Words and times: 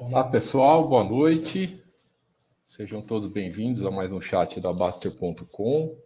Olá 0.00 0.22
pessoal, 0.22 0.88
boa 0.88 1.02
noite. 1.02 1.84
Sejam 2.64 3.02
todos 3.02 3.28
bem-vindos 3.28 3.84
a 3.84 3.90
mais 3.90 4.12
um 4.12 4.20
chat 4.20 4.60
da 4.60 4.72
Baster.com. 4.72 5.98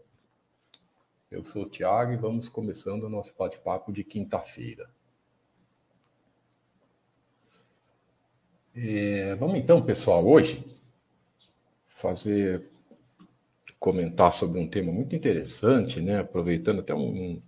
Eu 1.31 1.45
sou 1.45 1.65
o 1.65 1.69
Thiago 1.69 2.11
e 2.11 2.17
vamos 2.17 2.49
começando 2.49 3.03
o 3.03 3.11
nosso 3.11 3.35
bate-papo 3.37 3.93
de 3.93 4.03
quinta-feira. 4.03 4.89
É, 8.75 9.35
vamos 9.35 9.59
então, 9.59 9.85
pessoal, 9.85 10.27
hoje 10.27 10.65
fazer 11.87 12.67
comentar 13.79 14.33
sobre 14.33 14.59
um 14.59 14.67
tema 14.67 14.91
muito 14.91 15.15
interessante, 15.15 16.01
né? 16.01 16.21
Aproveitando 16.21 16.81
até 16.81 16.95
um, 16.95 17.43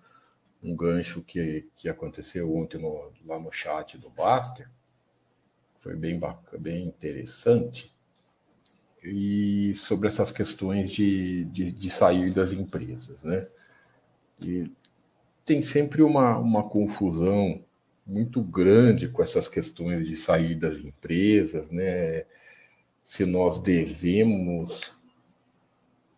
um 0.62 0.76
gancho 0.76 1.22
que, 1.22 1.70
que 1.74 1.88
aconteceu 1.88 2.54
ontem 2.54 2.76
no, 2.76 3.10
lá 3.24 3.40
no 3.40 3.50
chat 3.50 3.96
do 3.96 4.10
Baster 4.10 4.68
foi 5.84 5.94
bem 5.94 6.18
bacana, 6.18 6.62
bem 6.62 6.86
interessante. 6.86 7.94
E 9.04 9.76
sobre 9.76 10.08
essas 10.08 10.32
questões 10.32 10.90
de, 10.90 11.44
de, 11.44 11.70
de 11.70 11.90
sair 11.90 12.32
das 12.32 12.54
empresas, 12.54 13.22
né? 13.22 13.46
E 14.42 14.72
tem 15.44 15.60
sempre 15.60 16.02
uma, 16.02 16.38
uma 16.38 16.66
confusão 16.66 17.62
muito 18.06 18.42
grande 18.42 19.08
com 19.08 19.22
essas 19.22 19.46
questões 19.46 20.08
de 20.08 20.16
sair 20.16 20.54
das 20.54 20.78
empresas, 20.78 21.70
né? 21.70 22.24
Se 23.04 23.26
nós 23.26 23.58
devemos 23.58 24.96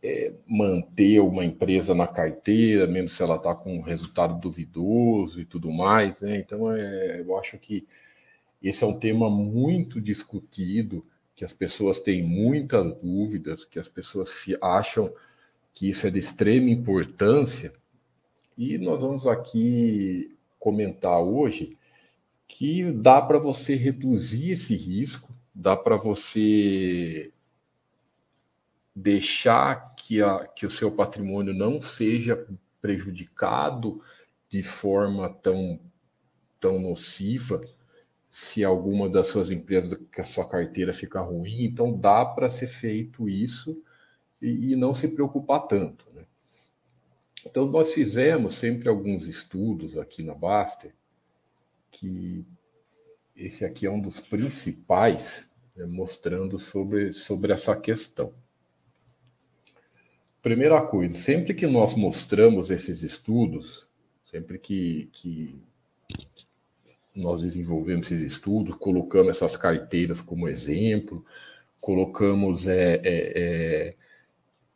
é, 0.01 0.33
manter 0.47 1.19
uma 1.19 1.45
empresa 1.45 1.93
na 1.93 2.07
carteira, 2.07 2.87
mesmo 2.87 3.11
se 3.11 3.21
ela 3.21 3.35
está 3.35 3.53
com 3.53 3.79
um 3.79 3.83
resultado 3.83 4.39
duvidoso 4.39 5.41
e 5.41 5.45
tudo 5.45 5.73
mais, 5.73 6.21
né? 6.21 6.37
Então, 6.39 6.71
é, 6.71 7.21
eu 7.21 7.37
acho 7.37 7.59
que 7.59 7.85
esse 8.63 8.83
é 8.83 8.87
um 8.87 8.99
tema 8.99 9.31
muito 9.31 10.01
discutido, 10.01 11.05
que 11.35 11.45
as 11.45 11.53
pessoas 11.53 12.01
têm 12.01 12.23
muitas 12.23 12.95
dúvidas, 12.95 13.65
que 13.65 13.79
as 13.79 13.89
pessoas 13.89 14.31
acham 14.61 15.13
que 15.75 15.91
isso 15.91 16.07
é 16.07 16.11
de 16.11 16.19
extrema 16.19 16.71
importância. 16.71 17.73
E 18.57 18.79
nós 18.79 19.03
vamos 19.03 19.27
aqui 19.27 20.35
comentar 20.59 21.21
hoje 21.21 21.77
que 22.49 22.91
dá 22.91 23.21
para 23.21 23.39
você 23.39 23.77
reduzir 23.77 24.53
esse 24.53 24.75
risco, 24.75 25.35
dá 25.55 25.77
para 25.77 25.97
você 25.97 27.31
deixar 28.95 29.95
que, 29.95 30.23
a, 30.23 30.47
que 30.47 30.65
o 30.65 30.71
seu 30.71 30.91
patrimônio 30.91 31.53
não 31.53 31.83
seja 31.83 32.47
prejudicado 32.81 34.01
de 34.49 34.63
forma 34.63 35.29
tão, 35.29 35.79
tão 36.59 36.81
nociva 36.81 37.61
se 38.39 38.63
alguma 38.63 39.09
das 39.09 39.29
suas 39.29 39.51
empresas, 39.51 39.99
que 40.13 40.21
a 40.21 40.25
sua 40.27 40.47
carteira 40.47 40.93
fica 40.93 41.23
ruim, 41.23 41.65
então 41.65 41.99
dá 41.99 42.23
para 42.23 42.51
ser 42.51 42.67
feito 42.67 43.31
isso 43.31 43.83
e, 44.43 44.73
e, 44.73 44.77
não 44.77 44.95
se 44.95 45.09
preocupar 45.09 45.67
tanto. 45.67 46.07
Né? 46.13 46.27
Então, 47.47 47.65
nós 47.65 47.95
fizemos 47.95 48.57
sempre 48.57 48.91
alguns 48.91 49.27
estudos 49.27 49.97
aqui 49.97 50.23
na 50.23 50.35
Baster, 50.35 50.95
que 51.91 52.45
esse 53.35 53.65
aqui 53.65 53.87
é 53.87 53.91
um 53.91 53.99
dos 53.99 54.21
principais, 54.21 55.49
né, 55.75 55.87
mostrando 55.87 56.59
sobre, 56.59 57.15
sobre 57.15 57.55
essa 57.55 57.75
questão. 57.75 58.35
Primeira 60.43 60.87
coisa, 60.87 61.15
sempre 61.15 61.55
que 61.55 61.67
nós 61.67 61.95
mostramos 61.95 62.71
esses 62.71 63.03
estudos, 63.03 63.89
sempre 64.31 64.59
que, 64.59 65.09
que 65.11 65.59
nós 67.17 67.43
desenvolvemos 67.43 68.11
esses 68.11 68.35
estudos, 68.35 68.77
colocamos 68.77 69.31
essas 69.31 69.57
carteiras 69.57 70.21
como 70.21 70.49
exemplo, 70.49 71.25
colocamos 71.81 72.69
é, 72.69 72.95
é, 72.95 73.03
é, 73.05 73.97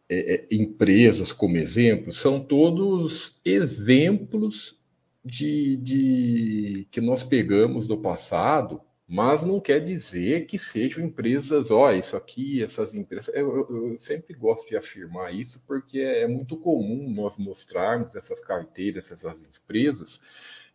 é, 0.08 0.34
é 0.34 0.46
empresas 0.50 1.32
como 1.32 1.56
exemplo, 1.56 2.12
são 2.12 2.40
todos 2.40 3.38
exemplos 3.44 4.78
de, 5.24 5.76
de 5.76 6.88
que 6.90 7.00
nós 7.00 7.22
pegamos 7.22 7.86
do 7.86 7.98
passado, 7.98 8.80
mas 9.06 9.42
não 9.44 9.60
quer 9.60 9.80
dizer 9.80 10.46
que 10.46 10.56
sejam 10.58 11.04
empresas, 11.04 11.70
ó, 11.70 11.92
isso 11.92 12.16
aqui, 12.16 12.62
essas 12.62 12.94
empresas. 12.94 13.34
Eu, 13.34 13.66
eu, 13.68 13.92
eu, 13.92 13.98
sempre 13.98 14.34
gosto 14.34 14.68
de 14.68 14.76
afirmar 14.76 15.34
isso 15.34 15.62
porque 15.66 15.98
é 15.98 16.28
muito 16.28 16.56
comum 16.56 17.10
nós 17.10 17.36
mostrarmos 17.36 18.14
essas 18.14 18.38
carteiras, 18.38 19.10
essas 19.10 19.42
empresas, 19.42 20.20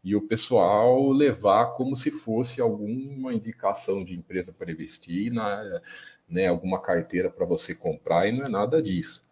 e 0.06 0.16
o 0.16 0.22
pessoal 0.22 1.10
levar 1.10 1.74
como 1.74 1.98
se 1.98 2.12
fosse 2.12 2.62
alguma 2.62 3.34
indicação 3.34 4.06
de 4.06 4.14
empresa 4.14 4.54
para 4.54 4.72
investir, 4.72 5.34
na, 5.34 5.82
né, 6.30 6.46
alguma 6.46 6.80
carteira 6.80 7.28
para 7.28 7.44
você 7.44 7.74
comprar, 7.74 8.28
e 8.28 8.32
não 8.32 8.46
é 8.46 8.50
nada 8.50 8.84
disso. 8.84 9.26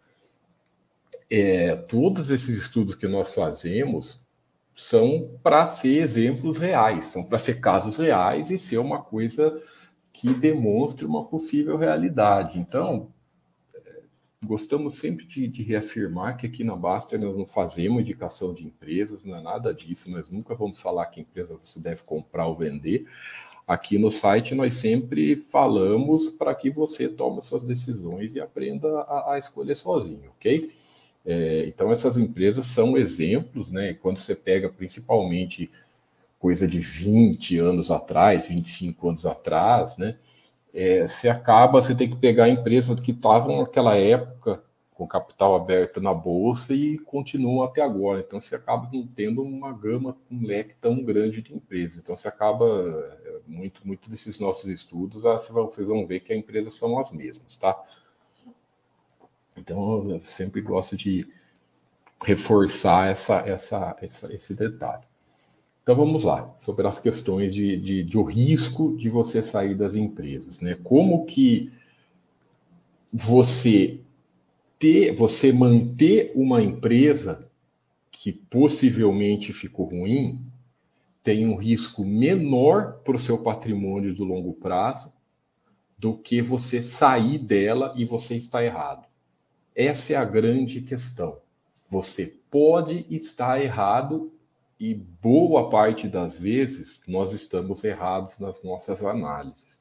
É, 1.30 1.76
todos 1.76 2.32
esses 2.32 2.58
estudos 2.58 2.96
que 2.96 3.06
nós 3.06 3.32
fazemos 3.32 4.20
são 4.74 5.38
para 5.44 5.64
ser 5.64 6.02
exemplos 6.02 6.58
reais, 6.58 7.04
são 7.04 7.22
para 7.22 7.38
ser 7.38 7.60
casos 7.60 7.96
reais 7.96 8.50
e 8.50 8.58
ser 8.58 8.78
uma 8.78 9.00
coisa 9.00 9.56
que 10.12 10.34
demonstre 10.34 11.06
uma 11.06 11.24
possível 11.24 11.76
realidade. 11.76 12.58
Então, 12.58 13.13
gostamos 14.44 14.98
sempre 14.98 15.24
de, 15.24 15.48
de, 15.48 15.62
reafirmar 15.62 16.36
que 16.36 16.46
aqui 16.46 16.62
na 16.62 16.76
Baster 16.76 17.18
nós 17.18 17.36
não 17.36 17.46
fazemos 17.46 18.02
indicação 18.02 18.52
de 18.52 18.64
empresas, 18.64 19.24
não 19.24 19.36
é 19.36 19.40
nada 19.40 19.72
disso, 19.72 20.10
nós 20.10 20.28
nunca 20.30 20.54
vamos 20.54 20.80
falar 20.80 21.06
que 21.06 21.20
empresa 21.20 21.56
você 21.56 21.80
deve 21.80 22.02
comprar 22.02 22.46
ou 22.46 22.54
vender. 22.54 23.06
Aqui 23.66 23.96
no 23.96 24.10
site 24.10 24.54
nós 24.54 24.76
sempre 24.76 25.36
falamos 25.36 26.30
para 26.30 26.54
que 26.54 26.70
você 26.70 27.08
tome 27.08 27.40
suas 27.42 27.64
decisões 27.64 28.34
e 28.34 28.40
aprenda 28.40 28.88
a, 29.02 29.34
a 29.34 29.38
escolher 29.38 29.74
sozinho, 29.74 30.30
ok? 30.36 30.70
É, 31.24 31.64
então 31.66 31.90
essas 31.90 32.18
empresas 32.18 32.66
são 32.66 32.96
exemplos, 32.96 33.70
né? 33.70 33.94
Quando 33.94 34.20
você 34.20 34.34
pega 34.34 34.68
principalmente 34.68 35.70
coisa 36.38 36.68
de 36.68 36.78
20 36.78 37.58
anos 37.58 37.90
atrás, 37.90 38.48
25 38.48 39.08
anos 39.08 39.24
atrás, 39.24 39.96
né? 39.96 40.16
É, 40.74 41.06
você 41.06 41.28
acaba, 41.28 41.80
você 41.80 41.94
tem 41.94 42.10
que 42.10 42.16
pegar 42.16 42.48
empresas 42.48 42.98
que 42.98 43.12
estavam 43.12 43.60
naquela 43.60 43.96
época 43.96 44.62
com 44.92 45.06
capital 45.06 45.54
aberto 45.54 46.00
na 46.00 46.12
bolsa 46.12 46.74
e 46.74 46.98
continuam 46.98 47.62
até 47.62 47.80
agora. 47.80 48.20
Então 48.20 48.40
você 48.40 48.56
acaba 48.56 48.88
não 48.92 49.06
tendo 49.06 49.42
uma 49.42 49.72
gama, 49.72 50.16
um 50.30 50.44
leque 50.44 50.74
tão 50.80 51.02
grande 51.02 51.42
de 51.42 51.54
empresas. 51.54 51.98
Então 51.98 52.16
você 52.16 52.26
acaba 52.26 52.66
é, 53.24 53.40
muito, 53.46 53.86
muito 53.86 54.10
desses 54.10 54.38
nossos 54.40 54.66
estudos, 54.70 55.24
ah, 55.24 55.38
vocês 55.38 55.86
vão 55.86 56.06
ver 56.06 56.20
que 56.20 56.32
as 56.32 56.38
empresas 56.38 56.74
são 56.74 56.98
as 56.98 57.12
mesmas, 57.12 57.56
tá? 57.56 57.80
Então 59.56 60.10
eu 60.10 60.20
sempre 60.22 60.60
gosto 60.60 60.96
de 60.96 61.26
reforçar 62.24 63.10
essa, 63.10 63.38
essa, 63.40 63.96
essa 64.00 64.32
esse 64.32 64.54
detalhe. 64.54 65.04
Então 65.84 65.94
vamos 65.94 66.24
lá, 66.24 66.54
sobre 66.56 66.86
as 66.86 66.98
questões 66.98 67.54
de, 67.54 67.76
de, 67.76 68.02
de, 68.02 68.16
o 68.16 68.22
risco 68.22 68.96
de 68.96 69.10
você 69.10 69.42
sair 69.42 69.74
das 69.74 69.94
empresas, 69.94 70.58
né? 70.58 70.78
Como 70.82 71.26
que 71.26 71.70
você 73.12 74.00
ter, 74.78 75.12
você 75.12 75.52
manter 75.52 76.32
uma 76.34 76.62
empresa 76.62 77.46
que 78.10 78.32
possivelmente 78.32 79.52
ficou 79.52 79.84
ruim 79.84 80.40
tem 81.22 81.46
um 81.46 81.54
risco 81.54 82.02
menor 82.02 83.00
para 83.04 83.16
o 83.16 83.18
seu 83.18 83.36
patrimônio 83.38 84.14
do 84.14 84.24
longo 84.24 84.54
prazo 84.54 85.12
do 85.98 86.16
que 86.16 86.40
você 86.40 86.80
sair 86.80 87.36
dela 87.36 87.92
e 87.94 88.06
você 88.06 88.36
está 88.36 88.64
errado. 88.64 89.06
Essa 89.76 90.14
é 90.14 90.16
a 90.16 90.24
grande 90.24 90.80
questão. 90.80 91.38
Você 91.90 92.38
pode 92.50 93.06
estar 93.10 93.62
errado 93.62 94.33
e 94.84 94.92
boa 94.92 95.70
parte 95.70 96.06
das 96.06 96.38
vezes 96.38 97.00
nós 97.08 97.32
estamos 97.32 97.82
errados 97.84 98.38
nas 98.38 98.62
nossas 98.62 99.02
análises. 99.02 99.78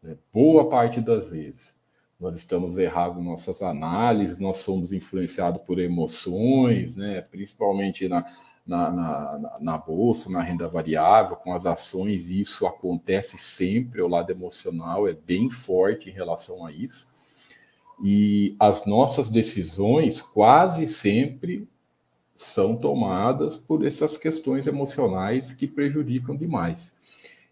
Né? 0.00 0.16
Boa 0.32 0.68
parte 0.68 1.00
das 1.00 1.28
vezes 1.28 1.74
nós 2.20 2.36
estamos 2.36 2.78
errados 2.78 3.16
nas 3.16 3.26
nossas 3.26 3.62
análises, 3.62 4.38
nós 4.38 4.58
somos 4.58 4.92
influenciados 4.92 5.60
por 5.62 5.80
emoções, 5.80 6.94
né? 6.94 7.20
principalmente 7.22 8.06
na, 8.06 8.24
na, 8.64 8.92
na, 8.92 9.58
na, 9.60 9.76
bolsa, 9.76 10.30
na 10.30 10.40
renda 10.40 10.68
variável, 10.68 11.34
com 11.34 11.52
as 11.52 11.66
ações, 11.66 12.30
isso 12.30 12.64
acontece 12.64 13.36
sempre, 13.36 14.02
o 14.02 14.08
lado 14.08 14.30
emocional 14.30 15.08
é 15.08 15.14
bem 15.14 15.50
forte 15.50 16.10
em 16.10 16.12
relação 16.12 16.64
a 16.64 16.70
isso. 16.70 17.08
E 18.00 18.54
as 18.60 18.86
nossas 18.86 19.28
decisões 19.28 20.20
quase 20.20 20.86
sempre 20.86 21.68
são 22.34 22.76
tomadas 22.76 23.56
por 23.56 23.86
essas 23.86 24.16
questões 24.16 24.66
emocionais 24.66 25.52
que 25.52 25.66
prejudicam 25.66 26.36
demais. 26.36 26.96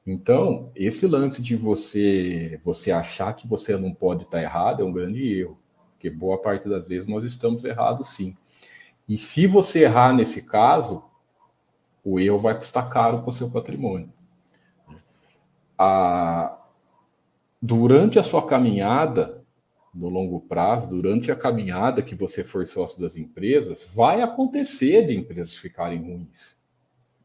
Então, 0.05 0.71
esse 0.75 1.07
lance 1.07 1.41
de 1.41 1.55
você 1.55 2.61
você 2.65 2.91
achar 2.91 3.33
que 3.35 3.47
você 3.47 3.77
não 3.77 3.95
pode 3.95 4.25
estar 4.25 4.43
errado 4.43 4.83
é 4.83 4.85
um 4.85 4.93
grande 4.93 5.41
erro, 5.41 5.59
porque 5.93 6.11
boa 6.11 6.39
parte 6.39 6.69
das 6.69 6.87
vezes 6.87 7.07
nós 7.07 7.25
estamos 7.25 7.65
errados 7.65 8.11
sim. 8.11 8.37
E 9.09 9.17
se 9.17 9.47
você 9.47 9.85
errar 9.85 10.13
nesse 10.13 10.47
caso, 10.47 11.05
o 12.05 12.19
erro 12.19 12.39
vai 12.39 12.57
custar 12.57 12.89
caro 12.89 13.21
para 13.21 13.31
o 13.31 13.33
seu 13.33 13.51
patrimônio. 13.51 14.11
A, 15.79 16.59
durante 17.61 18.19
a 18.19 18.25
sua 18.25 18.45
caminhada 18.47 19.42
no 19.95 20.09
longo 20.09 20.41
prazo, 20.41 20.89
durante 20.89 21.31
a 21.31 21.37
caminhada 21.37 22.03
que 22.03 22.15
você 22.15 22.43
for 22.43 22.67
sócio 22.67 23.01
das 23.01 23.17
empresas, 23.17 23.93
vai 23.95 24.23
acontecer 24.23 25.07
de 25.07 25.15
empresas 25.15 25.55
ficarem 25.55 26.01
ruins. 26.01 26.57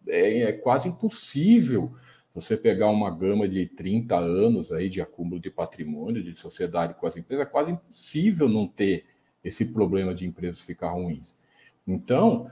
É, 0.08 0.44
é 0.44 0.52
quase 0.52 0.90
impossível 0.90 1.94
você 2.34 2.56
pegar 2.56 2.90
uma 2.90 3.10
gama 3.10 3.48
de 3.48 3.66
30 3.66 4.16
anos 4.16 4.72
aí 4.72 4.90
de 4.90 5.02
acúmulo 5.02 5.40
de 5.40 5.50
patrimônio, 5.50 6.24
de 6.24 6.36
sociedade 6.36 6.94
com 6.94 7.08
as 7.08 7.18
empresas, 7.18 7.48
é 7.48 7.50
quase 7.50 7.72
impossível 7.72 8.48
não 8.48 8.68
ter 8.68 9.06
esse 9.44 9.74
problema 9.74 10.14
de 10.14 10.26
empresas 10.26 10.62
ficar 10.62 10.92
ruins. 10.92 11.38
Então, 11.88 12.52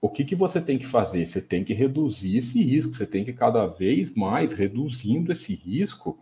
o 0.00 0.08
que, 0.08 0.24
que 0.24 0.36
você 0.36 0.60
tem 0.60 0.78
que 0.78 0.86
fazer? 0.86 1.26
Você 1.26 1.42
tem 1.42 1.64
que 1.64 1.74
reduzir 1.74 2.38
esse 2.38 2.62
risco, 2.62 2.94
você 2.94 3.06
tem 3.06 3.24
que 3.24 3.32
cada 3.32 3.66
vez 3.66 4.14
mais 4.14 4.52
reduzindo 4.52 5.32
esse 5.32 5.54
risco 5.54 6.18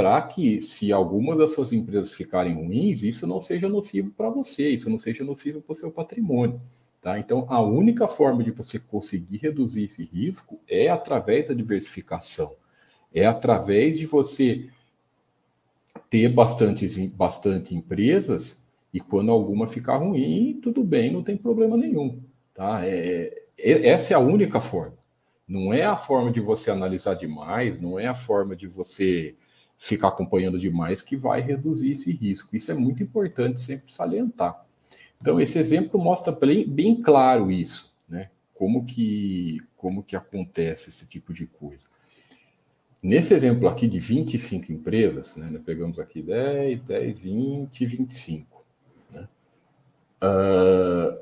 para 0.00 0.22
que, 0.22 0.62
se 0.62 0.90
algumas 0.90 1.36
das 1.36 1.52
suas 1.52 1.74
empresas 1.74 2.14
ficarem 2.14 2.54
ruins, 2.54 3.02
isso 3.02 3.26
não 3.26 3.38
seja 3.38 3.68
nocivo 3.68 4.10
para 4.12 4.30
você, 4.30 4.70
isso 4.70 4.88
não 4.88 4.98
seja 4.98 5.22
nocivo 5.22 5.60
para 5.60 5.74
o 5.74 5.76
seu 5.76 5.90
patrimônio. 5.90 6.58
Tá? 7.02 7.18
Então, 7.18 7.44
a 7.50 7.60
única 7.60 8.08
forma 8.08 8.42
de 8.42 8.50
você 8.50 8.78
conseguir 8.78 9.36
reduzir 9.36 9.84
esse 9.84 10.02
risco 10.04 10.58
é 10.66 10.88
através 10.88 11.48
da 11.48 11.52
diversificação. 11.52 12.56
É 13.12 13.26
através 13.26 13.98
de 13.98 14.06
você 14.06 14.70
ter 16.08 16.30
bastante, 16.30 17.06
bastante 17.08 17.74
empresas 17.74 18.64
e 18.94 19.00
quando 19.00 19.30
alguma 19.30 19.68
ficar 19.68 19.98
ruim, 19.98 20.58
tudo 20.62 20.82
bem, 20.82 21.12
não 21.12 21.22
tem 21.22 21.36
problema 21.36 21.76
nenhum. 21.76 22.22
Tá? 22.54 22.86
É, 22.86 23.34
é, 23.58 23.88
essa 23.88 24.14
é 24.14 24.16
a 24.16 24.20
única 24.20 24.62
forma. 24.62 24.96
Não 25.46 25.74
é 25.74 25.82
a 25.84 25.94
forma 25.94 26.32
de 26.32 26.40
você 26.40 26.70
analisar 26.70 27.16
demais, 27.16 27.78
não 27.78 28.00
é 28.00 28.06
a 28.06 28.14
forma 28.14 28.56
de 28.56 28.66
você 28.66 29.36
ficar 29.80 30.08
acompanhando 30.08 30.58
demais 30.58 31.00
que 31.00 31.16
vai 31.16 31.40
reduzir 31.40 31.92
esse 31.92 32.12
risco. 32.12 32.54
Isso 32.54 32.70
é 32.70 32.74
muito 32.74 33.02
importante 33.02 33.62
sempre 33.62 33.90
salientar. 33.90 34.66
Então, 35.18 35.40
esse 35.40 35.58
exemplo 35.58 35.98
mostra 35.98 36.32
bem, 36.32 36.68
bem 36.68 37.00
claro 37.00 37.50
isso, 37.50 37.90
né? 38.06 38.30
Como 38.54 38.84
que, 38.84 39.58
como 39.76 40.02
que 40.02 40.14
acontece 40.14 40.90
esse 40.90 41.08
tipo 41.08 41.32
de 41.32 41.46
coisa. 41.46 41.88
Nesse 43.02 43.32
exemplo 43.32 43.66
aqui 43.66 43.88
de 43.88 43.98
25 43.98 44.70
empresas, 44.70 45.34
né, 45.34 45.48
nós 45.50 45.62
pegamos 45.62 45.98
aqui 45.98 46.20
10, 46.20 46.82
10, 46.82 47.20
20, 47.20 47.86
25. 47.86 48.64
Né? 49.14 49.26
Uh, 50.22 51.18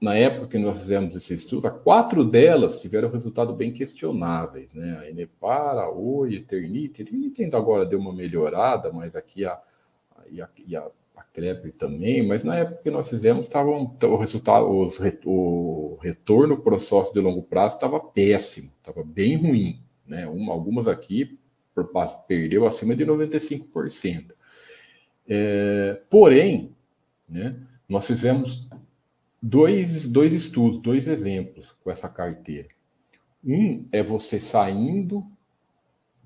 na 0.00 0.14
época 0.14 0.48
que 0.48 0.58
nós 0.58 0.80
fizemos 0.80 1.16
esse 1.16 1.34
estudo, 1.34 1.70
quatro 1.70 2.22
delas 2.24 2.80
tiveram 2.80 3.10
resultados 3.10 3.56
bem 3.56 3.72
questionáveis. 3.72 4.74
Né? 4.74 4.98
A 4.98 5.08
Enepar, 5.08 5.78
a 5.78 5.90
Oi, 5.90 6.34
a 6.34 6.38
Eternite. 6.38 7.02
Eternite 7.02 7.42
ainda 7.42 7.56
agora 7.56 7.86
deu 7.86 7.98
uma 7.98 8.12
melhorada, 8.12 8.92
mas 8.92 9.16
aqui 9.16 9.44
a, 9.44 9.52
a, 9.54 10.90
a 11.16 11.22
Klepper 11.32 11.72
também, 11.72 12.26
mas 12.26 12.44
na 12.44 12.56
época 12.56 12.82
que 12.82 12.90
nós 12.90 13.08
fizemos, 13.08 13.46
estavam 13.46 13.96
o 14.02 14.16
resultado, 14.16 14.68
os, 14.68 15.00
o 15.24 15.98
retorno 16.02 16.58
para 16.58 16.74
o 16.74 16.80
sócio 16.80 17.14
de 17.14 17.20
longo 17.20 17.42
prazo 17.42 17.76
estava 17.76 17.98
péssimo, 17.98 18.70
estava 18.78 19.02
bem 19.02 19.36
ruim. 19.36 19.80
Né? 20.06 20.26
Uma, 20.26 20.52
algumas 20.52 20.86
aqui 20.86 21.38
perdeu 22.26 22.66
acima 22.66 22.94
de 22.94 23.04
95%. 23.04 24.32
É, 25.28 26.00
porém, 26.08 26.74
né, 27.28 27.56
nós 27.88 28.06
fizemos 28.06 28.68
dois, 29.46 30.06
dois 30.08 30.32
estudos, 30.32 30.80
dois 30.80 31.06
exemplos 31.06 31.72
com 31.82 31.90
essa 31.90 32.08
carteira. 32.08 32.68
Um 33.44 33.86
é 33.92 34.02
você 34.02 34.40
saindo 34.40 35.24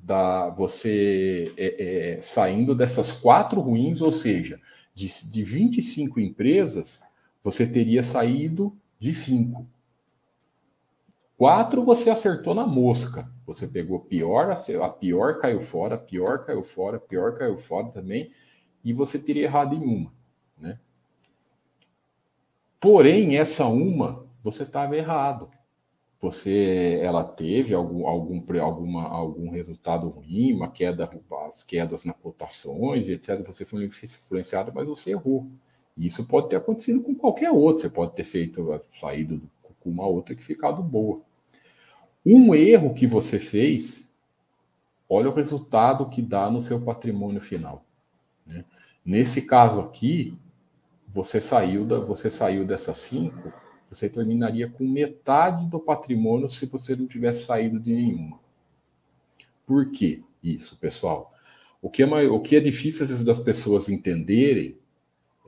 da 0.03 0.49
você 0.49 1.53
é, 1.59 2.15
é, 2.17 2.23
saindo 2.23 2.75
dessas 2.75 3.13
quatro 3.13 3.61
ruins, 3.61 4.01
ou 4.01 4.11
seja, 4.11 4.59
de, 4.95 5.31
de 5.31 5.45
25 5.45 6.19
empresas, 6.19 7.03
você 7.45 7.67
teria 7.67 8.03
saído 8.03 8.75
de 8.99 9.13
5. 9.13 9.67
Quatro 11.37 11.85
você 11.85 12.09
acertou 12.09 12.55
na 12.55 12.67
mosca. 12.67 13.31
Você 13.47 13.67
pegou 13.67 14.01
pior, 14.01 14.51
a 14.51 14.89
pior 14.89 15.39
caiu 15.39 15.61
fora, 15.61 15.97
a 15.97 15.99
pior 15.99 16.45
caiu 16.47 16.63
fora, 16.63 16.97
a 16.97 17.01
pior 17.01 17.37
caiu 17.37 17.59
fora 17.59 17.89
também, 17.89 18.31
e 18.83 18.95
você 18.95 19.19
teria 19.19 19.45
errado 19.45 19.75
em 19.75 19.83
uma. 19.83 20.20
Porém, 22.81 23.37
essa 23.37 23.67
uma, 23.67 24.27
você 24.43 24.63
estava 24.63 24.97
errado 24.97 25.51
você 26.21 27.01
ela 27.03 27.25
teve 27.25 27.75
algum, 27.75 28.07
algum, 28.07 28.45
alguma, 28.61 29.09
algum 29.09 29.51
resultado 29.51 30.09
ruim, 30.09 30.53
uma 30.53 30.69
queda, 30.71 31.09
as 31.49 31.63
quedas 31.63 32.05
nas 32.05 32.17
cotações, 32.17 33.09
etc. 33.09 33.43
Você 33.47 33.65
foi 33.65 33.85
influenciado, 33.85 34.71
mas 34.75 34.87
você 34.87 35.13
errou. 35.13 35.49
Isso 35.97 36.27
pode 36.27 36.51
ter 36.51 36.57
acontecido 36.57 37.01
com 37.01 37.15
qualquer 37.15 37.51
outro. 37.51 37.81
Você 37.81 37.89
pode 37.89 38.13
ter 38.13 38.25
feito 38.25 38.81
saído 39.01 39.41
com 39.81 39.89
uma 39.91 40.07
outra 40.07 40.35
que 40.35 40.45
ficado 40.45 40.83
boa. 40.83 41.23
Um 42.25 42.55
erro 42.55 42.93
que 42.93 43.07
você 43.07 43.39
fez, 43.39 44.11
olha 45.09 45.31
o 45.31 45.35
resultado 45.35 46.11
que 46.11 46.21
dá 46.21 46.51
no 46.51 46.61
seu 46.61 46.83
patrimônio 46.83 47.41
final. 47.41 47.83
Né? 48.47 48.63
Nesse 49.03 49.41
caso 49.41 49.81
aqui, 49.81 50.37
você 51.13 51.41
saiu 51.41 51.85
da, 51.85 51.99
você 51.99 52.31
saiu 52.31 52.65
dessas 52.67 52.99
cinco 52.99 53.53
você 53.91 54.09
terminaria 54.09 54.71
com 54.71 54.87
metade 54.87 55.67
do 55.67 55.81
patrimônio 55.81 56.49
se 56.49 56.65
você 56.67 56.95
não 56.95 57.09
tivesse 57.09 57.45
saído 57.45 57.81
de 57.81 57.93
nenhuma. 57.93 58.39
Por 59.67 59.91
que 59.91 60.23
isso, 60.41 60.77
pessoal? 60.79 61.35
O 61.83 61.91
que 61.91 62.05
é, 62.05 62.07
o 62.07 62.41
que 62.41 62.55
é 62.55 62.61
difícil 62.61 63.03
às 63.03 63.11
vezes 63.11 63.25
das 63.25 63.41
pessoas 63.41 63.89
entenderem 63.89 64.79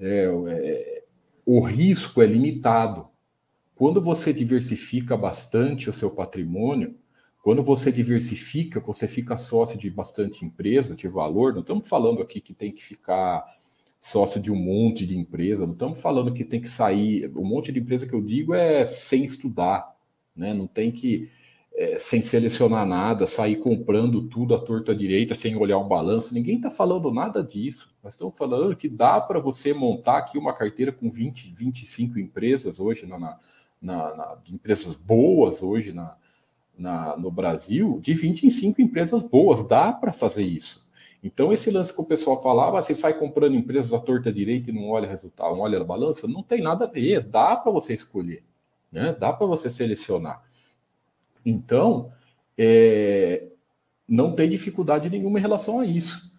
é, 0.01 0.25
é 0.49 1.05
o 1.47 1.61
risco 1.61 2.21
é 2.21 2.27
limitado. 2.27 3.09
Quando 3.77 4.01
você 4.01 4.33
diversifica 4.33 5.17
bastante 5.17 5.89
o 5.89 5.95
seu 5.95 6.11
patrimônio, 6.11 6.97
quando 7.43 7.63
você 7.63 7.91
diversifica, 7.93 8.81
você 8.81 9.07
fica 9.07 9.39
sócio 9.39 9.79
de 9.79 9.91
bastante 9.91 10.45
empresa, 10.45 10.97
de 10.97 11.09
valor, 11.09 11.53
não 11.53 11.61
estamos 11.61 11.89
falando 11.89 12.23
aqui 12.23 12.41
que 12.41 12.55
tem 12.55 12.73
que 12.73 12.83
ficar 12.83 13.45
sócio 14.03 14.41
de 14.41 14.51
um 14.51 14.57
monte 14.57 15.07
de 15.07 15.17
empresa. 15.17 15.65
Não 15.65 15.75
estamos 15.75 16.03
falando 16.03 16.35
que 16.35 16.45
tem 16.45 16.61
que 16.61 16.69
sair. 16.69 17.31
Um 17.37 17.45
monte 17.45 17.71
de 17.71 17.79
empresa 17.79 18.05
que 18.05 18.13
eu 18.13 18.21
digo 18.21 18.53
é 18.53 18.85
sem 18.85 19.25
estudar, 19.25 19.97
né? 20.35 20.53
Não 20.53 20.67
tem 20.67 20.91
que 20.91 21.31
é, 21.73 21.97
sem 21.99 22.21
selecionar 22.21 22.85
nada, 22.85 23.29
sair 23.29 23.57
comprando 23.57 24.29
tudo 24.29 24.57
à 24.57 24.59
torta 24.59 24.91
à 24.91 24.95
direita 24.95 25.37
sem 25.37 25.57
olhar 25.57 25.79
um 25.79 25.87
balanço. 25.87 26.35
Ninguém 26.35 26.57
está 26.57 26.69
falando 26.69 27.13
nada 27.13 27.45
disso. 27.45 27.95
Nós 28.03 28.15
estamos 28.15 28.37
falando 28.37 28.75
que 28.75 28.89
dá 28.89 29.21
para 29.21 29.39
você 29.39 29.73
montar 29.73 30.19
aqui 30.19 30.37
uma 30.37 30.53
carteira 30.53 30.91
com 30.91 31.09
20, 31.09 31.55
25 31.55 32.19
empresas 32.19 32.81
hoje 32.81 33.07
na, 33.07 33.19
na, 33.19 33.39
na 33.81 34.39
empresas 34.51 34.97
boas 34.97 35.63
hoje 35.63 35.93
na, 35.93 36.17
na, 36.77 37.17
no 37.17 37.31
Brasil, 37.31 38.01
de 38.03 38.15
25 38.15 38.83
empresas 38.83 39.23
boas. 39.23 39.67
Dá 39.67 39.93
para 39.93 40.13
fazer 40.13 40.43
isso. 40.45 40.82
Então, 41.23 41.53
esse 41.53 41.71
lance 41.71 41.95
que 41.95 42.01
o 42.01 42.05
pessoal 42.05 42.43
falava, 42.43 42.79
ah, 42.79 42.83
você 42.83 42.95
sai 42.95 43.17
comprando 43.17 43.55
empresas 43.55 43.93
à 43.93 44.01
torta 44.01 44.33
direita 44.33 44.71
e 44.71 44.73
não 44.73 44.89
olha 44.89 45.09
resultado, 45.09 45.55
não 45.55 45.61
olha 45.61 45.81
a 45.81 45.85
balança, 45.85 46.27
não 46.27 46.43
tem 46.43 46.61
nada 46.61 46.85
a 46.85 46.89
ver, 46.89 47.23
dá 47.23 47.55
para 47.55 47.71
você 47.71 47.95
escolher, 47.95 48.43
né? 48.91 49.17
dá 49.19 49.33
para 49.33 49.47
você 49.47 49.71
selecionar. 49.71 50.43
Então, 51.47 52.13
é, 52.59 53.47
não 54.09 54.35
tem 54.35 54.49
dificuldade 54.49 55.09
nenhuma 55.09 55.39
em 55.39 55.43
relação 55.43 55.79
a 55.79 55.85
isso. 55.85 56.33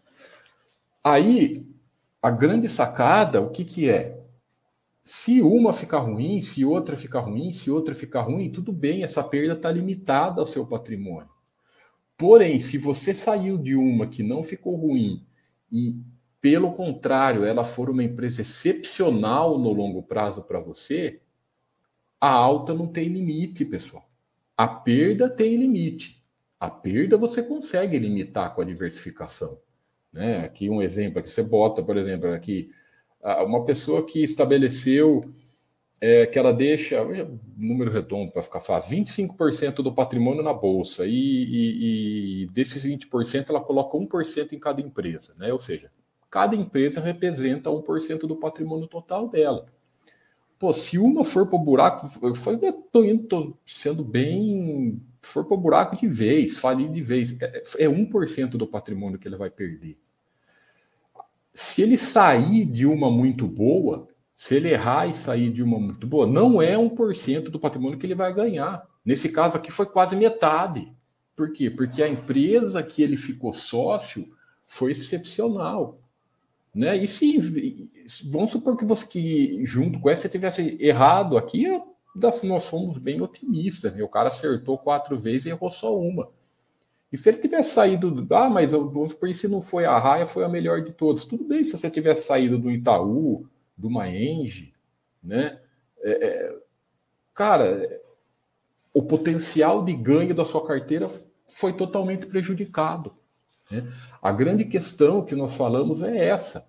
Aí, 1.02 1.66
a 2.22 2.30
grande 2.30 2.68
sacada, 2.68 3.42
o 3.42 3.52
que, 3.52 3.64
que 3.64 3.90
é? 3.90 4.22
Se 5.04 5.42
uma 5.42 5.74
ficar 5.74 6.00
ruim, 6.00 6.42
se 6.42 6.64
outra 6.64 6.96
ficar 6.96 7.22
ruim, 7.22 7.52
se 7.52 7.72
outra 7.72 7.96
ficar 7.96 8.22
ruim, 8.22 8.50
tudo 8.50 8.72
bem, 8.72 9.04
essa 9.04 9.24
perda 9.24 9.54
está 9.54 9.72
limitada 9.72 10.40
ao 10.40 10.48
seu 10.48 10.66
patrimônio. 10.66 11.33
Porém, 12.24 12.58
se 12.58 12.78
você 12.78 13.14
saiu 13.14 13.58
de 13.58 13.76
uma 13.76 14.08
que 14.08 14.24
não 14.24 14.42
ficou 14.42 14.78
ruim 14.78 15.28
e, 15.70 16.00
pelo 16.40 16.72
contrário, 16.72 17.44
ela 17.44 17.66
for 17.66 17.90
uma 17.90 18.02
empresa 18.02 18.44
excepcional 18.44 19.60
no 19.60 19.74
longo 19.74 20.02
prazo 20.02 20.42
para 20.42 20.62
você, 20.62 21.20
a 22.22 22.30
alta 22.30 22.74
não 22.74 22.88
tem 22.88 23.10
limite, 23.10 23.66
pessoal. 23.66 24.10
A 24.56 24.66
perda 24.70 25.30
tem 25.30 25.58
limite. 25.58 26.24
A 26.58 26.70
perda 26.70 27.18
você 27.18 27.44
consegue 27.44 28.00
limitar 28.00 28.56
com 28.56 28.62
a 28.62 28.66
diversificação. 28.66 29.60
Né? 30.10 30.46
Aqui 30.46 30.70
um 30.70 30.82
exemplo, 30.82 31.20
aqui 31.20 31.30
você 31.30 31.44
bota, 31.44 31.84
por 31.84 31.98
exemplo, 31.98 32.32
aqui 32.32 32.72
uma 33.46 33.66
pessoa 33.66 34.06
que 34.06 34.24
estabeleceu 34.24 35.30
é, 36.06 36.26
que 36.26 36.38
ela 36.38 36.52
deixa, 36.52 37.02
número 37.56 37.90
redondo 37.90 38.30
para 38.30 38.42
ficar 38.42 38.60
fácil, 38.60 38.92
25% 38.98 39.76
do 39.76 39.96
patrimônio 39.96 40.44
na 40.44 40.54
bolsa 40.54 41.06
e, 41.06 41.14
e, 41.14 42.44
e 42.44 42.46
desses 42.48 42.84
20% 42.84 43.46
ela 43.48 43.62
coloca 43.62 43.98
1% 43.98 44.52
em 44.52 44.60
cada 44.60 44.82
empresa, 44.82 45.34
né? 45.38 45.54
Ou 45.54 45.60
seja, 45.60 45.90
cada 46.30 46.58
empresa 46.58 47.00
representa 47.00 47.70
1% 47.70 48.20
do 48.28 48.36
patrimônio 48.36 48.86
total 48.86 49.30
dela. 49.30 49.66
Pô, 50.60 50.74
se 50.74 50.98
uma 50.98 51.24
for 51.24 51.48
para 51.48 51.56
o 51.56 51.64
buraco, 51.64 52.12
eu 52.22 52.34
estou 52.34 53.06
indo, 53.06 53.24
tô 53.24 53.54
sendo 53.66 54.04
bem, 54.04 55.02
for 55.22 55.46
para 55.46 55.56
o 55.56 55.62
buraco 55.62 55.96
de 55.96 56.10
vez, 56.10 56.58
falir 56.58 56.92
de 56.92 57.00
vez, 57.00 57.42
é, 57.42 57.64
é 57.86 57.88
1% 57.88 58.50
do 58.50 58.68
patrimônio 58.68 59.18
que 59.18 59.26
ele 59.26 59.38
vai 59.38 59.50
perder. 59.50 59.98
se 61.54 61.82
ele 61.82 61.98
sair 61.98 62.66
de 62.66 62.86
uma 62.86 63.10
muito 63.10 63.48
boa, 63.48 64.10
se 64.44 64.56
ele 64.56 64.74
errar 64.74 65.08
e 65.08 65.14
sair 65.14 65.50
de 65.50 65.64
uma 65.64 65.80
muito 65.80 66.06
boa, 66.06 66.28
não 66.28 66.62
é 66.62 66.78
um 66.78 66.90
por 66.90 67.16
cento 67.16 67.50
do 67.50 67.58
patrimônio 67.58 67.98
que 67.98 68.06
ele 68.06 68.14
vai 68.14 68.34
ganhar. 68.34 68.86
Nesse 69.06 69.30
caso 69.30 69.56
aqui 69.56 69.72
foi 69.72 69.86
quase 69.86 70.18
metade. 70.18 70.92
Por 71.34 71.54
quê? 71.54 71.70
Porque 71.70 72.04
a 72.04 72.10
empresa 72.10 72.84
que 72.84 73.02
ele 73.02 73.16
ficou 73.16 73.54
sócio 73.54 74.28
foi 74.68 74.92
excepcional. 74.92 75.98
Né? 76.76 76.98
E 76.98 77.08
se 77.08 77.40
vamos 78.30 78.52
supor 78.52 78.76
que 78.76 78.84
você 78.84 79.08
que 79.08 79.66
junto 79.66 79.98
com 80.02 80.10
essa 80.10 80.28
tivesse 80.28 80.76
errado 80.78 81.38
aqui, 81.38 81.82
nós 82.14 82.66
fomos 82.66 82.98
bem 82.98 83.22
otimistas. 83.22 83.96
Né? 83.96 84.04
O 84.04 84.10
cara 84.10 84.28
acertou 84.28 84.78
quatro 84.78 85.18
vezes 85.18 85.46
e 85.46 85.50
errou 85.52 85.72
só 85.72 85.98
uma. 85.98 86.28
E 87.14 87.18
se 87.18 87.30
ele 87.30 87.38
tivesse 87.38 87.70
saído, 87.70 88.28
ah, 88.32 88.50
mas 88.50 88.74
vamos 88.74 89.14
supor, 89.14 89.34
se 89.34 89.48
não 89.48 89.62
foi 89.62 89.86
a 89.86 89.98
Raia, 89.98 90.26
foi 90.26 90.44
a 90.44 90.50
melhor 90.50 90.82
de 90.82 90.92
todos. 90.92 91.24
Tudo 91.24 91.46
bem 91.46 91.64
se 91.64 91.78
você 91.78 91.90
tivesse 91.90 92.28
saído 92.28 92.58
do 92.58 92.70
Itaú, 92.70 93.48
do 93.78 93.90
Maenge, 93.90 94.74
né? 95.24 95.60
É, 96.02 96.28
é, 96.28 96.60
cara, 97.34 98.02
o 98.94 99.02
potencial 99.02 99.84
de 99.84 99.94
ganho 99.94 100.36
da 100.36 100.46
sua 100.46 100.66
carteira 100.66 101.08
foi 101.48 101.74
totalmente 101.74 102.26
prejudicado. 102.26 103.14
Né? 103.72 103.92
A 104.22 104.32
grande 104.32 104.66
questão 104.66 105.26
que 105.26 105.36
nós 105.36 105.56
falamos 105.56 106.04
é 106.04 106.28
essa. 106.28 106.68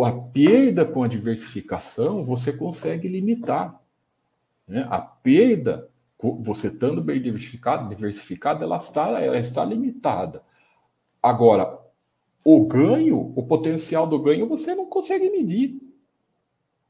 A 0.00 0.12
perda 0.12 0.86
com 0.86 1.02
a 1.02 1.08
diversificação 1.08 2.24
você 2.24 2.52
consegue 2.52 3.08
limitar. 3.08 3.78
Né? 4.66 4.86
A 4.88 5.00
perda 5.00 5.90
você 6.40 6.68
estando 6.68 7.02
bem 7.02 7.20
diversificado, 7.20 7.88
diversificado 7.88 8.62
ela, 8.62 8.76
está, 8.76 9.20
ela 9.20 9.38
está 9.38 9.64
limitada. 9.64 10.42
Agora, 11.20 11.78
o 12.44 12.66
ganho, 12.66 13.32
o 13.36 13.42
potencial 13.42 14.06
do 14.06 14.18
ganho, 14.18 14.48
você 14.48 14.74
não 14.74 14.86
consegue 14.86 15.30
medir. 15.30 15.80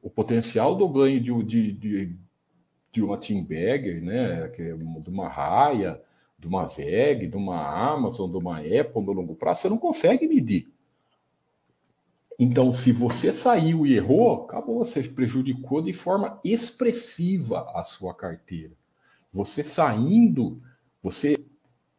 O 0.03 0.09
potencial 0.09 0.75
do 0.75 0.89
ganho 0.89 1.21
de, 1.21 1.43
de, 1.43 1.73
de, 1.73 2.17
de 2.91 3.03
uma 3.03 3.19
Team 3.19 3.43
Bagger, 3.43 4.03
né, 4.03 4.53
é 4.59 4.75
de 4.75 5.11
uma 5.11 5.29
Raia, 5.29 6.03
de 6.39 6.49
uma 6.49 6.67
VEG, 6.67 7.29
de 7.29 7.37
uma 7.37 7.93
Amazon, 7.93 8.29
de 8.29 8.37
uma 8.37 8.59
Apple 8.59 9.03
no 9.03 9.13
longo 9.13 9.37
prazo, 9.37 9.63
você 9.63 9.69
não 9.69 9.79
consegue 9.79 10.27
medir. 10.27 10.69
Então, 12.37 12.73
se 12.73 12.91
você 12.91 13.33
saiu 13.33 13.87
e 13.87 13.95
errou, 13.95 14.43
acabou, 14.43 14.79
você 14.79 15.03
prejudicou 15.05 15.81
de 15.81 15.93
forma 15.93 16.41
expressiva 16.43 17.71
a 17.75 17.85
sua 17.85 18.13
carteira. 18.13 18.73
Você 19.33 19.63
saindo, 19.63 20.61
você 21.01 21.39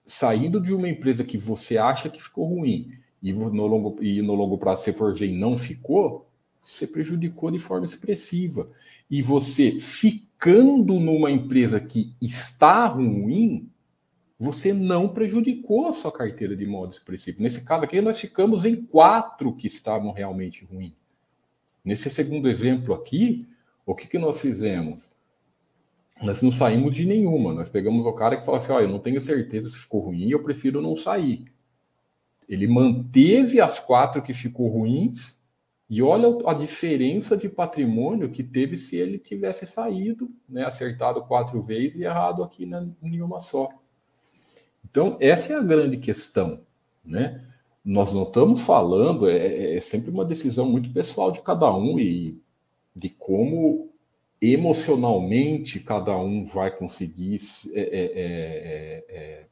saindo 0.05 0.59
de 0.59 0.73
uma 0.73 0.89
empresa 0.89 1.23
que 1.23 1.37
você 1.37 1.77
acha 1.77 2.09
que 2.09 2.21
ficou 2.21 2.45
ruim 2.45 2.91
e 3.23 3.31
no 3.31 3.65
longo, 3.65 4.03
e 4.03 4.21
no 4.21 4.35
longo 4.35 4.57
prazo 4.57 4.83
você 4.83 4.91
for 4.93 5.15
ver 5.15 5.27
e 5.27 5.37
não 5.37 5.55
ficou, 5.55 6.27
você 6.61 6.85
prejudicou 6.85 7.49
de 7.49 7.57
forma 7.57 7.85
expressiva. 7.85 8.69
E 9.09 9.21
você 9.21 9.77
ficando 9.77 10.99
numa 10.99 11.31
empresa 11.31 11.79
que 11.79 12.13
está 12.21 12.85
ruim, 12.85 13.69
você 14.37 14.73
não 14.73 15.07
prejudicou 15.07 15.87
a 15.87 15.93
sua 15.93 16.11
carteira 16.11 16.55
de 16.55 16.65
modo 16.65 16.91
expressivo. 16.91 17.41
Nesse 17.41 17.63
caso 17.63 17.85
aqui, 17.85 18.01
nós 18.01 18.19
ficamos 18.19 18.65
em 18.65 18.75
quatro 18.75 19.55
que 19.55 19.67
estavam 19.67 20.11
realmente 20.11 20.65
ruins. 20.65 20.93
Nesse 21.83 22.09
segundo 22.09 22.49
exemplo 22.49 22.93
aqui, 22.93 23.47
o 23.85 23.95
que, 23.95 24.07
que 24.07 24.19
nós 24.19 24.41
fizemos? 24.41 25.09
nós 26.21 26.41
não 26.41 26.51
saímos 26.51 26.95
de 26.95 27.05
nenhuma. 27.05 27.53
Nós 27.53 27.69
pegamos 27.69 28.05
o 28.05 28.13
cara 28.13 28.37
que 28.37 28.45
falou 28.45 28.59
assim: 28.59 28.71
ó, 28.71 28.79
eu 28.79 28.87
não 28.87 28.99
tenho 28.99 29.19
certeza 29.19 29.69
se 29.69 29.77
ficou 29.77 30.01
ruim, 30.01 30.29
eu 30.29 30.41
prefiro 30.41 30.81
não 30.81 30.95
sair. 30.95 31.45
Ele 32.47 32.67
manteve 32.67 33.59
as 33.59 33.79
quatro 33.79 34.21
que 34.21 34.33
ficou 34.33 34.67
ruins 34.67 35.41
e 35.89 36.01
olha 36.01 36.27
a 36.47 36.53
diferença 36.53 37.37
de 37.37 37.47
patrimônio 37.47 38.31
que 38.31 38.43
teve 38.43 38.77
se 38.77 38.97
ele 38.97 39.17
tivesse 39.17 39.65
saído, 39.65 40.29
né, 40.47 40.65
acertado 40.65 41.21
quatro 41.23 41.61
vezes 41.61 41.99
e 41.99 42.03
errado 42.03 42.43
aqui 42.43 42.65
na, 42.65 42.87
nenhuma 43.01 43.39
só. 43.39 43.69
Então, 44.83 45.17
essa 45.19 45.53
é 45.53 45.55
a 45.55 45.61
grande 45.61 45.97
questão, 45.97 46.61
né? 47.03 47.43
Nós 47.83 48.13
não 48.13 48.23
estamos 48.23 48.61
falando, 48.61 49.29
é, 49.29 49.75
é 49.75 49.81
sempre 49.81 50.09
uma 50.09 50.23
decisão 50.23 50.65
muito 50.65 50.91
pessoal 50.93 51.31
de 51.31 51.41
cada 51.41 51.73
um 51.75 51.99
e 51.99 52.41
de 52.95 53.09
como 53.09 53.93
emocionalmente 54.41 55.79
cada 55.79 56.17
um 56.17 56.43
vai 56.43 56.69
conseguir 56.69 57.37
é 57.73 57.79
é, 57.79 57.83
é, 57.83 58.13
é, 58.19 59.05
é, 59.09 59.47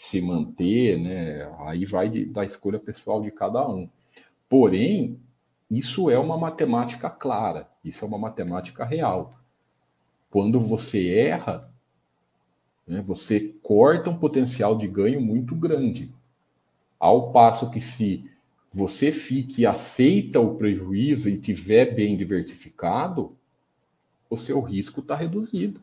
se 0.00 0.18
manter, 0.18 0.98
né? 0.98 1.54
Aí 1.58 1.84
vai 1.84 2.08
de, 2.08 2.24
da 2.24 2.42
escolha 2.42 2.78
pessoal 2.78 3.20
de 3.20 3.30
cada 3.30 3.68
um. 3.68 3.86
Porém, 4.48 5.20
isso 5.70 6.08
é 6.08 6.18
uma 6.18 6.38
matemática 6.38 7.10
clara, 7.10 7.68
isso 7.84 8.02
é 8.02 8.08
uma 8.08 8.16
matemática 8.16 8.82
real. 8.82 9.38
Quando 10.30 10.58
você 10.58 11.14
erra, 11.14 11.70
né, 12.86 13.02
você 13.02 13.54
corta 13.62 14.08
um 14.08 14.16
potencial 14.16 14.78
de 14.78 14.88
ganho 14.88 15.20
muito 15.20 15.54
grande. 15.54 16.10
Ao 16.98 17.30
passo 17.30 17.70
que 17.70 17.80
se 17.80 18.24
você 18.72 19.12
fique 19.12 19.62
e 19.62 19.66
aceita 19.66 20.40
o 20.40 20.56
prejuízo 20.56 21.28
e 21.28 21.38
tiver 21.38 21.94
bem 21.94 22.16
diversificado, 22.16 23.36
o 24.30 24.38
seu 24.38 24.62
risco 24.62 25.00
está 25.00 25.14
reduzido. 25.14 25.82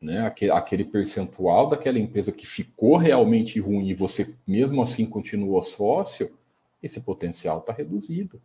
Né? 0.00 0.20
Aquele, 0.52 0.84
percentual 0.84 1.68
daquela 1.68 1.98
empresa 1.98 2.30
que 2.30 2.46
ficou 2.46 2.96
realmente 2.96 3.58
ruim 3.58 3.88
e 3.88 3.94
você 3.94 4.34
mesmo 4.46 4.82
assim 4.82 5.04
continuou 5.06 5.62
sócio, 5.62 6.30
esse 6.82 7.00
potencial 7.00 7.58
está 7.58 7.72
reduzido. 7.72 8.40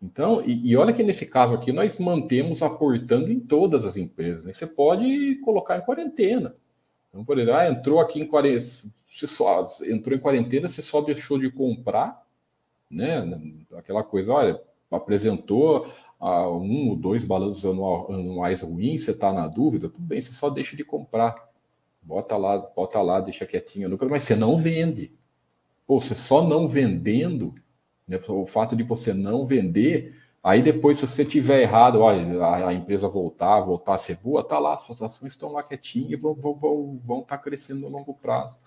Então, 0.00 0.40
e, 0.44 0.70
e, 0.70 0.76
olha 0.76 0.92
que 0.92 1.02
nesse 1.02 1.26
caso 1.26 1.54
aqui 1.54 1.72
nós 1.72 1.98
mantemos 1.98 2.62
aportando 2.62 3.32
em 3.32 3.40
todas 3.40 3.84
as 3.84 3.96
empresas. 3.96 4.44
Né? 4.44 4.52
Você 4.52 4.66
pode 4.66 5.36
colocar 5.44 5.76
em 5.76 5.80
quarentena. 5.80 6.54
Então, 7.08 7.24
por 7.24 7.38
exemplo, 7.38 7.58
ah, 7.58 7.68
entrou 7.68 8.00
aqui 8.00 8.20
em 8.20 8.26
quarentena, 8.26 8.92
só 9.26 9.66
entrou 9.86 10.16
em 10.16 10.20
quarentena, 10.20 10.68
você 10.68 10.82
só 10.82 11.00
deixou 11.00 11.38
de 11.38 11.50
comprar, 11.50 12.24
né? 12.88 13.24
Aquela 13.74 14.04
coisa, 14.04 14.32
olha, 14.32 14.60
apresentou 14.90 15.90
a 16.18 16.48
um 16.48 16.90
ou 16.90 16.96
dois 16.96 17.24
balanços 17.24 17.64
anuais 17.64 18.62
ruins, 18.62 19.04
você 19.04 19.12
está 19.12 19.32
na 19.32 19.46
dúvida, 19.46 19.88
tudo 19.88 20.04
bem, 20.04 20.20
você 20.20 20.32
só 20.32 20.50
deixa 20.50 20.76
de 20.76 20.84
comprar. 20.84 21.48
Bota 22.02 22.36
lá, 22.36 22.58
bota 22.58 23.00
lá, 23.02 23.20
deixa 23.20 23.46
quietinho, 23.46 23.96
mas 24.10 24.24
você 24.24 24.34
não 24.34 24.56
vende. 24.56 25.12
Pô, 25.86 26.00
você 26.00 26.14
só 26.14 26.42
não 26.42 26.68
vendendo, 26.68 27.54
né, 28.06 28.18
o 28.28 28.46
fato 28.46 28.74
de 28.74 28.82
você 28.82 29.12
não 29.12 29.46
vender, 29.46 30.14
aí 30.42 30.62
depois, 30.62 30.98
se 30.98 31.06
você 31.06 31.24
tiver 31.24 31.62
errado, 31.62 32.00
ó, 32.00 32.10
a, 32.10 32.68
a, 32.68 32.74
empresa 32.74 33.08
voltar, 33.08 33.60
voltar 33.60 33.94
a 33.94 33.98
ser 33.98 34.16
boa, 34.16 34.42
tá 34.42 34.58
lá, 34.58 34.76
suas 34.76 35.00
ações 35.02 35.32
estão 35.32 35.52
lá 35.52 35.62
quietinhas 35.62 36.12
e 36.12 36.16
vão 36.16 36.32
estar 36.32 36.52
vão, 36.52 37.00
vão, 37.04 37.22
tá 37.22 37.38
crescendo 37.38 37.80
no 37.80 37.88
longo 37.88 38.14
prazo. 38.14 38.58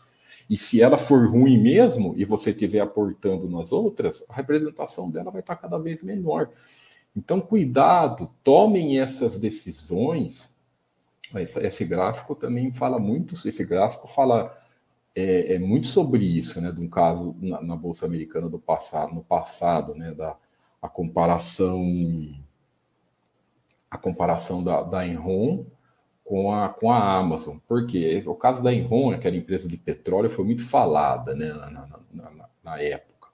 E 0.49 0.57
se 0.57 0.81
ela 0.81 0.97
for 0.97 1.29
ruim 1.29 1.57
mesmo, 1.57 2.13
e 2.17 2.25
você 2.25 2.49
estiver 2.51 2.79
aportando 2.79 3.49
nas 3.49 3.71
outras, 3.71 4.25
a 4.27 4.33
representação 4.33 5.09
dela 5.09 5.31
vai 5.31 5.41
estar 5.41 5.55
tá 5.55 5.61
cada 5.61 5.77
vez 5.79 6.01
menor. 6.03 6.49
Então, 7.15 7.41
cuidado, 7.41 8.29
tomem 8.43 8.99
essas 8.99 9.37
decisões. 9.37 10.53
Esse 11.35 11.85
gráfico 11.85 12.35
também 12.35 12.73
fala 12.73 12.99
muito, 12.99 13.35
esse 13.47 13.65
gráfico 13.65 14.07
fala 14.07 14.57
é, 15.15 15.55
é 15.55 15.59
muito 15.59 15.87
sobre 15.87 16.23
isso, 16.25 16.59
né? 16.61 16.71
De 16.71 16.79
um 16.79 16.89
caso 16.89 17.35
na, 17.39 17.61
na, 17.61 17.75
Bolsa 17.75 18.05
Americana 18.05 18.49
do 18.49 18.59
passado, 18.59 19.13
no 19.13 19.23
passado, 19.23 19.95
né? 19.95 20.13
Da 20.13 20.37
a 20.81 20.89
comparação, 20.89 21.85
a 23.89 23.97
comparação 23.97 24.63
da, 24.63 24.81
da 24.81 25.05
Enron 25.05 25.65
com 26.23 26.51
a, 26.53 26.69
com 26.69 26.91
a 26.91 27.17
Amazon. 27.17 27.57
Porque 27.67 28.23
o 28.25 28.33
caso 28.33 28.63
da 28.63 28.73
Enron, 28.73 29.11
aquela 29.11 29.35
empresa 29.35 29.69
de 29.69 29.77
petróleo, 29.77 30.29
foi 30.29 30.43
muito 30.43 30.67
falada 30.67 31.35
né, 31.35 31.53
na, 31.53 31.69
na, 31.69 31.99
na, 32.11 32.49
na 32.63 32.81
época. 32.81 33.29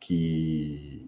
Que 0.00 1.01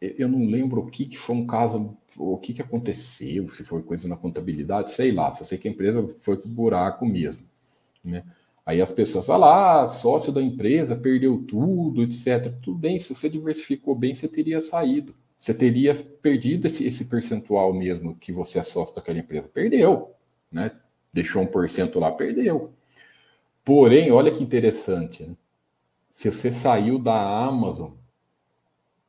eu 0.00 0.28
não 0.28 0.46
lembro 0.46 0.82
o 0.82 0.90
que, 0.90 1.06
que 1.06 1.16
foi 1.16 1.36
um 1.36 1.46
caso, 1.46 1.96
o 2.18 2.36
que, 2.38 2.52
que 2.52 2.62
aconteceu, 2.62 3.48
se 3.48 3.64
foi 3.64 3.82
coisa 3.82 4.08
na 4.08 4.16
contabilidade, 4.16 4.92
sei 4.92 5.12
lá, 5.12 5.30
só 5.30 5.44
sei 5.44 5.58
que 5.58 5.68
a 5.68 5.70
empresa 5.70 6.06
foi 6.20 6.36
pro 6.36 6.48
buraco 6.48 7.06
mesmo. 7.06 7.44
Né? 8.04 8.22
Aí 8.64 8.80
as 8.82 8.92
pessoas 8.92 9.26
falam, 9.26 9.48
ah, 9.48 9.88
sócio 9.88 10.32
da 10.32 10.42
empresa, 10.42 10.96
perdeu 10.96 11.44
tudo, 11.46 12.02
etc. 12.02 12.52
Tudo 12.62 12.78
bem, 12.78 12.98
se 12.98 13.14
você 13.14 13.28
diversificou 13.28 13.94
bem, 13.94 14.14
você 14.14 14.28
teria 14.28 14.60
saído. 14.60 15.14
Você 15.38 15.54
teria 15.54 15.94
perdido 15.94 16.66
esse, 16.66 16.86
esse 16.86 17.04
percentual 17.06 17.72
mesmo 17.72 18.16
que 18.16 18.32
você 18.32 18.58
é 18.58 18.62
sócio 18.62 18.94
daquela 18.94 19.18
empresa. 19.18 19.48
Perdeu, 19.48 20.10
né? 20.50 20.72
Deixou 21.12 21.42
um 21.42 21.46
porcento 21.46 22.00
lá, 22.00 22.10
perdeu. 22.10 22.72
Porém, 23.64 24.10
olha 24.10 24.32
que 24.32 24.42
interessante, 24.42 25.22
né? 25.24 25.36
Se 26.10 26.32
você 26.32 26.50
saiu 26.50 26.98
da 26.98 27.14
Amazon 27.14 27.92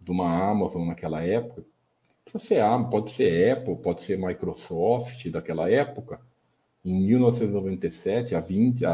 de 0.08 0.12
uma 0.12 0.50
Amazon 0.50 0.88
naquela 0.88 1.22
época, 1.22 1.66
pode 2.32 2.44
ser 2.44 2.62
Amazon, 2.62 2.90
pode 2.90 3.12
ser 3.12 3.52
Apple, 3.52 3.76
pode 3.76 4.02
ser 4.02 4.18
Microsoft 4.18 5.30
daquela 5.30 5.70
época, 5.70 6.22
em 6.86 7.06
1997, 7.06 8.34
há 8.34 8.40
20, 8.40 8.86
há, 8.86 8.94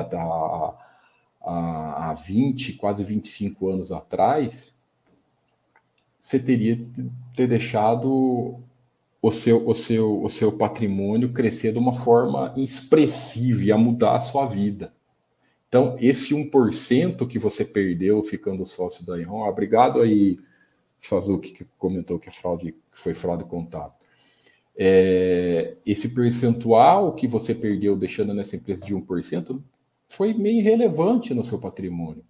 há, 1.44 2.10
há 2.10 2.14
20, 2.16 2.74
quase 2.74 3.04
25 3.04 3.70
anos 3.70 3.92
atrás, 3.92 4.76
você 6.20 6.40
teria 6.40 6.78
que 6.78 7.12
ter 7.36 7.48
deixado 7.48 8.60
o 9.22 9.32
seu, 9.32 9.70
o 9.70 9.76
seu, 9.76 10.24
o 10.24 10.30
seu 10.32 10.52
patrimônio 10.54 11.32
crescer 11.32 11.72
de 11.72 11.78
uma 11.78 11.94
forma 11.94 12.52
expressiva 12.58 13.66
e 13.66 13.72
a 13.72 13.78
mudar 13.78 14.16
a 14.16 14.20
sua 14.20 14.48
vida. 14.48 14.92
Então, 15.70 15.96
esse 16.00 16.34
1% 16.34 17.28
que 17.28 17.38
você 17.38 17.64
perdeu 17.64 18.24
ficando 18.24 18.66
sócio 18.66 19.06
da 19.06 19.20
Enron, 19.20 19.48
obrigado 19.48 20.02
aí, 20.02 20.40
Fazuki, 21.08 21.52
que 21.52 21.66
comentou 21.78 22.18
que, 22.18 22.30
é 22.30 22.32
fraude, 22.32 22.72
que 22.72 23.00
foi 23.00 23.14
fraude 23.14 23.44
contábil. 23.44 23.94
É, 24.76 25.76
esse 25.86 26.10
percentual 26.10 27.14
que 27.14 27.28
você 27.28 27.54
perdeu 27.54 27.96
deixando 27.96 28.34
nessa 28.34 28.56
empresa 28.56 28.86
de 28.86 28.96
1% 28.96 29.62
foi 30.10 30.34
meio 30.34 30.60
irrelevante 30.60 31.34
no 31.34 31.44
seu 31.44 31.60
patrimônio. 31.60 32.24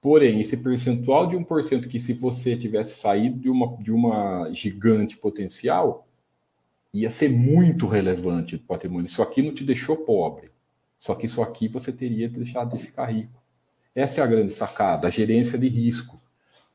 Porém, 0.00 0.40
esse 0.40 0.58
percentual 0.58 1.26
de 1.26 1.36
1% 1.36 1.88
que 1.88 1.98
se 1.98 2.12
você 2.12 2.56
tivesse 2.56 2.94
saído 2.94 3.38
de 3.38 3.48
uma, 3.48 3.76
de 3.82 3.92
uma 3.92 4.50
gigante 4.52 5.16
potencial, 5.16 6.06
ia 6.92 7.10
ser 7.10 7.30
muito 7.30 7.86
relevante 7.86 8.56
do 8.56 8.64
patrimônio. 8.64 9.06
Isso 9.06 9.22
aqui 9.22 9.42
não 9.42 9.54
te 9.54 9.64
deixou 9.64 9.96
pobre. 9.96 10.50
Só 10.98 11.14
que 11.14 11.26
isso 11.26 11.42
aqui 11.42 11.68
você 11.68 11.92
teria 11.92 12.28
deixado 12.28 12.76
de 12.76 12.82
ficar 12.82 13.06
rico. 13.06 13.42
Essa 13.94 14.20
é 14.20 14.24
a 14.24 14.26
grande 14.26 14.52
sacada, 14.52 15.06
a 15.06 15.10
gerência 15.10 15.58
de 15.58 15.68
risco. 15.68 16.20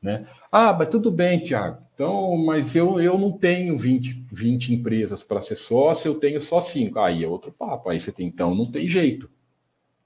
Né? 0.02 0.24
Ah, 0.50 0.72
mas 0.72 0.88
tudo 0.88 1.12
bem, 1.12 1.40
Tiago. 1.40 1.82
Então, 1.94 2.36
mas 2.36 2.74
eu, 2.74 3.00
eu 3.00 3.16
não 3.16 3.30
tenho 3.38 3.76
20, 3.76 4.26
20 4.32 4.74
empresas 4.74 5.22
para 5.22 5.40
ser 5.40 5.54
sócio, 5.54 6.08
eu 6.08 6.14
tenho 6.16 6.40
só 6.40 6.60
cinco. 6.60 6.98
Aí 6.98 7.22
é 7.22 7.28
outro 7.28 7.52
papo. 7.52 7.88
Aí 7.88 8.00
você 8.00 8.10
tem, 8.10 8.26
então, 8.26 8.54
não 8.54 8.70
tem 8.70 8.88
jeito. 8.88 9.30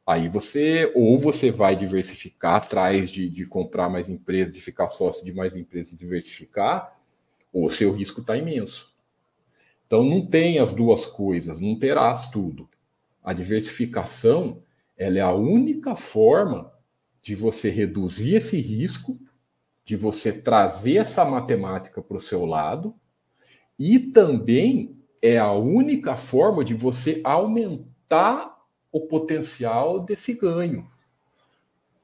Aí 0.06 0.28
você, 0.28 0.92
ou 0.94 1.18
você 1.18 1.50
vai 1.50 1.74
diversificar 1.74 2.56
atrás 2.56 3.10
de, 3.10 3.28
de 3.28 3.46
comprar 3.46 3.88
mais 3.88 4.08
empresas, 4.08 4.52
de 4.52 4.60
ficar 4.60 4.86
sócio 4.86 5.24
de 5.24 5.32
mais 5.32 5.56
empresas 5.56 5.94
e 5.94 5.98
diversificar, 5.98 6.96
ou 7.52 7.70
seu 7.70 7.92
risco 7.92 8.20
está 8.20 8.36
imenso. 8.36 8.94
Então 9.86 10.04
não 10.04 10.24
tem 10.24 10.58
as 10.58 10.74
duas 10.74 11.06
coisas, 11.06 11.58
não 11.58 11.78
terás 11.78 12.28
tudo. 12.28 12.68
A 13.22 13.32
diversificação 13.32 14.62
ela 14.96 15.18
é 15.18 15.20
a 15.20 15.32
única 15.32 15.96
forma 15.96 16.72
de 17.22 17.34
você 17.34 17.70
reduzir 17.70 18.34
esse 18.34 18.60
risco 18.60 19.18
de 19.86 19.94
você 19.94 20.32
trazer 20.32 20.96
essa 20.96 21.24
matemática 21.24 22.02
para 22.02 22.16
o 22.16 22.20
seu 22.20 22.44
lado 22.44 22.92
e 23.78 24.00
também 24.00 24.98
é 25.22 25.38
a 25.38 25.52
única 25.52 26.16
forma 26.16 26.64
de 26.64 26.74
você 26.74 27.20
aumentar 27.22 28.56
o 28.90 29.00
potencial 29.02 30.00
desse 30.00 30.34
ganho. 30.34 30.90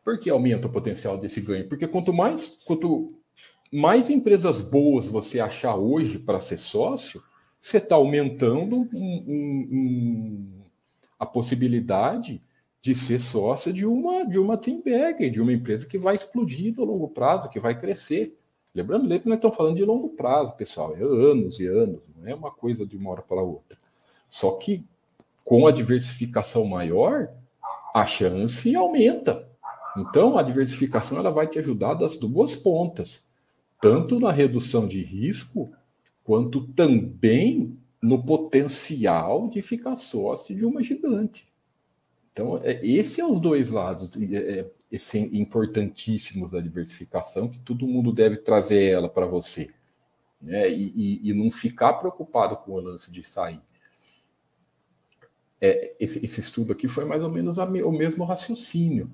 Por 0.04 0.18
que 0.18 0.30
aumenta 0.30 0.68
o 0.68 0.72
potencial 0.72 1.18
desse 1.18 1.40
ganho? 1.40 1.68
Porque 1.68 1.88
quanto 1.88 2.12
mais, 2.12 2.56
quanto 2.64 3.14
mais 3.72 4.08
empresas 4.08 4.60
boas 4.60 5.08
você 5.08 5.40
achar 5.40 5.74
hoje 5.74 6.20
para 6.20 6.40
ser 6.40 6.58
sócio, 6.58 7.20
você 7.60 7.78
está 7.78 7.96
aumentando 7.96 8.88
um, 8.94 9.24
um, 9.26 9.68
um, 9.72 10.62
a 11.18 11.26
possibilidade 11.26 12.42
de 12.82 12.96
ser 12.96 13.20
sócia 13.20 13.72
de 13.72 13.86
uma 13.86 14.26
de 14.26 14.38
uma 14.38 14.58
team 14.58 14.82
bag, 14.84 15.30
de 15.30 15.40
uma 15.40 15.52
empresa 15.52 15.86
que 15.86 15.96
vai 15.96 16.16
explodir 16.16 16.74
no 16.76 16.84
longo 16.84 17.08
prazo, 17.08 17.48
que 17.48 17.60
vai 17.60 17.78
crescer. 17.78 18.36
Lembrando, 18.74 19.06
que 19.20 19.28
nós 19.28 19.36
estamos 19.36 19.56
falando 19.56 19.76
de 19.76 19.84
longo 19.84 20.08
prazo, 20.10 20.52
pessoal, 20.56 20.96
é 20.96 21.02
anos 21.02 21.60
e 21.60 21.66
anos, 21.66 22.00
não 22.16 22.28
é 22.28 22.34
uma 22.34 22.50
coisa 22.50 22.84
de 22.84 22.96
uma 22.96 23.10
hora 23.10 23.22
para 23.22 23.40
outra. 23.40 23.78
Só 24.28 24.52
que 24.52 24.84
com 25.44 25.66
a 25.66 25.70
diversificação 25.70 26.64
maior, 26.64 27.28
a 27.94 28.06
chance 28.06 28.74
aumenta. 28.74 29.48
Então, 29.96 30.38
a 30.38 30.42
diversificação 30.42 31.18
ela 31.18 31.30
vai 31.30 31.46
te 31.46 31.58
ajudar 31.58 31.94
das 31.94 32.16
duas 32.16 32.56
pontas, 32.56 33.28
tanto 33.80 34.18
na 34.18 34.32
redução 34.32 34.88
de 34.88 35.02
risco, 35.02 35.70
quanto 36.24 36.66
também 36.68 37.76
no 38.00 38.24
potencial 38.24 39.48
de 39.48 39.60
ficar 39.60 39.96
sócio 39.96 40.56
de 40.56 40.64
uma 40.64 40.82
gigante. 40.82 41.51
Então, 42.32 42.58
é, 42.62 42.84
esse 42.84 43.20
é 43.20 43.26
os 43.26 43.38
dois 43.38 43.70
lados 43.70 44.10
é, 44.32 44.66
é, 44.90 45.18
importantíssimos 45.32 46.52
da 46.52 46.60
diversificação, 46.60 47.48
que 47.48 47.58
todo 47.58 47.86
mundo 47.86 48.12
deve 48.12 48.38
trazer 48.38 48.84
ela 48.84 49.08
para 49.08 49.26
você. 49.26 49.70
Né? 50.40 50.70
E, 50.70 50.92
e, 50.96 51.30
e, 51.30 51.34
não 51.34 51.50
ficar 51.50 51.94
preocupado 51.94 52.56
com 52.56 52.72
o 52.72 52.80
lance 52.80 53.12
de 53.12 53.22
sair. 53.22 53.60
É, 55.60 55.94
esse, 56.00 56.24
esse, 56.24 56.40
estudo 56.40 56.72
aqui 56.72 56.88
foi 56.88 57.04
mais 57.04 57.22
ou 57.22 57.30
menos 57.30 57.58
a, 57.58 57.64
o 57.64 57.92
mesmo 57.92 58.24
raciocínio. 58.24 59.12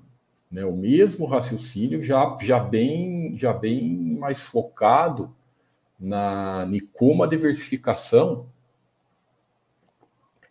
Né? 0.49 0.65
O 0.65 0.75
mesmo 0.75 1.25
raciocínio, 1.25 2.03
já, 2.03 2.37
já, 2.41 2.59
bem, 2.59 3.37
já 3.37 3.53
bem 3.53 4.15
mais 4.17 4.39
focado 4.39 5.35
na, 5.99 6.67
em 6.71 6.79
como 6.79 7.21
a 7.21 7.27
diversificação 7.27 8.47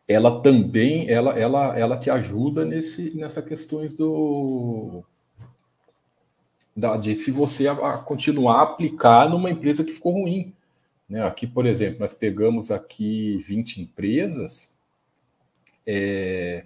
ela 0.08 0.40
também 0.40 1.08
ela, 1.10 1.38
ela, 1.38 1.78
ela 1.78 1.98
te 1.98 2.10
ajuda 2.10 2.64
nesse, 2.64 3.14
nessa 3.14 3.42
questões 3.42 3.94
do 3.94 5.04
da, 6.74 6.96
de 6.96 7.14
se 7.14 7.30
você 7.30 7.68
a, 7.68 7.72
a 7.72 7.98
continuar 7.98 8.60
a 8.60 8.62
aplicar 8.62 9.28
numa 9.28 9.50
empresa 9.50 9.84
que 9.84 9.92
ficou 9.92 10.12
ruim. 10.12 10.54
Né? 11.08 11.22
Aqui, 11.22 11.46
por 11.46 11.66
exemplo, 11.66 12.00
nós 12.00 12.14
pegamos 12.14 12.70
aqui 12.70 13.36
20 13.38 13.82
empresas. 13.82 14.72
É, 15.84 16.64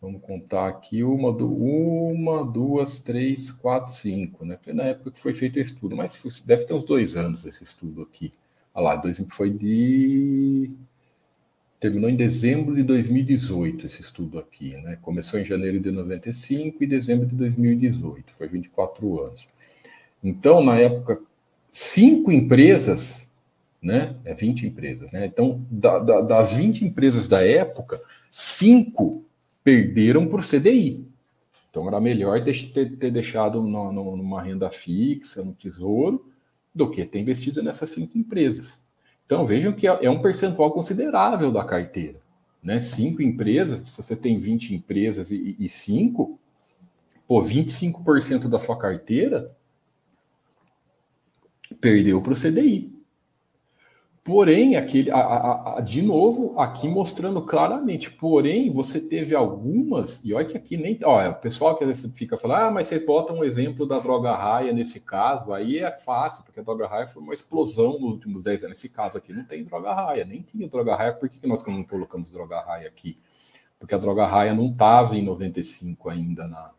vamos 0.00 0.20
contar 0.20 0.68
aqui 0.68 1.02
uma, 1.02 1.30
uma, 1.30 2.44
duas, 2.44 3.00
três, 3.00 3.50
quatro, 3.50 3.92
cinco, 3.92 4.44
né? 4.44 4.58
Na 4.66 4.84
época 4.84 5.12
que 5.12 5.20
foi 5.20 5.32
feito 5.32 5.56
o 5.56 5.62
estudo, 5.62 5.96
mas 5.96 6.42
deve 6.44 6.64
ter 6.64 6.74
uns 6.74 6.84
dois 6.84 7.16
anos 7.16 7.46
esse 7.46 7.62
estudo 7.62 8.02
aqui. 8.02 8.32
Olha 8.74 8.84
lá, 8.84 8.96
dois, 8.96 9.24
foi 9.30 9.50
de 9.50 10.72
terminou 11.78 12.08
em 12.08 12.16
dezembro 12.16 12.74
de 12.74 12.82
2018 12.82 13.86
esse 13.86 14.00
estudo 14.00 14.38
aqui, 14.38 14.76
né? 14.78 14.98
Começou 15.02 15.38
em 15.38 15.44
janeiro 15.44 15.78
de 15.78 15.90
95 15.90 16.82
e 16.82 16.86
dezembro 16.86 17.26
de 17.26 17.34
2018, 17.34 18.32
foi 18.32 18.48
24 18.48 19.20
anos. 19.20 19.48
Então, 20.22 20.64
na 20.64 20.78
época, 20.78 21.20
cinco 21.70 22.32
empresas, 22.32 23.30
né? 23.82 24.16
É 24.24 24.32
20 24.32 24.66
empresas, 24.66 25.10
né? 25.12 25.26
Então, 25.26 25.64
da, 25.70 25.98
da, 25.98 26.20
das 26.20 26.52
20 26.52 26.84
empresas 26.84 27.28
da 27.28 27.46
época, 27.46 28.00
cinco 28.30 29.24
perderam 29.62 30.26
por 30.26 30.44
CDI. 30.44 31.06
Então, 31.70 31.86
era 31.86 32.00
melhor 32.00 32.42
ter, 32.42 32.96
ter 32.96 33.10
deixado 33.10 33.62
no, 33.62 33.92
no, 33.92 34.16
numa 34.16 34.42
renda 34.42 34.70
fixa, 34.70 35.44
no 35.44 35.52
tesouro, 35.52 36.32
do 36.74 36.90
que 36.90 37.04
ter 37.04 37.20
investido 37.20 37.62
nessas 37.62 37.90
cinco 37.90 38.16
empresas. 38.16 38.85
Então 39.26 39.44
vejam 39.44 39.72
que 39.72 39.86
é, 39.86 40.04
é 40.04 40.10
um 40.10 40.22
percentual 40.22 40.70
considerável 40.70 41.52
da 41.52 41.64
carteira. 41.64 42.18
Né? 42.62 42.80
Cinco 42.80 43.20
empresas, 43.20 43.90
se 43.90 44.02
você 44.02 44.16
tem 44.16 44.38
20 44.38 44.74
empresas 44.74 45.30
e, 45.30 45.56
e 45.58 45.68
cinco, 45.68 46.38
pô, 47.26 47.42
25% 47.42 48.48
da 48.48 48.58
sua 48.58 48.78
carteira 48.78 49.54
perdeu 51.80 52.22
para 52.22 52.32
o 52.32 52.36
CDI. 52.36 52.95
Porém, 54.26 54.74
aquele, 54.74 55.08
a, 55.12 55.18
a, 55.18 55.78
a, 55.78 55.80
de 55.80 56.02
novo, 56.02 56.58
aqui 56.58 56.88
mostrando 56.88 57.40
claramente, 57.42 58.10
porém, 58.10 58.72
você 58.72 59.00
teve 59.00 59.36
algumas, 59.36 60.20
e 60.24 60.34
olha 60.34 60.44
que 60.44 60.56
aqui 60.56 60.76
nem. 60.76 60.98
Olha, 61.04 61.30
o 61.30 61.34
pessoal 61.36 61.76
que 61.76 61.84
às 61.84 61.88
vezes 61.88 62.18
fica 62.18 62.36
falando, 62.36 62.58
ah, 62.62 62.70
mas 62.72 62.88
você 62.88 62.98
bota 62.98 63.32
um 63.32 63.44
exemplo 63.44 63.86
da 63.86 64.00
droga 64.00 64.34
raia 64.34 64.72
nesse 64.72 64.98
caso, 64.98 65.52
aí 65.52 65.78
é 65.78 65.92
fácil, 65.92 66.44
porque 66.44 66.58
a 66.58 66.62
droga 66.64 66.88
raia 66.88 67.06
foi 67.06 67.22
uma 67.22 67.34
explosão 67.34 68.00
nos 68.00 68.14
últimos 68.14 68.42
10 68.42 68.64
anos. 68.64 68.76
Nesse 68.76 68.88
caso 68.88 69.16
aqui 69.16 69.32
não 69.32 69.44
tem 69.44 69.62
droga 69.62 69.94
raia, 69.94 70.24
nem 70.24 70.42
tinha 70.42 70.68
droga 70.68 70.96
raia, 70.96 71.12
por 71.12 71.28
que, 71.28 71.38
que 71.38 71.46
nós 71.46 71.64
não 71.64 71.84
colocamos 71.84 72.32
droga 72.32 72.58
raia 72.62 72.88
aqui? 72.88 73.16
Porque 73.78 73.94
a 73.94 73.98
droga 73.98 74.26
raia 74.26 74.52
não 74.52 74.72
estava 74.72 75.16
em 75.16 75.22
95 75.22 76.10
ainda 76.10 76.48
na, 76.48 76.72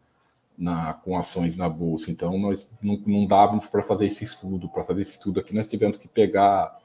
na, 0.57 0.93
com 0.95 1.17
ações 1.17 1.55
na 1.55 1.69
bolsa, 1.69 2.11
então 2.11 2.37
nós 2.37 2.69
não, 2.81 3.01
não 3.07 3.25
dávamos 3.25 3.67
para 3.67 3.81
fazer 3.81 4.07
esse 4.07 4.25
estudo. 4.25 4.67
Para 4.67 4.83
fazer 4.83 5.03
esse 5.03 5.11
estudo 5.11 5.39
aqui, 5.39 5.55
nós 5.55 5.69
tivemos 5.69 5.95
que 5.95 6.09
pegar 6.09 6.77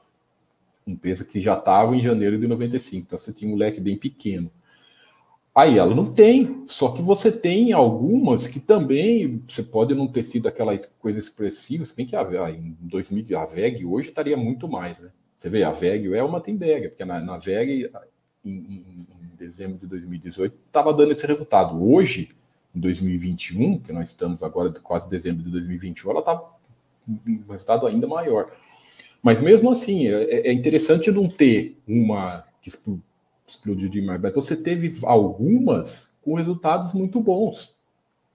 empresa 0.85 1.25
que 1.25 1.41
já 1.41 1.57
estava 1.57 1.95
em 1.95 2.01
janeiro 2.01 2.37
de 2.37 2.47
95, 2.47 3.05
então 3.07 3.19
você 3.19 3.33
tinha 3.33 3.53
um 3.53 3.55
leque 3.57 3.79
bem 3.79 3.97
pequeno. 3.97 4.51
Aí 5.55 5.77
ela 5.77 5.93
não 5.93 6.11
tem, 6.11 6.63
só 6.65 6.89
que 6.91 7.01
você 7.01 7.31
tem 7.31 7.73
algumas 7.73 8.47
que 8.47 8.59
também 8.59 9.43
você 9.47 9.61
pode 9.61 9.93
não 9.93 10.07
ter 10.07 10.23
sido 10.23 10.47
aquela 10.47 10.75
coisa 10.97 11.19
expressiva, 11.19 11.85
se 11.85 11.95
bem 11.95 12.07
que 12.07 12.15
a, 12.15 12.23
em 12.49 12.75
2000 12.81 13.37
a 13.37 13.45
VEG 13.45 13.85
hoje 13.85 14.09
estaria 14.09 14.35
muito 14.35 14.67
mais, 14.67 14.99
né? 14.99 15.11
Você 15.37 15.49
vê, 15.49 15.63
a 15.63 15.71
VEG 15.71 16.11
é 16.15 16.23
uma 16.23 16.41
Temberg, 16.41 16.89
porque 16.89 17.05
na, 17.05 17.19
na 17.19 17.37
VEG 17.37 17.91
em, 18.43 18.51
em, 18.51 19.07
em 19.21 19.35
dezembro 19.37 19.77
de 19.77 19.85
2018 19.85 20.55
estava 20.67 20.91
dando 20.91 21.11
esse 21.11 21.27
resultado. 21.27 21.83
Hoje, 21.83 22.31
em 22.75 22.79
2021, 22.79 23.79
que 23.79 23.93
nós 23.93 24.09
estamos 24.09 24.41
agora 24.41 24.71
quase 24.81 25.09
dezembro 25.09 25.43
de 25.43 25.51
2021, 25.51 26.09
ela 26.09 26.19
está 26.21 26.41
um 27.07 27.51
resultado 27.51 27.85
ainda 27.85 28.07
maior. 28.07 28.51
Mas 29.23 29.39
mesmo 29.39 29.71
assim, 29.71 30.07
é, 30.07 30.49
é 30.49 30.53
interessante 30.53 31.09
não 31.09 31.29
ter 31.29 31.81
uma 31.87 32.43
que 32.61 32.69
explodiu 33.47 33.89
demais, 33.89 34.21
mas 34.21 34.35
você 34.35 34.55
teve 34.55 34.93
algumas 35.03 36.13
com 36.21 36.35
resultados 36.35 36.93
muito 36.93 37.21
bons. 37.21 37.73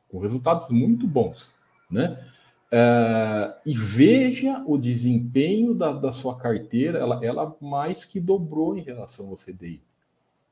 Com 0.09 0.18
resultados 0.18 0.70
muito 0.70 1.07
bons, 1.07 1.51
né? 1.90 2.18
Uh, 2.70 3.55
e 3.64 3.72
veja 3.74 4.62
o 4.66 4.77
desempenho 4.77 5.74
da, 5.74 5.92
da 5.92 6.12
sua 6.12 6.37
carteira, 6.37 6.98
ela, 6.98 7.24
ela, 7.24 7.57
mais 7.61 8.05
que 8.05 8.20
dobrou 8.20 8.77
em 8.77 8.83
relação 8.83 9.29
ao 9.29 9.37
CDI. 9.37 9.81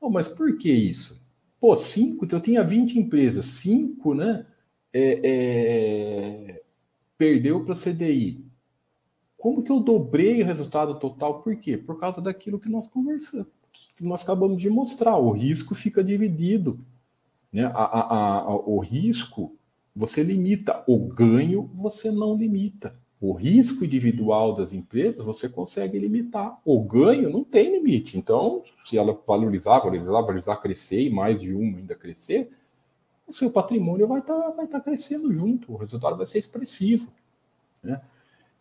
Oh, 0.01 0.09
mas 0.09 0.27
por 0.27 0.57
que 0.57 0.71
isso? 0.71 1.23
Pô, 1.59 1.75
cinco, 1.75 2.27
eu 2.29 2.39
tinha 2.39 2.63
20 2.63 2.97
empresas, 2.97 3.45
cinco, 3.45 4.15
né? 4.15 4.45
É, 4.91 5.21
é, 5.23 6.61
perdeu 7.17 7.63
para 7.63 7.73
o 7.73 7.77
CDI. 7.77 8.46
Como 9.37 9.61
que 9.61 9.71
eu 9.71 9.79
dobrei 9.79 10.41
o 10.41 10.45
resultado 10.45 10.99
total? 10.99 11.41
Por 11.41 11.55
quê? 11.57 11.77
Por 11.77 11.99
causa 11.99 12.21
daquilo 12.21 12.59
que 12.59 12.69
nós 12.69 12.87
conversamos, 12.87 13.47
que 13.95 14.03
nós 14.03 14.23
acabamos 14.23 14.61
de 14.61 14.69
mostrar. 14.69 15.17
O 15.17 15.31
risco 15.31 15.75
fica 15.75 16.03
dividido. 16.03 16.79
Né? 17.53 17.65
A, 17.65 17.69
a, 17.69 18.39
a, 18.39 18.55
o 18.55 18.79
risco 18.79 19.55
você 19.95 20.21
limita, 20.21 20.83
o 20.87 20.99
ganho 20.99 21.69
você 21.73 22.11
não 22.11 22.35
limita. 22.35 22.95
O 23.19 23.33
risco 23.33 23.83
individual 23.83 24.53
das 24.53 24.71
empresas 24.71 25.25
você 25.25 25.49
consegue 25.49 25.97
limitar. 25.97 26.59
O 26.63 26.79
ganho 26.83 27.31
não 27.31 27.43
tem 27.43 27.71
limite. 27.71 28.17
Então, 28.17 28.63
se 28.85 28.97
ela 28.97 29.19
valorizar, 29.25 29.79
valorizar, 29.79 30.11
valorizar, 30.11 30.57
crescer 30.57 31.01
e 31.01 31.09
mais 31.09 31.41
de 31.41 31.51
uma 31.51 31.79
ainda 31.79 31.95
crescer, 31.95 32.51
o 33.27 33.33
seu 33.33 33.49
patrimônio 33.51 34.07
vai 34.07 34.19
estar 34.19 34.39
tá, 34.39 34.49
vai 34.51 34.67
tá 34.67 34.79
crescendo 34.79 35.33
junto, 35.33 35.73
o 35.73 35.77
resultado 35.77 36.15
vai 36.15 36.27
ser 36.27 36.37
expressivo. 36.37 37.11
Né? 37.81 37.99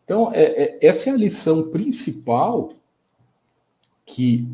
Então, 0.07 0.33
é, 0.33 0.45
é, 0.45 0.79
essa 0.87 1.11
é 1.11 1.12
a 1.12 1.16
lição 1.16 1.69
principal 1.69 2.69
que 4.07 4.49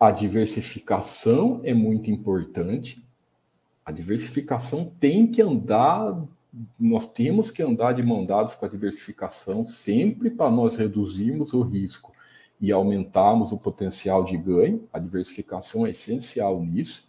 a 0.00 0.10
diversificação 0.10 1.60
é 1.62 1.72
muito 1.72 2.10
importante, 2.10 3.00
a 3.84 3.92
diversificação 3.92 4.92
tem 4.98 5.28
que 5.28 5.40
andar, 5.40 6.26
nós 6.76 7.06
temos 7.12 7.52
que 7.52 7.62
andar 7.62 7.92
de 7.92 8.02
mão 8.02 8.26
dadas 8.26 8.56
com 8.56 8.66
a 8.66 8.68
diversificação 8.68 9.64
sempre 9.64 10.28
para 10.28 10.50
nós 10.50 10.74
reduzirmos 10.74 11.52
o 11.52 11.62
risco 11.62 12.12
e 12.60 12.72
aumentarmos 12.72 13.52
o 13.52 13.58
potencial 13.58 14.24
de 14.24 14.36
ganho. 14.36 14.88
A 14.92 14.98
diversificação 14.98 15.86
é 15.86 15.90
essencial 15.90 16.60
nisso, 16.60 17.08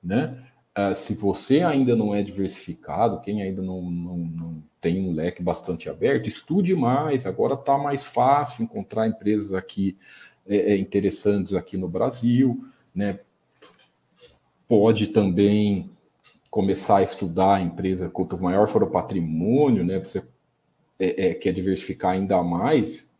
né? 0.00 0.40
Uh, 0.78 0.94
se 0.94 1.14
você 1.14 1.60
ainda 1.62 1.96
não 1.96 2.14
é 2.14 2.22
diversificado, 2.22 3.20
quem 3.20 3.42
ainda 3.42 3.60
não, 3.60 3.82
não, 3.82 4.16
não 4.16 4.62
tem 4.82 5.08
um 5.08 5.14
leque 5.14 5.40
bastante 5.40 5.88
aberto, 5.88 6.28
estude 6.28 6.74
mais. 6.74 7.24
Agora 7.24 7.54
está 7.54 7.78
mais 7.78 8.04
fácil 8.04 8.64
encontrar 8.64 9.06
empresas 9.06 9.54
aqui 9.54 9.96
é, 10.44 10.72
é, 10.72 10.76
interessantes 10.76 11.54
aqui 11.54 11.76
no 11.76 11.88
Brasil, 11.88 12.66
né? 12.92 13.20
Pode 14.68 15.06
também 15.06 15.88
começar 16.50 16.98
a 16.98 17.02
estudar 17.02 17.54
a 17.54 17.62
empresa, 17.62 18.10
quanto 18.10 18.36
maior 18.36 18.66
for 18.66 18.82
o 18.82 18.90
patrimônio, 18.90 19.84
né, 19.84 19.98
você 19.98 20.22
é, 20.98 21.28
é, 21.28 21.34
quer 21.34 21.52
diversificar 21.52 22.10
ainda 22.10 22.42
mais, 22.42 23.10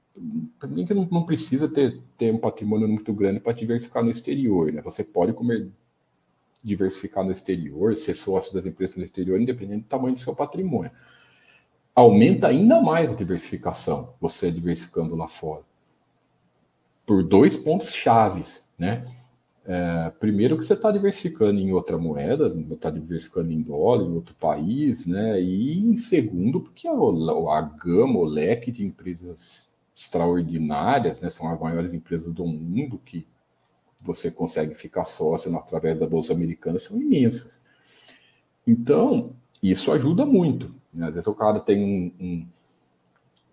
também 0.58 0.84
que 0.84 0.92
não, 0.92 1.08
não, 1.10 1.24
precisa 1.24 1.66
ter, 1.66 1.98
ter 2.18 2.30
um 2.30 2.38
patrimônio 2.38 2.86
muito 2.86 3.10
grande 3.14 3.40
para 3.40 3.54
diversificar 3.54 4.02
no 4.02 4.10
exterior, 4.10 4.70
né? 4.70 4.82
Você 4.82 5.02
pode 5.02 5.32
comer, 5.32 5.70
diversificar 6.62 7.24
no 7.24 7.32
exterior, 7.32 7.96
ser 7.96 8.14
sócio 8.14 8.52
das 8.52 8.66
empresas 8.66 8.96
no 8.96 9.04
exterior, 9.04 9.40
independente 9.40 9.84
do 9.84 9.88
tamanho 9.88 10.14
do 10.14 10.20
seu 10.20 10.34
patrimônio. 10.34 10.90
Aumenta 11.94 12.48
ainda 12.48 12.80
mais 12.80 13.10
a 13.10 13.14
diversificação, 13.14 14.14
você 14.20 14.50
diversificando 14.50 15.14
lá 15.14 15.28
fora. 15.28 15.62
Por 17.04 17.22
dois 17.22 17.56
pontos 17.56 17.92
chaves, 17.92 18.72
né? 18.78 19.06
É, 19.64 20.10
primeiro 20.18 20.58
que 20.58 20.64
você 20.64 20.72
está 20.72 20.90
diversificando 20.90 21.60
em 21.60 21.72
outra 21.72 21.96
moeda, 21.96 22.52
está 22.72 22.90
diversificando 22.90 23.52
em 23.52 23.60
dólar, 23.60 24.04
em 24.04 24.14
outro 24.14 24.34
país, 24.34 25.06
né? 25.06 25.40
E 25.40 25.78
em 25.78 25.96
segundo, 25.96 26.60
porque 26.60 26.88
a, 26.88 26.92
a 26.92 27.60
gama, 27.60 28.18
o 28.18 28.24
leque 28.24 28.72
de 28.72 28.84
empresas 28.84 29.70
extraordinárias, 29.94 31.20
né? 31.20 31.28
São 31.28 31.48
as 31.52 31.60
maiores 31.60 31.92
empresas 31.92 32.32
do 32.32 32.46
mundo 32.46 32.98
que 33.04 33.26
você 34.00 34.30
consegue 34.30 34.74
ficar 34.74 35.04
sócio 35.04 35.54
através 35.56 35.98
da 35.98 36.06
Bolsa 36.06 36.32
Americana, 36.32 36.78
são 36.78 37.00
imensas. 37.00 37.60
Então, 38.66 39.32
isso 39.62 39.92
ajuda 39.92 40.26
muito. 40.26 40.74
Né? 40.92 41.06
Às 41.06 41.14
vezes 41.14 41.26
o 41.26 41.34
cara 41.34 41.60
tem 41.60 41.82
um, 41.82 42.24
um 42.24 42.46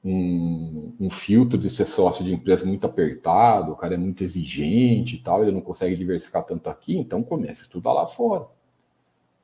um, 0.03 0.93
um, 0.99 1.09
filtro 1.09 1.57
de 1.57 1.69
ser 1.69 1.85
sócio 1.85 2.23
de 2.23 2.33
empresa 2.33 2.65
muito 2.65 2.85
apertado, 2.85 3.71
o 3.73 3.75
cara 3.75 3.95
é 3.95 3.97
muito 3.97 4.23
exigente 4.23 5.17
e 5.17 5.19
tal, 5.19 5.41
ele 5.41 5.51
não 5.51 5.61
consegue 5.61 5.95
diversificar 5.95 6.43
tanto 6.43 6.69
aqui, 6.69 6.97
então 6.97 7.21
comece 7.21 7.61
a 7.61 7.63
estudar 7.63 7.93
lá 7.93 8.07
fora. 8.07 8.47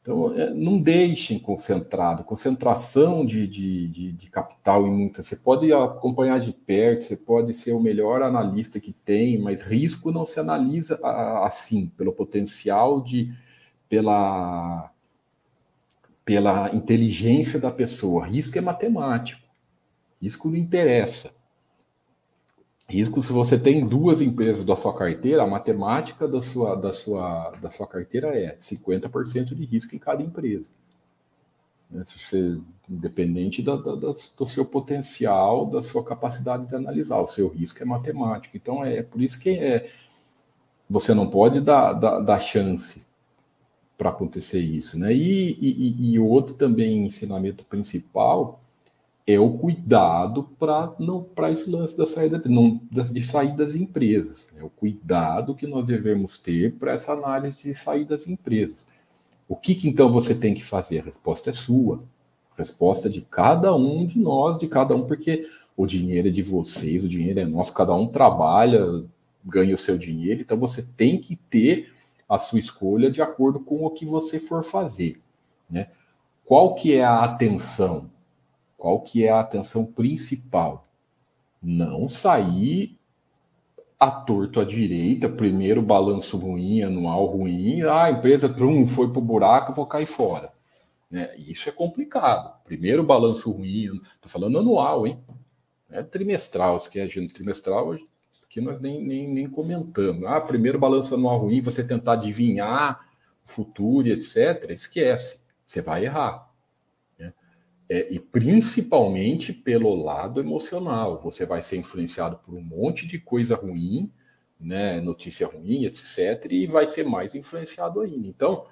Então, 0.01 0.31
é, 0.33 0.53
não 0.53 0.79
deixem 0.79 1.39
concentrado. 1.39 2.23
Concentração 2.23 3.25
de, 3.25 3.47
de, 3.47 3.87
de, 3.87 4.11
de, 4.11 4.29
capital 4.29 4.85
em 4.85 4.91
muitas. 4.91 5.25
Você 5.25 5.35
pode 5.35 5.73
acompanhar 5.73 6.39
de 6.39 6.53
perto, 6.53 7.05
você 7.05 7.17
pode 7.17 7.55
ser 7.55 7.73
o 7.73 7.79
melhor 7.79 8.21
analista 8.21 8.79
que 8.79 8.93
tem, 8.93 9.41
mas 9.41 9.63
risco 9.63 10.11
não 10.11 10.23
se 10.23 10.39
analisa 10.39 10.99
assim, 11.43 11.87
pelo 11.97 12.13
potencial 12.13 13.01
de. 13.01 13.33
pela, 13.89 14.91
pela 16.25 16.75
inteligência 16.75 17.59
da 17.59 17.69
pessoa. 17.69 18.25
Risco 18.25 18.57
é 18.57 18.61
matemático. 18.61 19.41
Risco 20.19 20.49
não 20.49 20.57
interessa. 20.57 21.31
Risco, 22.89 23.21
se 23.21 23.31
você 23.31 23.57
tem 23.57 23.87
duas 23.87 24.21
empresas 24.21 24.65
da 24.65 24.75
sua 24.75 24.95
carteira, 24.95 25.43
a 25.43 25.47
matemática 25.47 26.27
da 26.27 26.41
sua, 26.41 26.75
da 26.75 26.91
sua, 26.91 27.51
da 27.61 27.69
sua 27.69 27.87
carteira 27.87 28.27
é 28.37 28.55
50% 28.57 29.55
de 29.55 29.65
risco 29.65 29.95
em 29.95 29.99
cada 29.99 30.23
empresa. 30.23 30.69
Né? 31.89 32.03
Você, 32.03 32.59
independente 32.89 33.61
da, 33.61 33.75
da, 33.75 33.95
do 33.95 34.47
seu 34.47 34.65
potencial, 34.65 35.65
da 35.67 35.81
sua 35.81 36.03
capacidade 36.03 36.67
de 36.67 36.75
analisar, 36.75 37.19
o 37.19 37.27
seu 37.27 37.47
risco 37.47 37.81
é 37.81 37.85
matemático. 37.85 38.57
Então, 38.57 38.83
é, 38.83 38.97
é 38.97 39.03
por 39.03 39.21
isso 39.21 39.39
que 39.39 39.49
é, 39.49 39.91
você 40.89 41.13
não 41.13 41.29
pode 41.29 41.61
dar, 41.61 41.93
dar, 41.93 42.19
dar 42.19 42.39
chance 42.39 43.04
para 43.97 44.09
acontecer 44.09 44.59
isso. 44.59 44.97
Né? 44.97 45.13
E, 45.13 45.57
e, 45.59 46.13
e 46.13 46.19
outro 46.19 46.55
também 46.55 47.05
ensinamento 47.05 47.63
principal 47.63 48.61
é 49.27 49.39
o 49.39 49.57
cuidado 49.57 50.43
para 50.59 50.93
não 50.99 51.23
para 51.23 51.49
esse 51.49 51.69
lance 51.69 51.97
da 51.97 52.05
saída 52.05 52.39
não, 52.45 52.79
de 52.91 53.23
sair 53.23 53.55
das 53.55 53.75
empresas. 53.75 54.49
É 54.55 54.63
o 54.63 54.69
cuidado 54.69 55.55
que 55.55 55.65
nós 55.65 55.85
devemos 55.85 56.37
ter 56.37 56.73
para 56.73 56.93
essa 56.93 57.13
análise 57.13 57.57
de 57.63 57.73
sair 57.73 58.05
das 58.05 58.27
empresas. 58.27 58.87
O 59.47 59.55
que, 59.55 59.73
que 59.73 59.89
então 59.89 60.11
você 60.11 60.35
tem 60.35 60.53
que 60.53 60.63
fazer? 60.63 60.99
A 60.99 61.03
resposta 61.03 61.49
é 61.49 61.53
sua. 61.53 62.03
A 62.51 62.57
resposta 62.57 63.07
é 63.07 63.11
de 63.11 63.21
cada 63.21 63.75
um 63.75 64.05
de 64.05 64.19
nós, 64.19 64.59
de 64.59 64.67
cada 64.67 64.95
um, 64.95 65.05
porque 65.05 65.47
o 65.75 65.85
dinheiro 65.85 66.27
é 66.27 66.31
de 66.31 66.41
vocês, 66.41 67.03
o 67.03 67.09
dinheiro 67.09 67.39
é 67.39 67.45
nosso, 67.45 67.73
cada 67.73 67.93
um 67.93 68.07
trabalha, 68.07 69.03
ganha 69.43 69.75
o 69.75 69.77
seu 69.77 69.97
dinheiro, 69.97 70.41
então 70.41 70.57
você 70.57 70.81
tem 70.95 71.19
que 71.19 71.35
ter 71.35 71.93
a 72.27 72.37
sua 72.37 72.59
escolha 72.59 73.11
de 73.11 73.21
acordo 73.21 73.59
com 73.59 73.85
o 73.85 73.91
que 73.91 74.05
você 74.05 74.39
for 74.39 74.63
fazer. 74.63 75.21
Né? 75.69 75.87
Qual 76.43 76.75
que 76.75 76.93
é 76.93 77.03
a 77.03 77.23
atenção? 77.23 78.09
Qual 78.77 79.01
que 79.01 79.25
é 79.25 79.31
a 79.31 79.39
atenção 79.39 79.85
principal? 79.85 80.87
Não 81.61 82.09
sair 82.09 82.97
a 83.99 84.11
torto 84.11 84.59
à 84.59 84.65
direita, 84.65 85.29
primeiro 85.29 85.81
balanço 85.81 86.37
ruim, 86.37 86.83
anual 86.83 87.25
ruim, 87.25 87.81
ah, 87.83 88.03
a 88.03 88.11
empresa 88.11 88.47
trum, 88.49 88.85
foi 88.85 89.09
para 89.09 89.19
o 89.19 89.21
buraco, 89.21 89.73
vou 89.73 89.85
cair 89.85 90.05
fora. 90.05 90.51
Né? 91.09 91.33
Isso 91.37 91.69
é 91.69 91.71
complicado. 91.71 92.61
Primeiro 92.63 93.03
balanço 93.03 93.49
ruim, 93.51 94.01
estou 94.13 94.29
falando 94.29 94.59
anual, 94.59 95.07
hein? 95.07 95.19
É 95.89 96.03
trimestral, 96.03 96.79
se 96.79 96.89
quer 96.89 97.07
trimestral, 97.33 97.95
aqui 98.55 98.61
nós 98.61 98.79
nem, 98.79 99.03
nem, 99.03 99.33
nem 99.33 99.49
comentamos. 99.49 100.25
Ah, 100.25 100.39
primeiro 100.39 100.79
balanço 100.79 101.13
anual 101.13 101.39
ruim, 101.39 101.61
você 101.61 101.85
tentar 101.85 102.13
adivinhar 102.13 103.05
futuro, 103.43 104.07
etc., 104.07 104.69
esquece, 104.69 105.41
você 105.65 105.81
vai 105.81 106.05
errar 106.05 106.45
é, 107.89 108.11
e 108.11 108.19
principalmente 108.19 109.53
pelo 109.53 109.93
lado 109.93 110.39
emocional. 110.39 111.21
Você 111.21 111.45
vai 111.45 111.61
ser 111.61 111.77
influenciado 111.77 112.37
por 112.37 112.55
um 112.55 112.61
monte 112.61 113.05
de 113.05 113.19
coisa 113.19 113.55
ruim, 113.55 114.11
né, 114.59 114.99
notícia 114.99 115.47
ruim, 115.47 115.85
etc., 115.85 116.47
e 116.49 116.65
vai 116.65 116.87
ser 116.87 117.03
mais 117.03 117.35
influenciado 117.35 118.01
ainda. 118.01 118.27
Então, 118.27 118.65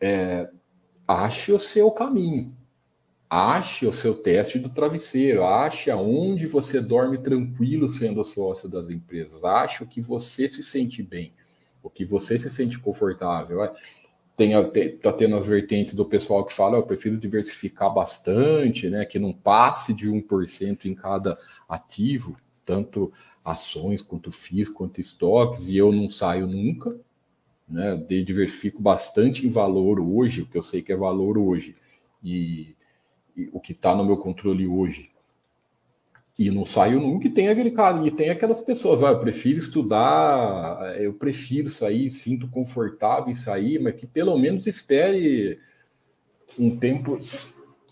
é, 0.00 0.48
ache 1.06 1.52
o 1.52 1.58
seu 1.58 1.90
caminho, 1.90 2.55
ache 3.36 3.86
o 3.86 3.92
seu 3.92 4.14
teste 4.14 4.58
do 4.58 4.70
travesseiro, 4.70 5.44
ache 5.44 5.90
aonde 5.90 6.46
você 6.46 6.80
dorme 6.80 7.18
tranquilo 7.18 7.86
sendo 7.86 8.24
sócio 8.24 8.66
das 8.66 8.88
empresas, 8.88 9.44
ache 9.44 9.84
o 9.84 9.86
que 9.86 10.00
você 10.00 10.48
se 10.48 10.62
sente 10.62 11.02
bem, 11.02 11.34
o 11.82 11.90
que 11.90 12.02
você 12.02 12.38
se 12.38 12.50
sente 12.50 12.78
confortável. 12.78 13.62
É, 13.62 13.74
tem 14.38 14.52
tá 15.02 15.12
tendo 15.12 15.36
as 15.36 15.46
vertentes 15.46 15.94
do 15.94 16.06
pessoal 16.06 16.46
que 16.46 16.52
fala, 16.52 16.78
eu 16.78 16.82
prefiro 16.82 17.18
diversificar 17.18 17.92
bastante, 17.92 18.88
né, 18.88 19.04
que 19.04 19.18
não 19.18 19.34
passe 19.34 19.92
de 19.92 20.08
1% 20.08 20.86
em 20.86 20.94
cada 20.94 21.38
ativo, 21.68 22.36
tanto 22.64 23.12
ações 23.44 24.00
quanto 24.00 24.30
FIIs, 24.30 24.70
quanto 24.70 24.98
estoques, 24.98 25.68
e 25.68 25.76
eu 25.76 25.92
não 25.92 26.10
saio 26.10 26.46
nunca, 26.46 26.98
né, 27.68 27.96
diversifico 28.08 28.80
bastante 28.80 29.46
em 29.46 29.50
valor 29.50 30.00
hoje, 30.00 30.40
o 30.40 30.46
que 30.46 30.56
eu 30.56 30.62
sei 30.62 30.80
que 30.80 30.92
é 30.92 30.96
valor 30.96 31.36
hoje, 31.36 31.76
e, 32.22 32.74
o 33.52 33.60
que 33.60 33.72
está 33.72 33.94
no 33.94 34.04
meu 34.04 34.16
controle 34.16 34.66
hoje. 34.66 35.10
E 36.38 36.50
não 36.50 36.66
saio 36.66 37.00
nunca 37.00 37.26
e 37.26 37.30
tem 37.30 37.48
aquele 37.48 37.70
cara, 37.70 38.06
e 38.06 38.10
tem 38.10 38.28
aquelas 38.28 38.60
pessoas, 38.60 39.02
ah, 39.02 39.08
eu 39.08 39.20
prefiro 39.20 39.58
estudar, 39.58 41.00
eu 41.00 41.14
prefiro 41.14 41.70
sair, 41.70 42.10
sinto 42.10 42.46
confortável 42.48 43.30
em 43.30 43.34
sair, 43.34 43.78
mas 43.78 43.94
que 43.94 44.06
pelo 44.06 44.36
menos 44.38 44.66
espere 44.66 45.58
um 46.58 46.76
tempo, 46.76 47.18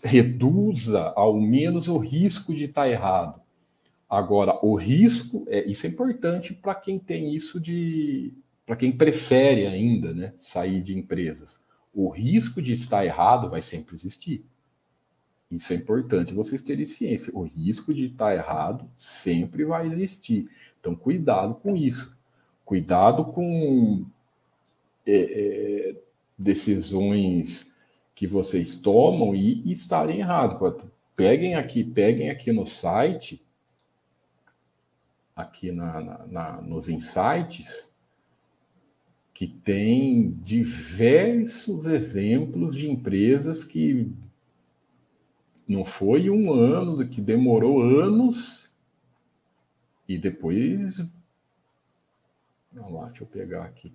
reduza 0.03 1.11
ao 1.15 1.39
menos 1.39 1.87
o 1.87 1.97
risco 1.97 2.53
de 2.53 2.65
estar 2.65 2.83
tá 2.83 2.89
errado. 2.89 3.41
Agora, 4.07 4.59
o 4.63 4.75
risco, 4.75 5.45
é, 5.49 5.65
isso 5.65 5.85
é 5.87 5.89
importante 5.89 6.53
para 6.53 6.75
quem 6.75 6.99
tem 6.99 7.35
isso 7.35 7.59
de. 7.59 8.31
para 8.65 8.75
quem 8.75 8.91
prefere 8.91 9.65
ainda 9.65 10.13
né, 10.13 10.33
sair 10.37 10.81
de 10.81 10.95
empresas. 10.95 11.59
O 11.93 12.09
risco 12.09 12.61
de 12.61 12.73
estar 12.73 13.03
errado 13.03 13.49
vai 13.49 13.61
sempre 13.61 13.95
existir. 13.95 14.45
Isso 15.49 15.73
é 15.73 15.75
importante 15.75 16.33
vocês 16.33 16.63
terem 16.63 16.85
ciência. 16.85 17.31
O 17.35 17.43
risco 17.43 17.93
de 17.93 18.05
estar 18.05 18.33
errado 18.33 18.89
sempre 18.97 19.63
vai 19.63 19.87
existir. 19.87 20.49
Então, 20.79 20.95
cuidado 20.95 21.55
com 21.55 21.75
isso. 21.75 22.17
Cuidado 22.63 23.25
com 23.25 24.05
é, 25.05 25.13
é, 25.15 25.95
decisões 26.37 27.71
que 28.15 28.25
vocês 28.25 28.75
tomam 28.79 29.35
e, 29.35 29.61
e 29.65 29.71
estarem 29.71 30.19
errados. 30.19 30.57
Peguem 31.15 31.55
aqui, 31.55 31.83
peguem 31.83 32.29
aqui 32.29 32.51
no 32.51 32.65
site, 32.65 33.41
aqui 35.35 35.71
na, 35.71 36.01
na, 36.01 36.27
na, 36.27 36.61
nos 36.61 36.89
insights, 36.89 37.89
que 39.33 39.47
tem 39.47 40.31
diversos 40.31 41.85
exemplos 41.85 42.75
de 42.75 42.89
empresas 42.89 43.63
que 43.63 44.11
não 45.67 45.83
foi 45.83 46.29
um 46.29 46.53
ano, 46.53 47.07
que 47.07 47.21
demorou 47.21 47.81
anos 47.81 48.69
e 50.07 50.17
depois. 50.17 50.97
Vamos 52.71 52.93
lá, 52.93 53.05
deixa 53.05 53.23
eu 53.23 53.27
pegar 53.27 53.63
aqui. 53.63 53.93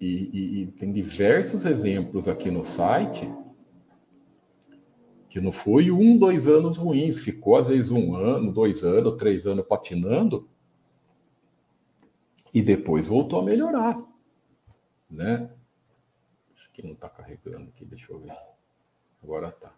E, 0.00 0.30
e, 0.32 0.62
e, 0.62 0.66
tem 0.72 0.92
diversos 0.92 1.66
exemplos 1.66 2.26
aqui 2.26 2.50
no 2.50 2.64
site 2.64 3.30
que 5.28 5.40
não 5.40 5.52
foi 5.52 5.90
um, 5.90 6.18
dois 6.18 6.48
anos 6.48 6.76
ruins, 6.76 7.18
ficou 7.18 7.56
às 7.56 7.68
vezes 7.68 7.90
um 7.90 8.16
ano, 8.16 8.50
dois 8.50 8.82
anos, 8.82 9.16
três 9.16 9.46
anos 9.46 9.64
patinando 9.66 10.48
e 12.52 12.60
depois 12.60 13.06
voltou 13.06 13.38
a 13.38 13.44
melhorar, 13.44 14.02
né? 15.08 15.50
Que 16.80 16.86
não 16.86 16.94
está 16.94 17.08
carregando 17.08 17.68
aqui, 17.68 17.84
deixa 17.84 18.10
eu 18.10 18.18
ver. 18.18 18.36
Agora 19.22 19.52
tá. 19.52 19.74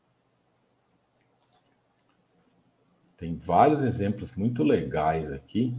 Tem 3.16 3.36
vários 3.36 3.82
exemplos 3.82 4.32
muito 4.34 4.62
legais 4.62 5.32
aqui. 5.32 5.74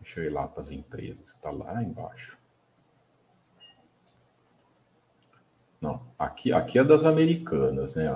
Deixa 0.00 0.20
eu 0.20 0.24
ir 0.24 0.30
lá 0.30 0.48
para 0.48 0.60
as 0.60 0.70
empresas, 0.70 1.28
está 1.28 1.50
lá 1.50 1.82
embaixo. 1.82 2.36
Não, 5.80 6.04
aqui, 6.18 6.52
aqui 6.52 6.78
é 6.78 6.84
das 6.84 7.04
americanas, 7.04 7.94
né? 7.94 8.08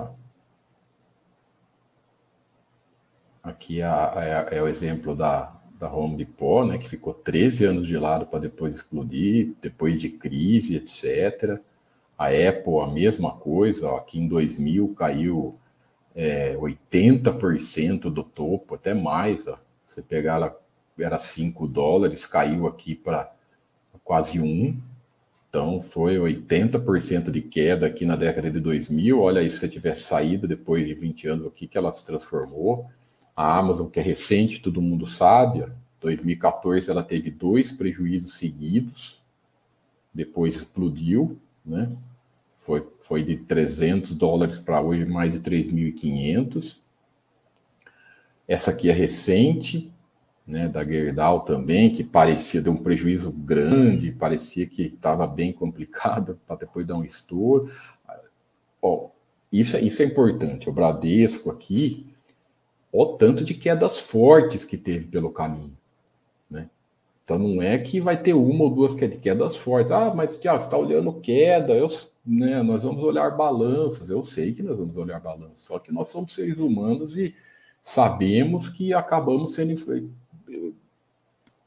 Aqui 3.41 3.81
é, 3.81 3.85
é, 3.85 4.57
é 4.57 4.61
o 4.61 4.67
exemplo 4.67 5.15
da, 5.15 5.62
da 5.83 5.93
Home 5.93 6.15
Depot, 6.15 6.65
né, 6.65 6.77
que 6.77 6.87
ficou 6.87 7.13
13 7.13 7.65
anos 7.65 7.85
de 7.85 7.97
lado 7.97 8.25
para 8.25 8.39
depois 8.39 8.73
explodir, 8.73 9.53
depois 9.61 9.99
de 9.99 10.09
crise, 10.09 10.77
etc. 10.77 11.59
A 12.17 12.27
Apple, 12.27 12.79
a 12.81 12.87
mesma 12.87 13.33
coisa, 13.33 13.87
ó, 13.87 13.97
aqui 13.97 14.17
em 14.17 14.29
2000 14.29 14.95
caiu 14.95 15.59
é, 16.15 16.55
80% 16.55 18.03
do 18.03 18.23
topo, 18.23 18.75
até 18.75 18.93
mais. 18.93 19.45
Ó. 19.45 19.59
Você 19.87 20.01
pegar 20.01 20.35
ela, 20.35 20.59
era 20.97 21.19
5 21.19 21.67
dólares, 21.67 22.25
caiu 22.25 22.65
aqui 22.65 22.95
para 22.95 23.33
quase 24.05 24.39
1. 24.39 24.79
Então 25.49 25.81
foi 25.81 26.15
80% 26.15 27.29
de 27.29 27.41
queda 27.41 27.87
aqui 27.87 28.05
na 28.05 28.15
década 28.15 28.49
de 28.49 28.59
2000. 28.59 29.19
Olha 29.19 29.41
aí, 29.41 29.49
se 29.49 29.57
você 29.57 29.67
tivesse 29.67 30.03
saído 30.03 30.47
depois 30.47 30.87
de 30.87 30.93
20 30.93 31.27
anos, 31.27 31.45
o 31.45 31.51
que, 31.51 31.67
que 31.67 31.77
ela 31.77 31.91
se 31.91 32.05
transformou. 32.05 32.89
A 33.35 33.57
Amazon, 33.57 33.87
que 33.87 33.99
é 33.99 34.03
recente, 34.03 34.61
todo 34.61 34.81
mundo 34.81 35.07
sabe, 35.07 35.65
2014 35.99 36.89
ela 36.91 37.03
teve 37.03 37.31
dois 37.31 37.71
prejuízos 37.71 38.35
seguidos, 38.35 39.21
depois 40.13 40.55
explodiu, 40.55 41.39
né? 41.65 41.91
Foi, 42.57 42.87
foi 43.01 43.23
de 43.23 43.37
300 43.37 44.15
dólares 44.15 44.59
para 44.59 44.81
hoje 44.81 45.05
mais 45.05 45.33
de 45.33 45.39
3.500. 45.39 46.77
Essa 48.47 48.71
aqui 48.71 48.89
é 48.89 48.93
recente, 48.93 49.91
né, 50.45 50.67
da 50.67 50.83
Gerdau 50.83 51.41
também, 51.41 51.91
que 51.91 52.03
parecia 52.03 52.61
de 52.61 52.69
um 52.69 52.77
prejuízo 52.77 53.31
grande, 53.31 54.11
parecia 54.11 54.65
que 54.65 54.83
estava 54.83 55.25
bem 55.25 55.51
complicado 55.51 56.39
para 56.47 56.57
depois 56.57 56.85
dar 56.85 56.95
um 56.95 57.03
estouro. 57.03 57.69
Ó, 58.81 59.09
isso, 59.51 59.77
é, 59.77 59.81
isso 59.81 60.01
é 60.01 60.05
importante. 60.05 60.69
O 60.69 60.73
Bradesco 60.73 61.49
aqui, 61.49 62.12
o 62.93 63.07
tanto 63.17 63.43
de 63.43 63.55
quedas 63.55 63.99
fortes 63.99 64.63
que 64.63 64.77
teve 64.77 65.07
pelo 65.07 65.31
caminho. 65.31 65.75
Né? 66.47 66.69
Então 67.23 67.39
não 67.39 67.59
é 67.59 67.79
que 67.79 67.99
vai 67.99 68.21
ter 68.21 68.33
uma 68.33 68.65
ou 68.65 68.69
duas 68.69 68.93
quedas 68.93 69.55
fortes. 69.55 69.91
Ah, 69.91 70.13
mas 70.15 70.39
Tiago, 70.39 70.59
você 70.59 70.65
está 70.65 70.77
olhando 70.77 71.19
queda, 71.19 71.73
eu, 71.73 71.87
né, 72.23 72.61
nós 72.61 72.83
vamos 72.83 73.03
olhar 73.03 73.35
balanças. 73.35 74.11
Eu 74.11 74.21
sei 74.21 74.53
que 74.53 74.61
nós 74.61 74.77
vamos 74.77 74.95
olhar 74.95 75.19
balanças, 75.19 75.59
só 75.59 75.79
que 75.79 75.91
nós 75.91 76.09
somos 76.09 76.35
seres 76.35 76.59
humanos 76.59 77.17
e 77.17 77.33
sabemos 77.81 78.69
que 78.69 78.93
acabamos 78.93 79.55
sendo 79.55 79.73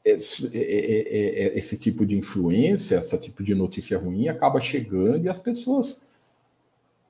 esse 0.05 1.77
tipo 1.77 2.05
de 2.05 2.17
influência, 2.17 2.99
esse 2.99 3.17
tipo 3.17 3.43
de 3.43 3.53
notícia 3.53 3.99
ruim 3.99 4.29
acaba 4.29 4.61
chegando 4.61 5.25
e 5.25 5.29
as 5.29 5.39
pessoas 5.39 6.01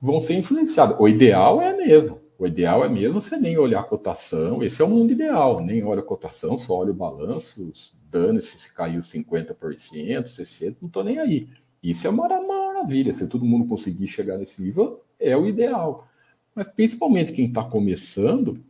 vão 0.00 0.20
ser 0.20 0.34
influenciadas. 0.34 0.96
O 0.98 1.06
ideal 1.06 1.62
é 1.62 1.76
mesmo 1.76 2.17
o 2.38 2.46
ideal 2.46 2.84
é 2.84 2.88
mesmo 2.88 3.20
você 3.20 3.36
nem 3.36 3.58
olhar 3.58 3.80
a 3.80 3.84
cotação, 3.84 4.62
esse 4.62 4.80
é 4.80 4.84
o 4.84 4.88
mundo 4.88 5.12
ideal, 5.12 5.60
nem 5.60 5.82
olha 5.82 6.00
a 6.00 6.04
cotação, 6.04 6.56
só 6.56 6.76
olha 6.78 6.92
o 6.92 6.94
balanço, 6.94 7.72
dane-se 8.08 8.58
se 8.58 8.72
caiu 8.72 9.00
50%, 9.00 9.56
60%, 9.56 10.76
não 10.80 10.86
estou 10.86 11.02
nem 11.02 11.18
aí. 11.18 11.48
Isso 11.82 12.06
é 12.06 12.10
uma 12.10 12.28
maravilha, 12.28 13.12
se 13.12 13.26
todo 13.26 13.44
mundo 13.44 13.68
conseguir 13.68 14.06
chegar 14.06 14.38
nesse 14.38 14.62
nível, 14.62 15.02
é 15.18 15.36
o 15.36 15.46
ideal. 15.46 16.06
Mas 16.54 16.68
principalmente 16.68 17.32
quem 17.32 17.46
está 17.46 17.64
começando, 17.64 18.62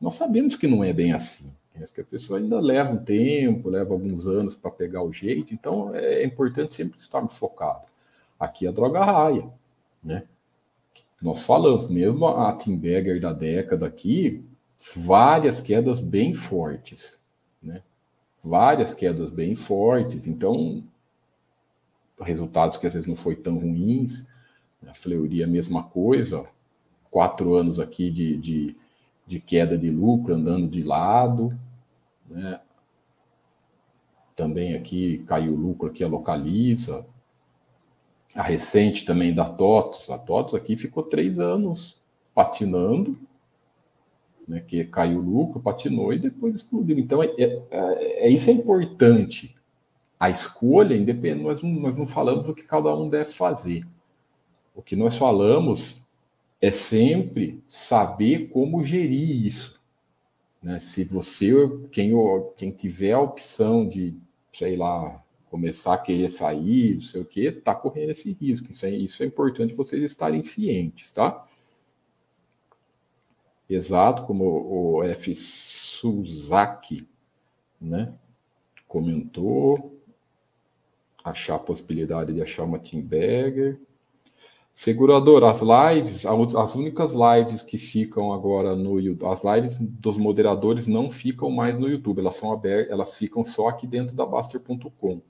nós 0.00 0.14
sabemos 0.14 0.54
que 0.54 0.68
não 0.68 0.84
é 0.84 0.92
bem 0.92 1.12
assim. 1.12 1.52
É 1.74 1.84
que 1.84 2.00
a 2.00 2.04
pessoa 2.04 2.38
ainda 2.38 2.58
leva 2.60 2.92
um 2.92 3.04
tempo, 3.04 3.68
leva 3.68 3.92
alguns 3.92 4.26
anos 4.26 4.54
para 4.54 4.70
pegar 4.70 5.02
o 5.02 5.12
jeito, 5.12 5.52
então 5.52 5.94
é 5.94 6.24
importante 6.24 6.74
sempre 6.74 6.98
estar 6.98 7.26
focado. 7.28 7.86
Aqui 8.38 8.66
é 8.66 8.68
a 8.68 8.72
droga 8.72 9.04
raia, 9.04 9.48
né? 10.02 10.24
Nós 11.20 11.44
falamos, 11.44 11.88
mesmo 11.88 12.26
a 12.26 12.52
Timberger 12.52 13.20
da 13.20 13.32
década 13.32 13.86
aqui, 13.86 14.44
várias 14.94 15.60
quedas 15.60 16.00
bem 16.00 16.34
fortes, 16.34 17.18
né? 17.62 17.82
Várias 18.42 18.94
quedas 18.94 19.30
bem 19.30 19.56
fortes, 19.56 20.26
então 20.26 20.84
resultados 22.20 22.76
que 22.76 22.86
às 22.86 22.94
vezes 22.94 23.08
não 23.08 23.16
foi 23.16 23.34
tão 23.34 23.58
ruins. 23.58 24.24
A 24.86 24.94
Fleury 24.94 25.42
a 25.42 25.48
mesma 25.48 25.82
coisa, 25.82 26.46
quatro 27.10 27.54
anos 27.54 27.80
aqui 27.80 28.10
de, 28.10 28.36
de, 28.36 28.76
de 29.26 29.40
queda 29.40 29.76
de 29.76 29.90
lucro, 29.90 30.34
andando 30.34 30.70
de 30.70 30.82
lado, 30.82 31.58
né? 32.28 32.60
Também 34.36 34.74
aqui 34.74 35.24
caiu 35.26 35.54
o 35.54 35.56
lucro 35.56 35.88
aqui 35.88 36.04
a 36.04 36.08
localiza, 36.08 37.04
a 38.36 38.42
recente 38.42 39.04
também 39.04 39.34
da 39.34 39.46
TOTOS. 39.46 40.10
A 40.10 40.18
TOTOS 40.18 40.54
aqui 40.54 40.76
ficou 40.76 41.02
três 41.02 41.40
anos 41.40 42.00
patinando, 42.34 43.18
né, 44.46 44.62
que 44.66 44.84
caiu 44.84 45.18
o 45.18 45.22
lucro, 45.22 45.58
patinou 45.58 46.12
e 46.12 46.18
depois 46.18 46.54
explodiu. 46.54 46.98
Então, 46.98 47.22
é, 47.22 47.34
é, 47.38 48.26
é 48.26 48.28
isso 48.28 48.50
é 48.50 48.52
importante. 48.52 49.56
A 50.20 50.30
escolha, 50.30 50.94
independente, 50.94 51.42
nós 51.42 51.62
não, 51.62 51.70
nós 51.70 51.96
não 51.96 52.06
falamos 52.06 52.48
o 52.48 52.54
que 52.54 52.66
cada 52.66 52.94
um 52.94 53.08
deve 53.08 53.30
fazer. 53.30 53.86
O 54.74 54.82
que 54.82 54.94
nós 54.94 55.16
falamos 55.16 56.02
é 56.60 56.70
sempre 56.70 57.62
saber 57.66 58.48
como 58.48 58.84
gerir 58.84 59.46
isso. 59.46 59.80
Né? 60.62 60.78
Se 60.78 61.04
você, 61.04 61.52
quem, 61.90 62.12
quem 62.56 62.70
tiver 62.70 63.12
a 63.12 63.20
opção 63.20 63.88
de, 63.88 64.14
sei 64.52 64.76
lá, 64.76 65.22
começar 65.50 65.94
a 65.94 65.98
querer 65.98 66.30
sair, 66.30 66.94
não 66.94 67.02
sei 67.02 67.20
o 67.20 67.24
que, 67.24 67.40
está 67.46 67.74
correndo 67.74 68.10
esse 68.10 68.32
risco. 68.32 68.70
Isso 68.70 68.86
é, 68.86 68.90
isso 68.90 69.22
é 69.22 69.26
importante 69.26 69.74
vocês 69.74 70.02
estarem 70.02 70.42
cientes, 70.42 71.10
tá? 71.10 71.46
Exato, 73.68 74.24
como 74.24 74.44
o 74.44 75.02
F. 75.02 75.34
Suzaki, 75.34 77.08
né, 77.80 78.14
comentou. 78.86 79.92
achar 81.24 81.56
a 81.56 81.58
possibilidade 81.58 82.32
de 82.32 82.40
achar 82.40 82.62
uma 82.64 82.78
Team 82.78 83.02
Bagger. 83.02 83.80
Seguradora, 84.72 85.50
as 85.50 85.60
lives, 85.62 86.26
as 86.26 86.74
únicas 86.74 87.14
lives 87.14 87.62
que 87.62 87.78
ficam 87.78 88.32
agora 88.32 88.76
no 88.76 89.00
YouTube, 89.00 89.26
as 89.26 89.42
lives 89.42 89.78
dos 89.78 90.18
moderadores 90.18 90.86
não 90.86 91.10
ficam 91.10 91.50
mais 91.50 91.78
no 91.78 91.88
YouTube, 91.88 92.20
elas 92.20 92.36
são 92.36 92.52
abertas, 92.52 92.92
elas 92.92 93.14
ficam 93.14 93.42
só 93.42 93.68
aqui 93.68 93.86
dentro 93.86 94.14
da 94.14 94.26
Baster.com, 94.26 95.22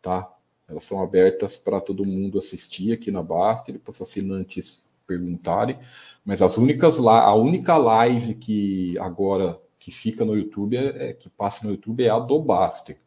tá? 0.00 0.32
Elas 0.68 0.84
são 0.84 1.02
abertas 1.02 1.56
para 1.56 1.80
todo 1.80 2.04
mundo 2.04 2.38
assistir 2.38 2.92
aqui 2.92 3.10
na 3.10 3.22
Baster, 3.22 3.78
para 3.78 3.90
os 3.90 4.00
assinantes 4.00 4.84
perguntarem, 5.06 5.76
mas 6.24 6.40
as 6.40 6.56
únicas 6.56 7.00
a 7.00 7.34
única 7.34 7.76
live 7.76 8.34
que 8.34 8.96
agora 8.98 9.60
que 9.80 9.90
fica 9.90 10.24
no 10.24 10.36
YouTube 10.36 10.76
é, 10.76 11.10
é 11.10 11.12
que 11.12 11.28
passa 11.28 11.66
no 11.66 11.72
YouTube 11.72 12.04
é 12.04 12.10
a 12.10 12.18
do 12.20 12.40
Baster, 12.40 12.98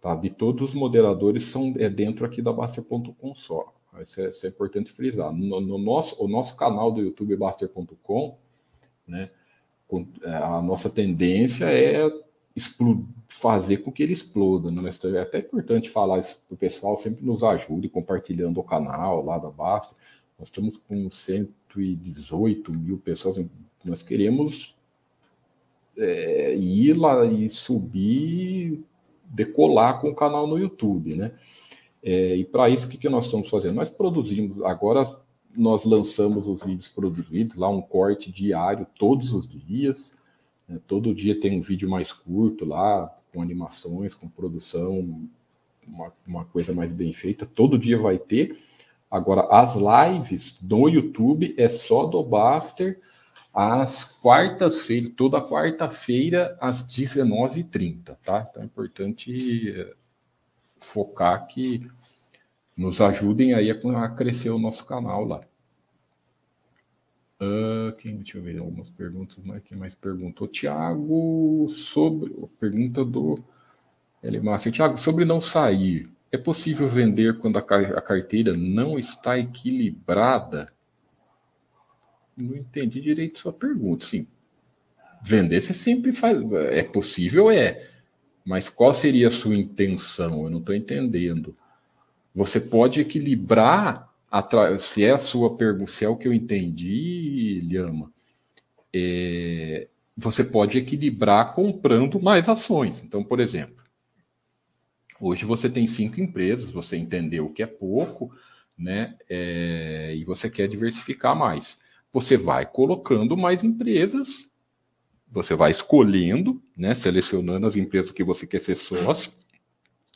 tá? 0.00 0.14
De 0.14 0.30
todos 0.30 0.70
os 0.70 0.74
moderadores 0.74 1.44
são 1.44 1.74
é 1.76 1.90
dentro 1.90 2.24
aqui 2.24 2.40
da 2.40 2.52
Baster.com 2.52 3.34
só. 3.34 3.74
Isso 4.00 4.20
é, 4.20 4.30
isso 4.30 4.46
é 4.46 4.48
importante 4.48 4.90
frisar. 4.90 5.32
No, 5.32 5.60
no, 5.60 5.78
nosso, 5.78 6.22
o 6.22 6.26
nosso 6.26 6.56
canal 6.56 6.90
do 6.90 7.00
YouTube, 7.00 7.36
Baster.com, 7.36 8.36
né, 9.06 9.30
é, 10.22 10.34
a 10.34 10.62
nossa 10.62 10.90
tendência 10.90 11.66
é 11.66 12.10
fazer 13.28 13.78
com 13.78 13.90
que 13.90 14.02
ele 14.02 14.12
exploda. 14.12 14.70
Né? 14.70 14.88
É 15.16 15.20
até 15.20 15.38
importante 15.38 15.90
falar 15.90 16.20
isso 16.20 16.40
para 16.46 16.54
o 16.54 16.58
pessoal, 16.58 16.96
sempre 16.96 17.24
nos 17.24 17.42
ajude 17.42 17.88
compartilhando 17.88 18.58
o 18.58 18.64
canal 18.64 19.24
lá 19.24 19.38
da 19.38 19.50
Baster. 19.50 19.96
Nós 20.38 20.48
estamos 20.48 20.76
com 20.76 21.10
118 21.10 22.72
mil 22.72 22.98
pessoas. 22.98 23.44
Nós 23.84 24.02
queremos 24.02 24.74
é, 25.96 26.56
ir 26.56 26.94
lá 26.94 27.24
e 27.24 27.48
subir, 27.48 28.84
decolar 29.24 30.00
com 30.00 30.10
o 30.10 30.14
canal 30.14 30.46
no 30.46 30.58
YouTube, 30.58 31.14
né? 31.14 31.32
É, 32.02 32.36
e 32.36 32.44
para 32.44 32.68
isso, 32.68 32.86
o 32.86 32.90
que, 32.90 32.98
que 32.98 33.08
nós 33.08 33.24
estamos 33.24 33.48
fazendo? 33.48 33.76
Nós 33.76 33.88
produzimos, 33.88 34.62
agora 34.62 35.04
nós 35.56 35.84
lançamos 35.84 36.46
os 36.46 36.62
vídeos 36.62 36.88
produzidos, 36.88 37.56
lá 37.56 37.68
um 37.68 37.80
corte 37.80 38.30
diário, 38.30 38.86
todos 38.98 39.32
os 39.32 39.48
dias. 39.48 40.14
Né? 40.68 40.80
Todo 40.86 41.14
dia 41.14 41.38
tem 41.38 41.58
um 41.58 41.62
vídeo 41.62 41.88
mais 41.88 42.12
curto 42.12 42.64
lá, 42.64 43.12
com 43.32 43.42
animações, 43.42 44.14
com 44.14 44.28
produção, 44.28 45.28
uma, 45.86 46.12
uma 46.26 46.44
coisa 46.44 46.72
mais 46.72 46.92
bem 46.92 47.12
feita. 47.12 47.46
Todo 47.46 47.78
dia 47.78 47.98
vai 47.98 48.18
ter. 48.18 48.58
Agora, 49.10 49.46
as 49.50 49.76
lives 49.76 50.58
do 50.60 50.88
YouTube 50.88 51.54
é 51.56 51.68
só 51.68 52.06
do 52.06 52.22
Baster 52.22 53.00
às 53.52 54.20
quartas-feiras, 54.20 55.12
toda 55.16 55.40
quarta-feira, 55.40 56.56
às 56.60 56.82
19h30, 56.82 58.16
tá? 58.24 58.46
Então 58.50 58.62
é 58.62 58.66
importante 58.66 59.70
é, 59.70 59.94
focar 60.76 61.46
que 61.46 61.88
nos 62.76 63.00
ajudem 63.00 63.54
aí 63.54 63.70
a, 63.70 64.08
crescer 64.08 64.50
o 64.50 64.58
nosso 64.58 64.84
canal 64.84 65.24
lá. 65.24 65.42
Quem, 67.98 68.16
deixa 68.16 68.38
eu 68.38 68.42
ver 68.42 68.58
algumas 68.58 68.88
perguntas, 68.90 69.38
mas 69.44 69.62
quem 69.62 69.76
mais 69.76 69.94
perguntou? 69.94 70.46
Tiago, 70.48 71.68
sobre. 71.70 72.32
Pergunta 72.58 73.04
do 73.04 73.42
Elimácio. 74.22 74.72
Tiago, 74.72 74.96
sobre 74.96 75.24
não 75.24 75.40
sair. 75.40 76.08
É 76.30 76.36
possível 76.36 76.88
vender 76.88 77.38
quando 77.38 77.58
a, 77.58 77.60
a 77.60 78.00
carteira 78.00 78.56
não 78.56 78.98
está 78.98 79.38
equilibrada? 79.38 80.72
Não 82.36 82.56
entendi 82.56 83.00
direito 83.00 83.38
sua 83.38 83.52
pergunta. 83.52 84.04
Sim. 84.04 84.26
Vender 85.22 85.62
você 85.62 85.72
sempre 85.72 86.12
faz. 86.12 86.38
É 86.52 86.82
possível, 86.82 87.50
é. 87.50 87.88
Mas 88.44 88.68
qual 88.68 88.92
seria 88.92 89.28
a 89.28 89.30
sua 89.30 89.56
intenção? 89.56 90.44
Eu 90.44 90.50
não 90.50 90.58
estou 90.58 90.74
entendendo. 90.74 91.56
Você 92.34 92.60
pode 92.60 93.00
equilibrar, 93.00 94.12
se 94.78 95.04
é 95.04 95.12
a 95.12 95.18
sua 95.18 95.56
pergunta, 95.56 95.90
se 95.90 96.04
é 96.04 96.08
o 96.08 96.16
que 96.16 96.28
eu 96.28 96.32
entendi, 96.32 97.60
Lhama, 97.62 98.12
é, 98.92 99.88
você 100.16 100.44
pode 100.44 100.78
equilibrar 100.78 101.54
comprando 101.54 102.20
mais 102.20 102.48
ações. 102.48 103.02
Então, 103.02 103.22
por 103.22 103.40
exemplo, 103.40 103.82
hoje 105.20 105.44
você 105.44 105.68
tem 105.68 105.86
cinco 105.86 106.20
empresas, 106.20 106.70
você 106.70 106.96
entendeu 106.96 107.50
que 107.50 107.62
é 107.62 107.66
pouco, 107.66 108.34
né? 108.76 109.16
É, 109.28 110.14
e 110.16 110.24
você 110.24 110.50
quer 110.50 110.68
diversificar 110.68 111.36
mais. 111.36 111.78
Você 112.12 112.36
vai 112.36 112.66
colocando 112.66 113.36
mais 113.36 113.64
empresas 113.64 114.50
você 115.34 115.56
vai 115.56 115.72
escolhendo, 115.72 116.62
né, 116.76 116.94
selecionando 116.94 117.66
as 117.66 117.74
empresas 117.74 118.12
que 118.12 118.22
você 118.22 118.46
quer 118.46 118.60
ser 118.60 118.76
sócio 118.76 119.32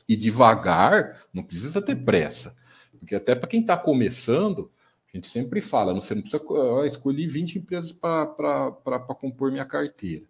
e 0.09 0.17
devagar, 0.17 1.25
não 1.35 1.43
precisa 1.43 1.83
ter 1.83 1.97
pressa. 1.97 2.57
Porque 2.99 3.15
até 3.15 3.35
para 3.35 3.49
quem 3.49 3.61
está 3.61 3.77
começando, 3.77 4.71
a 5.13 5.17
gente 5.17 5.29
sempre 5.29 5.61
fala, 5.61 5.95
você 5.95 6.15
não 6.15 6.23
precisa 6.23 6.43
ah, 6.83 6.87
escolher 6.87 7.27
20 7.27 7.59
empresas 7.59 7.93
para 7.93 9.01
compor 9.19 9.51
minha 9.51 9.65
carteira. 9.65 10.25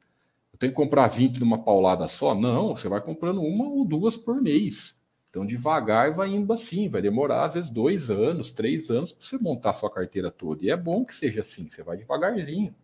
Eu 0.53 0.59
tenho 0.59 0.73
que 0.73 0.77
comprar 0.77 1.09
20 1.09 1.41
numa 1.41 1.59
paulada 1.59 2.07
só? 2.07 2.35
Não, 2.35 2.77
você 2.77 2.89
vai 2.89 3.01
comprando 3.01 3.43
uma 3.43 3.69
ou 3.69 3.85
duas 3.85 4.17
por 4.17 4.41
mês. 4.41 4.99
Então, 5.31 5.45
devagar 5.45 6.13
vai 6.13 6.31
indo 6.31 6.53
assim, 6.53 6.89
vai 6.89 7.03
demorar 7.03 7.45
às 7.45 7.55
vezes 7.55 7.71
dois 7.71 8.11
anos, 8.11 8.51
três 8.51 8.91
anos 8.91 9.13
para 9.13 9.27
você 9.27 9.39
montar 9.39 9.75
sua 9.75 9.91
carteira 9.91 10.31
toda. 10.31 10.65
E 10.65 10.71
é 10.71 10.77
bom 10.77 11.05
que 11.05 11.15
seja 11.15 11.43
assim, 11.43 11.69
você 11.69 11.83
vai 11.83 11.97
devagarzinho 11.97 12.75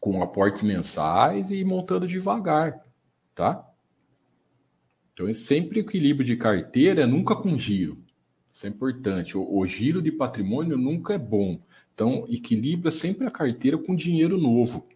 com 0.00 0.22
aportes 0.22 0.62
mensais 0.62 1.50
e 1.50 1.62
montando 1.62 2.06
devagar, 2.06 2.82
tá? 3.34 3.68
Então 5.12 5.28
é 5.28 5.34
sempre 5.34 5.80
equilíbrio 5.80 6.24
de 6.24 6.36
carteira, 6.36 7.06
nunca 7.06 7.36
com 7.36 7.58
giro. 7.58 8.02
Isso 8.52 8.66
é 8.66 8.68
importante. 8.68 9.36
O, 9.36 9.58
o 9.58 9.66
giro 9.66 10.02
de 10.02 10.10
patrimônio 10.10 10.76
nunca 10.76 11.14
é 11.14 11.18
bom. 11.18 11.60
Então 11.94 12.26
equilibra 12.28 12.90
sempre 12.90 13.26
a 13.26 13.30
carteira 13.30 13.76
com 13.76 13.94
dinheiro 13.94 14.38
novo, 14.38 14.88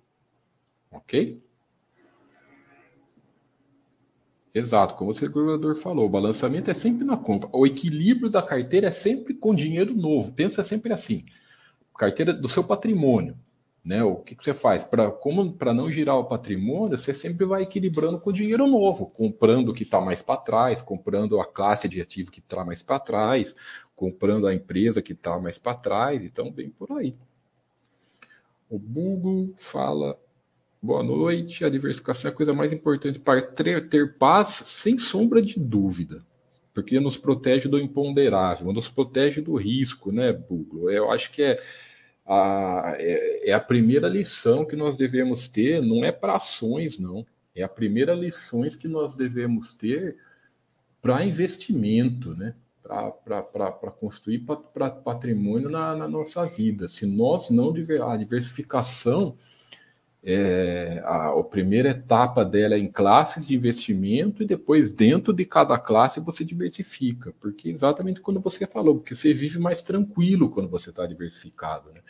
ok? 0.90 1.42
Exato, 4.54 4.94
como 4.94 5.10
o 5.10 5.14
segurador 5.14 5.74
falou, 5.74 6.06
o 6.06 6.08
balançamento 6.08 6.70
é 6.70 6.74
sempre 6.74 7.04
na 7.04 7.16
compra. 7.16 7.50
O 7.52 7.66
equilíbrio 7.66 8.30
da 8.30 8.40
carteira 8.40 8.86
é 8.86 8.92
sempre 8.92 9.34
com 9.34 9.52
dinheiro 9.52 9.94
novo. 9.94 10.32
Pensa 10.32 10.62
sempre 10.62 10.92
assim: 10.92 11.24
carteira 11.98 12.32
do 12.32 12.48
seu 12.48 12.62
patrimônio. 12.62 13.36
Né? 13.84 14.02
O 14.02 14.16
que, 14.16 14.34
que 14.34 14.42
você 14.42 14.54
faz? 14.54 14.82
Para 14.82 15.74
não 15.74 15.92
girar 15.92 16.16
o 16.16 16.24
patrimônio, 16.24 16.96
você 16.96 17.12
sempre 17.12 17.44
vai 17.44 17.64
equilibrando 17.64 18.18
com 18.18 18.32
dinheiro 18.32 18.66
novo, 18.66 19.06
comprando 19.06 19.68
o 19.68 19.74
que 19.74 19.82
está 19.82 20.00
mais 20.00 20.22
para 20.22 20.40
trás, 20.40 20.80
comprando 20.80 21.38
a 21.38 21.44
classe 21.44 21.86
de 21.86 22.00
ativo 22.00 22.30
que 22.30 22.40
está 22.40 22.64
mais 22.64 22.82
para 22.82 22.98
trás, 22.98 23.54
comprando 23.94 24.46
a 24.46 24.54
empresa 24.54 25.02
que 25.02 25.12
está 25.12 25.38
mais 25.38 25.58
para 25.58 25.76
trás, 25.76 26.24
então 26.24 26.50
bem 26.50 26.70
por 26.70 26.90
aí. 26.92 27.14
O 28.70 28.78
Bugo 28.78 29.54
fala: 29.58 30.18
boa 30.80 31.02
noite, 31.02 31.62
a 31.62 31.68
diversificação 31.68 32.30
é 32.30 32.32
a 32.32 32.36
coisa 32.36 32.54
mais 32.54 32.72
importante 32.72 33.18
para 33.18 33.42
ter, 33.42 33.88
ter 33.90 34.16
paz, 34.16 34.48
sem 34.48 34.96
sombra 34.96 35.42
de 35.42 35.60
dúvida 35.60 36.24
porque 36.74 36.98
nos 36.98 37.16
protege 37.16 37.68
do 37.68 37.78
imponderável, 37.78 38.72
nos 38.72 38.88
protege 38.88 39.40
do 39.40 39.54
risco, 39.54 40.10
né, 40.10 40.32
Buglo? 40.32 40.90
Eu 40.90 41.12
acho 41.12 41.30
que 41.30 41.40
é, 41.40 41.62
a, 42.26 42.94
é, 42.98 43.50
é, 43.50 43.52
a 43.52 43.60
primeira 43.60 44.08
lição 44.08 44.64
que 44.64 44.76
nós 44.76 44.96
devemos 44.96 45.48
ter, 45.48 45.82
não 45.82 46.04
é 46.04 46.10
para 46.10 46.36
ações, 46.36 46.98
não. 46.98 47.26
É 47.54 47.62
a 47.62 47.68
primeira 47.68 48.14
lição 48.14 48.62
que 48.80 48.88
nós 48.88 49.14
devemos 49.14 49.74
ter 49.74 50.16
para 51.00 51.24
investimento, 51.24 52.34
né? 52.34 52.54
para 52.82 53.90
construir 53.90 54.40
pra, 54.74 54.90
patrimônio 54.90 55.70
na, 55.70 55.96
na, 55.96 56.08
nossa 56.08 56.44
vida. 56.44 56.86
Se 56.86 57.06
nós 57.06 57.48
não 57.48 57.72
diver, 57.72 58.02
a 58.02 58.16
diversificação 58.16 59.36
é, 60.26 61.02
a, 61.04 61.38
a, 61.38 61.44
primeira 61.44 61.90
etapa 61.90 62.44
dela 62.44 62.74
é 62.74 62.78
em 62.78 62.90
classes 62.90 63.46
de 63.46 63.54
investimento 63.54 64.42
e 64.42 64.46
depois 64.46 64.90
dentro 64.90 65.34
de 65.34 65.44
cada 65.44 65.78
classe 65.78 66.18
você 66.18 66.42
diversifica, 66.42 67.34
porque 67.38 67.68
exatamente 67.68 68.22
quando 68.22 68.40
você 68.40 68.66
falou, 68.66 68.96
porque 68.96 69.14
você 69.14 69.34
vive 69.34 69.58
mais 69.58 69.82
tranquilo 69.82 70.48
quando 70.48 70.70
você 70.70 70.88
está 70.88 71.04
diversificado. 71.04 71.92
Né? 71.92 72.00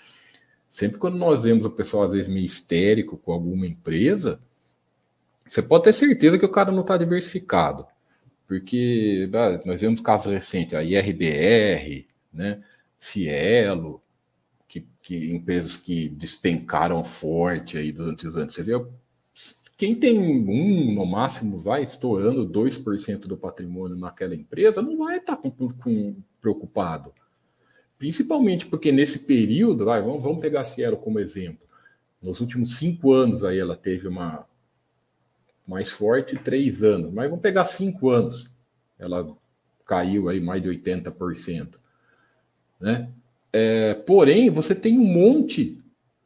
Sempre 0.70 0.98
quando 0.98 1.18
nós 1.18 1.42
vemos 1.42 1.64
o 1.64 1.70
pessoal 1.70 2.04
às 2.04 2.12
vezes 2.12 2.32
meio 2.32 2.44
histérico 2.44 3.16
com 3.16 3.32
alguma 3.32 3.66
empresa, 3.66 4.40
você 5.44 5.60
pode 5.60 5.84
ter 5.84 5.92
certeza 5.92 6.38
que 6.38 6.46
o 6.46 6.52
cara 6.52 6.70
não 6.70 6.82
está 6.82 6.96
diversificado, 6.96 7.84
porque 8.46 9.28
ah, 9.34 9.60
nós 9.66 9.80
vemos 9.80 10.00
casos 10.00 10.32
recentes, 10.32 10.74
a 10.74 10.84
IRBR, 10.84 12.06
né, 12.32 12.62
Cielo, 12.96 14.03
que, 15.04 15.30
empresas 15.30 15.76
que 15.76 16.08
despencaram 16.08 17.04
forte 17.04 17.76
aí 17.76 17.92
durante 17.92 18.26
os 18.26 18.36
anos. 18.38 18.54
Você 18.54 18.62
vê, 18.62 18.72
quem 19.76 19.94
tem 19.94 20.18
um, 20.18 20.94
no 20.94 21.04
máximo, 21.04 21.58
vai 21.58 21.82
estourando 21.82 22.48
2% 22.48 23.18
do 23.26 23.36
patrimônio 23.36 23.98
naquela 23.98 24.34
empresa, 24.34 24.80
não 24.80 24.96
vai 24.96 25.18
estar 25.18 25.36
com, 25.36 25.50
com, 25.50 26.16
preocupado. 26.40 27.12
Principalmente 27.98 28.66
porque 28.66 28.90
nesse 28.90 29.20
período, 29.20 29.84
vai, 29.84 30.00
vamos, 30.00 30.22
vamos 30.22 30.40
pegar 30.40 30.62
a 30.62 30.64
Cielo 30.64 30.96
como 30.96 31.20
exemplo. 31.20 31.68
Nos 32.20 32.40
últimos 32.40 32.78
cinco 32.78 33.12
anos 33.12 33.44
aí 33.44 33.58
ela 33.58 33.76
teve 33.76 34.08
uma 34.08 34.46
mais 35.66 35.90
forte 35.90 36.36
três 36.36 36.82
anos, 36.82 37.12
mas 37.12 37.28
vamos 37.28 37.42
pegar 37.42 37.66
cinco 37.66 38.08
anos. 38.08 38.50
Ela 38.98 39.36
caiu 39.84 40.30
aí 40.30 40.40
mais 40.40 40.62
de 40.62 40.70
80%. 40.70 41.74
Né? 42.80 43.10
É, 43.56 43.94
porém, 43.94 44.50
você 44.50 44.74
tem 44.74 44.98
um 44.98 45.04
monte 45.04 45.80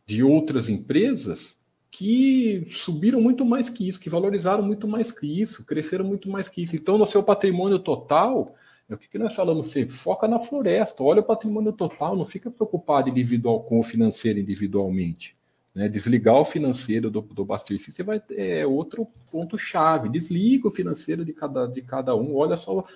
de 0.06 0.24
outras 0.24 0.70
empresas 0.70 1.58
que 1.90 2.66
subiram 2.70 3.20
muito 3.20 3.44
mais 3.44 3.68
que 3.68 3.86
isso, 3.86 4.00
que 4.00 4.08
valorizaram 4.08 4.62
muito 4.62 4.88
mais 4.88 5.12
que 5.12 5.26
isso, 5.42 5.62
cresceram 5.66 6.06
muito 6.06 6.30
mais 6.30 6.48
que 6.48 6.62
isso. 6.62 6.74
Então, 6.74 6.96
no 6.96 7.04
seu 7.04 7.22
patrimônio 7.22 7.80
total, 7.80 8.54
é 8.88 8.94
o 8.94 8.96
que, 8.96 9.10
que 9.10 9.18
nós 9.18 9.34
falamos 9.34 9.68
sempre? 9.68 9.94
Foca 9.94 10.26
na 10.26 10.38
floresta, 10.38 11.02
olha 11.02 11.20
o 11.20 11.24
patrimônio 11.24 11.70
total, 11.74 12.16
não 12.16 12.24
fica 12.24 12.50
preocupado 12.50 13.10
individual 13.10 13.62
com 13.62 13.78
o 13.78 13.82
financeiro 13.82 14.38
individualmente. 14.38 15.36
Né? 15.74 15.86
Desligar 15.86 16.36
o 16.36 16.46
financeiro 16.46 17.10
do, 17.10 17.20
do 17.20 17.44
Bastille 17.44 17.78
você 17.78 18.02
vai 18.02 18.22
é 18.30 18.66
outro 18.66 19.06
ponto-chave. 19.30 20.08
Desliga 20.08 20.68
o 20.68 20.70
financeiro 20.70 21.26
de 21.26 21.34
cada, 21.34 21.66
de 21.66 21.82
cada 21.82 22.16
um, 22.16 22.34
olha 22.34 22.56
só, 22.56 22.86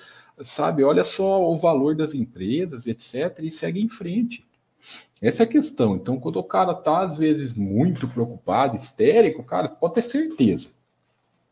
sabe, 0.41 0.85
olha 0.85 1.05
só 1.05 1.51
o 1.51 1.57
valor 1.57 1.95
das 1.95 2.14
empresas, 2.14 2.87
etc., 2.87 3.39
e 3.43 3.51
segue 3.51 3.83
em 3.83 3.89
frente. 3.89 4.47
Essa 5.20 5.43
é 5.43 5.47
a 5.47 5.49
questão. 5.49 5.97
Então, 5.97 6.18
quando 6.18 6.37
o 6.37 6.45
cara 6.45 6.74
tá, 6.74 7.01
às 7.01 7.16
vezes, 7.16 7.53
muito 7.53 8.09
preocupado, 8.09 8.76
histérico, 8.76 9.45
cara, 9.45 9.68
pode 9.68 9.95
ter 9.95 10.03
certeza. 10.03 10.70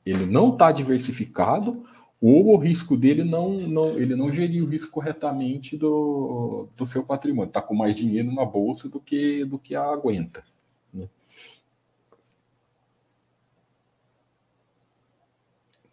Ele 0.04 0.26
não 0.26 0.52
está 0.52 0.72
diversificado 0.72 1.84
ou 2.20 2.48
o 2.48 2.56
risco 2.56 2.96
dele 2.96 3.24
não, 3.24 3.54
não 3.54 3.98
ele 3.98 4.14
não 4.14 4.30
geriu 4.30 4.64
o 4.64 4.68
risco 4.68 4.90
corretamente 4.90 5.76
do, 5.76 6.68
do 6.76 6.86
seu 6.86 7.02
patrimônio. 7.02 7.48
Está 7.48 7.62
com 7.62 7.74
mais 7.74 7.96
dinheiro 7.96 8.32
na 8.32 8.44
bolsa 8.44 8.88
do 8.88 9.00
que, 9.00 9.44
do 9.44 9.58
que 9.58 9.74
a 9.74 9.84
aguenta. 9.84 10.42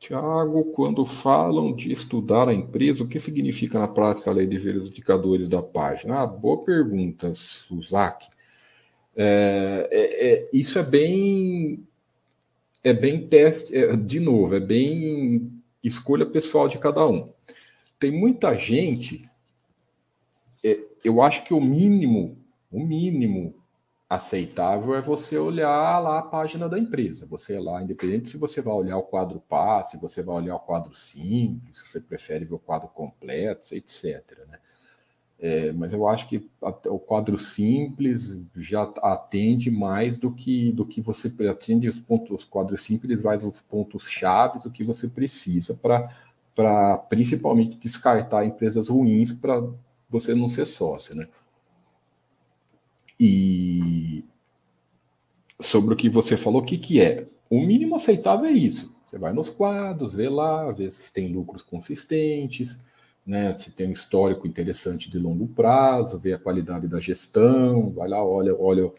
Tiago, 0.07 0.63
quando 0.71 1.05
falam 1.05 1.75
de 1.75 1.91
estudar 1.91 2.47
a 2.47 2.53
empresa, 2.53 3.03
o 3.03 3.07
que 3.09 3.19
significa 3.19 3.77
na 3.77 3.89
prática 3.89 4.31
a 4.31 4.33
lei 4.33 4.47
de 4.47 4.57
verificadores 4.57 5.49
da 5.49 5.61
página? 5.61 6.21
Ah, 6.21 6.25
boa 6.25 6.63
pergunta, 6.63 7.33
Suzaki. 7.33 8.29
É, 9.17 9.89
é, 9.91 10.27
é, 10.27 10.49
isso 10.53 10.79
é 10.79 10.83
bem. 10.83 11.85
É 12.81 12.93
bem 12.93 13.27
teste, 13.27 13.75
é, 13.75 13.97
de 13.97 14.21
novo, 14.21 14.55
é 14.55 14.61
bem 14.61 15.51
escolha 15.83 16.25
pessoal 16.25 16.69
de 16.69 16.77
cada 16.77 17.05
um. 17.05 17.29
Tem 17.99 18.09
muita 18.09 18.57
gente. 18.57 19.29
É, 20.63 20.79
eu 21.03 21.21
acho 21.21 21.43
que 21.43 21.53
o 21.53 21.59
mínimo, 21.59 22.37
o 22.71 22.79
mínimo 22.79 23.55
aceitável 24.09 24.95
é 24.95 25.01
você 25.01 25.37
olhar 25.37 25.99
lá 25.99 26.19
a 26.19 26.23
página 26.23 26.69
da 26.69 26.79
empresa. 26.79 27.25
Você 27.25 27.55
é 27.55 27.59
lá, 27.59 27.81
independente 27.83 28.29
se 28.29 28.37
você 28.37 28.61
vai 28.61 28.73
olhar 28.73 28.97
o 28.97 29.03
quadro 29.03 29.39
passe, 29.39 29.91
se 29.91 30.01
você 30.01 30.21
vai 30.21 30.35
olhar 30.37 30.55
o 30.55 30.59
quadro 30.59 30.93
simples, 30.95 31.77
se 31.77 31.87
você 31.89 31.99
prefere 31.99 32.45
ver 32.45 32.55
o 32.55 32.59
quadro 32.59 32.87
completo, 32.87 33.75
etc. 33.75 34.23
Né? 34.47 34.59
É, 35.39 35.71
mas 35.73 35.93
eu 35.93 36.07
acho 36.07 36.27
que 36.27 36.49
o 36.85 36.97
quadro 36.97 37.37
simples 37.37 38.43
já 38.55 38.83
atende 39.03 39.69
mais 39.69 40.17
do 40.17 40.31
que 40.31 40.71
do 40.71 40.85
que 40.85 40.99
você 40.99 41.31
atende 41.47 41.87
os 41.87 41.99
pontos, 41.99 42.39
os 42.39 42.45
quadros 42.45 42.81
simples 42.83 43.23
mais 43.23 43.43
os 43.43 43.59
pontos 43.61 44.09
chaves 44.09 44.63
do 44.63 44.71
que 44.71 44.83
você 44.83 45.07
precisa 45.07 45.75
para 45.75 46.11
para 46.55 46.97
principalmente 46.97 47.77
descartar 47.77 48.45
empresas 48.45 48.89
ruins 48.89 49.31
para 49.31 49.61
você 50.09 50.33
não 50.33 50.49
ser 50.49 50.65
sócio, 50.65 51.15
né? 51.15 51.27
E 53.19 54.23
sobre 55.59 55.93
o 55.93 55.97
que 55.97 56.09
você 56.09 56.37
falou, 56.37 56.61
o 56.61 56.65
que, 56.65 56.77
que 56.77 57.01
é? 57.01 57.27
O 57.49 57.59
mínimo 57.59 57.95
aceitável 57.95 58.45
é 58.45 58.51
isso. 58.51 58.95
Você 59.07 59.17
vai 59.17 59.33
nos 59.33 59.49
quadros, 59.49 60.13
vê 60.13 60.29
lá, 60.29 60.71
vê 60.71 60.91
se 60.91 61.11
tem 61.13 61.31
lucros 61.31 61.61
consistentes, 61.61 62.83
né, 63.25 63.53
se 63.53 63.71
tem 63.71 63.87
um 63.87 63.91
histórico 63.91 64.47
interessante 64.47 65.09
de 65.09 65.17
longo 65.17 65.47
prazo, 65.47 66.17
vê 66.17 66.33
a 66.33 66.39
qualidade 66.39 66.87
da 66.87 66.99
gestão, 66.99 67.89
vai 67.89 68.07
lá, 68.07 68.23
olha, 68.23 68.55
olha, 68.57 68.91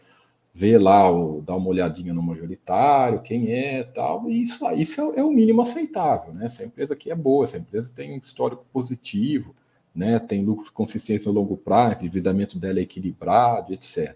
vê 0.53 0.77
lá, 0.77 1.03
dá 1.43 1.55
uma 1.55 1.69
olhadinha 1.69 2.13
no 2.13 2.21
majoritário, 2.21 3.21
quem 3.21 3.51
é, 3.51 3.83
tal, 3.83 4.29
e 4.29 4.41
isso, 4.43 4.67
isso 4.71 5.13
é, 5.13 5.19
é, 5.19 5.23
o 5.23 5.31
mínimo 5.31 5.61
aceitável, 5.61 6.33
né? 6.33 6.45
Essa 6.45 6.63
empresa 6.63 6.93
aqui 6.93 7.11
é 7.11 7.15
boa, 7.15 7.43
essa 7.43 7.57
empresa 7.57 7.91
tem 7.95 8.13
um 8.13 8.17
histórico 8.17 8.65
positivo, 8.71 9.55
né, 9.99 10.17
tem 10.17 10.45
lucros 10.45 10.69
consistentes 10.69 11.25
no 11.25 11.33
longo 11.33 11.57
prazo, 11.57 12.05
endividamento 12.05 12.57
dela 12.57 12.79
é 12.79 12.83
equilibrado, 12.83 13.73
etc. 13.73 14.15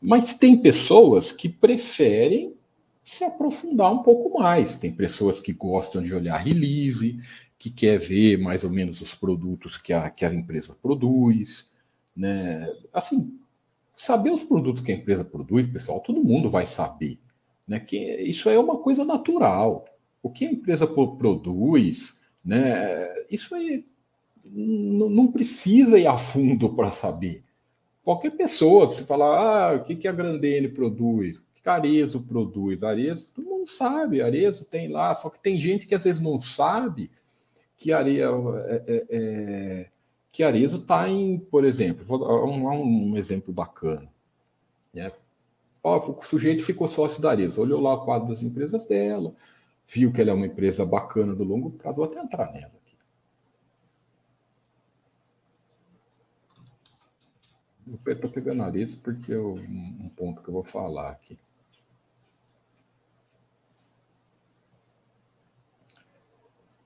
Mas 0.00 0.34
tem 0.34 0.56
pessoas 0.56 1.32
que 1.32 1.48
preferem 1.48 2.54
se 3.04 3.24
aprofundar 3.24 3.92
um 3.92 4.00
pouco 4.00 4.38
mais. 4.38 4.76
Tem 4.76 4.92
pessoas 4.92 5.40
que 5.40 5.52
gostam 5.52 6.00
de 6.00 6.14
olhar 6.14 6.36
release, 6.36 7.18
que 7.58 7.68
quer 7.68 7.98
ver 7.98 8.38
mais 8.38 8.62
ou 8.62 8.70
menos 8.70 9.00
os 9.00 9.12
produtos 9.12 9.76
que 9.76 9.92
a, 9.92 10.08
que 10.08 10.24
a 10.24 10.32
empresa 10.32 10.76
produz, 10.80 11.68
né? 12.14 12.72
Assim, 12.92 13.36
saber 13.96 14.30
os 14.30 14.44
produtos 14.44 14.84
que 14.84 14.92
a 14.92 14.94
empresa 14.94 15.24
produz, 15.24 15.66
pessoal, 15.66 15.98
todo 15.98 16.22
mundo 16.22 16.48
vai 16.48 16.64
saber, 16.64 17.18
né? 17.66 17.80
Que 17.80 17.98
isso 18.22 18.48
é 18.48 18.56
uma 18.56 18.78
coisa 18.78 19.04
natural. 19.04 19.84
O 20.22 20.30
que 20.30 20.44
a 20.46 20.52
empresa 20.52 20.86
produz, 20.86 22.20
né? 22.44 23.26
Isso 23.28 23.52
aí 23.56 23.84
não 24.52 25.30
precisa 25.30 25.98
ir 25.98 26.06
a 26.06 26.16
fundo 26.16 26.74
para 26.74 26.90
saber. 26.90 27.44
Qualquer 28.02 28.30
pessoa, 28.30 28.88
se 28.88 29.04
falar, 29.04 29.72
ah, 29.72 29.76
o 29.76 29.84
que, 29.84 29.94
que 29.94 30.08
a 30.08 30.12
Grandene 30.12 30.68
produz? 30.68 31.38
O 31.38 31.42
que 31.54 31.68
Arezo 31.68 32.22
produz? 32.22 32.82
Arezo, 32.82 33.30
todo 33.34 33.44
mundo 33.44 33.68
sabe, 33.68 34.22
Arezo 34.22 34.64
tem 34.64 34.88
lá, 34.88 35.14
só 35.14 35.28
que 35.28 35.38
tem 35.38 35.60
gente 35.60 35.86
que 35.86 35.94
às 35.94 36.04
vezes 36.04 36.22
não 36.22 36.40
sabe 36.40 37.10
que 37.76 37.92
areia 37.92 38.28
é, 38.66 38.82
é, 38.86 39.06
é 39.10 39.86
que 40.32 40.42
Arezo 40.42 40.78
está 40.78 41.08
em, 41.08 41.38
por 41.38 41.64
exemplo, 41.64 42.04
vou 42.04 42.18
dar 42.18 42.26
um, 42.44 43.10
um 43.12 43.16
exemplo 43.16 43.52
bacana. 43.52 44.08
Né? 44.92 45.12
Ó, 45.82 45.96
o 45.98 46.24
sujeito 46.24 46.64
ficou 46.64 46.88
sócio 46.88 47.20
da 47.20 47.30
Arezo, 47.30 47.60
olhou 47.60 47.80
lá 47.80 47.94
o 47.94 48.04
quadro 48.04 48.28
das 48.28 48.42
empresas 48.42 48.86
dela, 48.86 49.34
viu 49.86 50.12
que 50.12 50.20
ela 50.20 50.30
é 50.30 50.34
uma 50.34 50.46
empresa 50.46 50.84
bacana 50.86 51.34
do 51.34 51.44
longo 51.44 51.70
prazo, 51.72 51.96
vou 51.96 52.04
até 52.04 52.20
entrar 52.20 52.52
nela. 52.52 52.77
Eu 58.04 58.12
estou 58.12 58.30
pegando 58.30 58.58
nariz 58.58 58.94
porque 58.94 59.32
é 59.32 59.38
um 59.38 60.10
ponto 60.16 60.42
que 60.42 60.48
eu 60.48 60.54
vou 60.54 60.64
falar 60.64 61.10
aqui. 61.10 61.38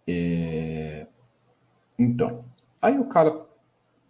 É... 0.07 1.07
Então, 1.99 2.45
aí 2.81 2.99
o 2.99 3.07
cara 3.07 3.47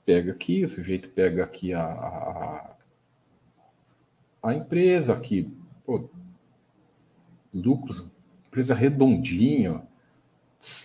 pega 0.05 0.32
aqui, 0.32 0.64
o 0.64 0.68
sujeito 0.68 1.09
pega 1.11 1.45
aqui 1.45 1.72
a, 1.72 1.84
a, 1.84 2.76
a 4.43 4.55
empresa 4.55 5.12
aqui, 5.12 5.55
pô, 5.84 6.09
lucros, 7.53 8.05
empresa 8.49 8.74
redondinha, 8.74 9.82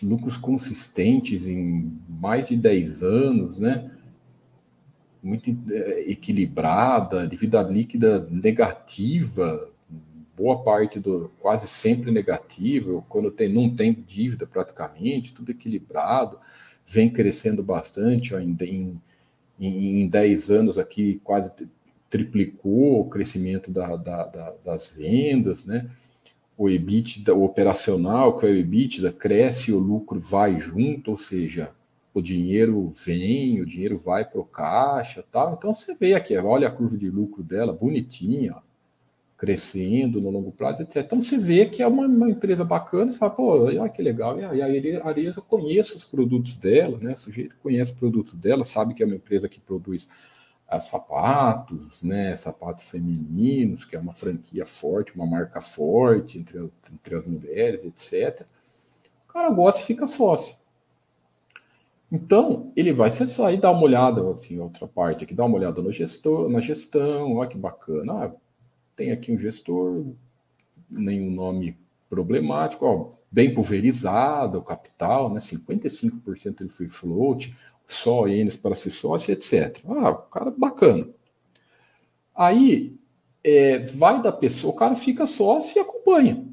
lucros 0.03 0.37
consistentes 0.37 1.45
em 1.45 1.99
mais 2.07 2.47
de 2.47 2.57
10 2.57 3.03
anos, 3.03 3.59
né? 3.59 3.96
Muito 5.27 5.55
é, 5.69 6.09
equilibrada, 6.09 7.27
dívida 7.27 7.61
líquida 7.61 8.25
negativa, 8.31 9.69
boa 10.35 10.63
parte 10.63 10.99
do 10.99 11.31
quase 11.39 11.67
sempre 11.67 12.11
negativa, 12.11 13.03
quando 13.09 13.29
tem, 13.31 13.51
não 13.51 13.75
tem 13.75 13.93
dívida 13.93 14.45
praticamente, 14.47 15.33
tudo 15.33 15.51
equilibrado, 15.51 16.39
vem 16.85 17.09
crescendo 17.09 17.61
bastante, 17.61 18.33
ó, 18.33 18.39
em, 18.39 18.55
em, 18.61 19.01
em 19.59 20.09
10 20.09 20.51
anos 20.51 20.77
aqui 20.77 21.19
quase 21.23 21.51
triplicou 22.09 23.01
o 23.01 23.09
crescimento 23.09 23.69
da, 23.69 23.95
da, 23.97 24.25
da, 24.25 24.53
das 24.63 24.87
vendas, 24.87 25.65
né? 25.65 25.89
O 26.57 26.69
EBITDA, 26.69 27.35
o 27.35 27.43
operacional, 27.43 28.37
que 28.37 28.45
é 28.45 28.49
o 28.49 28.55
EBITDA, 28.55 29.11
cresce, 29.11 29.73
o 29.73 29.77
lucro 29.77 30.17
vai 30.19 30.59
junto, 30.59 31.11
ou 31.11 31.17
seja, 31.17 31.71
o 32.17 32.21
dinheiro 32.21 32.89
vem, 32.89 33.61
o 33.61 33.65
dinheiro 33.65 33.97
vai 33.97 34.25
para 34.25 34.39
o 34.39 34.45
caixa 34.45 35.23
tal. 35.31 35.53
Então 35.53 35.73
você 35.73 35.93
vê 35.93 36.13
aqui, 36.13 36.37
olha 36.37 36.67
a 36.67 36.71
curva 36.71 36.97
de 36.97 37.09
lucro 37.09 37.43
dela, 37.43 37.73
bonitinha, 37.73 38.55
crescendo 39.37 40.19
no 40.19 40.31
longo 40.31 40.51
prazo, 40.51 40.81
etc. 40.81 40.97
Então 40.97 41.21
você 41.21 41.37
vê 41.37 41.67
que 41.67 41.83
é 41.83 41.87
uma, 41.87 42.07
uma 42.07 42.29
empresa 42.29 42.65
bacana, 42.65 43.11
você 43.11 43.17
fala, 43.17 43.31
pô, 43.31 43.65
olha 43.65 43.87
que 43.87 44.01
legal. 44.01 44.37
E 44.39 44.61
a 44.61 45.07
Areza 45.07 45.41
conhece 45.41 45.95
os 45.95 46.03
produtos 46.03 46.55
dela, 46.57 46.97
né? 46.97 47.13
O 47.13 47.17
sujeito 47.17 47.55
conhece 47.61 47.91
os 47.91 47.97
produtos 47.97 48.33
dela, 48.33 48.65
sabe 48.65 48.95
que 48.95 49.03
é 49.03 49.05
uma 49.05 49.15
empresa 49.15 49.47
que 49.47 49.61
produz 49.61 50.09
uh, 50.73 50.81
sapatos, 50.81 52.01
né? 52.01 52.35
Sapatos 52.35 52.89
femininos, 52.89 53.85
que 53.85 53.95
é 53.95 53.99
uma 53.99 54.13
franquia 54.13 54.65
forte, 54.65 55.13
uma 55.15 55.27
marca 55.27 55.61
forte 55.61 56.39
entre, 56.39 56.57
entre 56.91 57.15
as 57.15 57.25
mulheres, 57.27 57.85
etc. 57.85 58.43
O 59.29 59.33
cara 59.33 59.51
gosta 59.51 59.81
e 59.81 59.83
fica 59.83 60.07
sócio. 60.07 60.55
Então, 62.11 62.71
ele 62.75 62.93
vai 62.93 63.09
acessar 63.09 63.53
e 63.53 63.57
dar 63.57 63.71
uma 63.71 63.83
olhada, 63.83 64.21
assim, 64.31 64.57
outra 64.59 64.87
parte 64.87 65.23
aqui, 65.23 65.33
dar 65.33 65.45
uma 65.45 65.57
olhada 65.57 65.81
no 65.81 65.91
gestor, 65.91 66.49
na 66.49 66.61
gestão, 66.61 67.35
olha 67.35 67.49
que 67.49 67.57
bacana. 67.57 68.13
Ah, 68.13 68.31
tem 68.95 69.11
aqui 69.11 69.31
um 69.31 69.37
gestor, 69.37 70.05
nenhum 70.89 71.29
nome 71.31 71.77
problemático, 72.09 72.85
ó, 72.85 73.11
bem 73.29 73.53
pulverizada, 73.53 74.57
o 74.57 74.63
capital, 74.63 75.33
né? 75.33 75.39
55% 75.41 76.61
ele 76.61 76.69
foi 76.69 76.87
float, 76.87 77.55
só 77.85 78.27
eles 78.27 78.55
para 78.55 78.75
ser 78.75 78.89
sócio, 78.89 79.33
etc. 79.33 79.83
Ah, 79.85 80.11
o 80.11 80.17
cara 80.29 80.51
bacana. 80.51 81.09
Aí 82.33 82.95
é, 83.43 83.79
vai 83.79 84.21
da 84.21 84.31
pessoa, 84.31 84.73
o 84.73 84.75
cara 84.75 84.95
fica 84.95 85.27
sócio 85.27 85.77
e 85.77 85.81
acompanha 85.81 86.45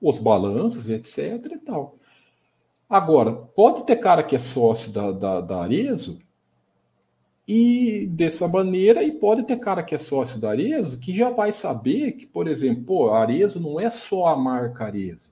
os 0.00 0.18
balanços, 0.18 0.88
etc. 0.88 1.18
e 1.52 1.58
tal. 1.58 1.96
Agora, 2.94 3.32
pode 3.32 3.84
ter 3.86 3.96
cara 3.96 4.22
que 4.22 4.36
é 4.36 4.38
sócio 4.38 4.92
da, 4.92 5.10
da, 5.10 5.40
da 5.40 5.56
Arezo 5.60 6.20
e 7.46 8.06
dessa 8.06 8.46
maneira, 8.46 9.02
e 9.02 9.10
pode 9.10 9.42
ter 9.42 9.56
cara 9.56 9.82
que 9.82 9.96
é 9.96 9.98
sócio 9.98 10.38
da 10.38 10.50
Arezo 10.50 10.96
que 11.00 11.12
já 11.12 11.28
vai 11.28 11.50
saber 11.50 12.12
que, 12.12 12.24
por 12.24 12.46
exemplo, 12.46 12.84
pô, 12.84 13.10
a 13.10 13.20
Arezo 13.20 13.58
não 13.58 13.80
é 13.80 13.90
só 13.90 14.28
a 14.28 14.36
marca 14.36 14.84
Arezo. 14.84 15.28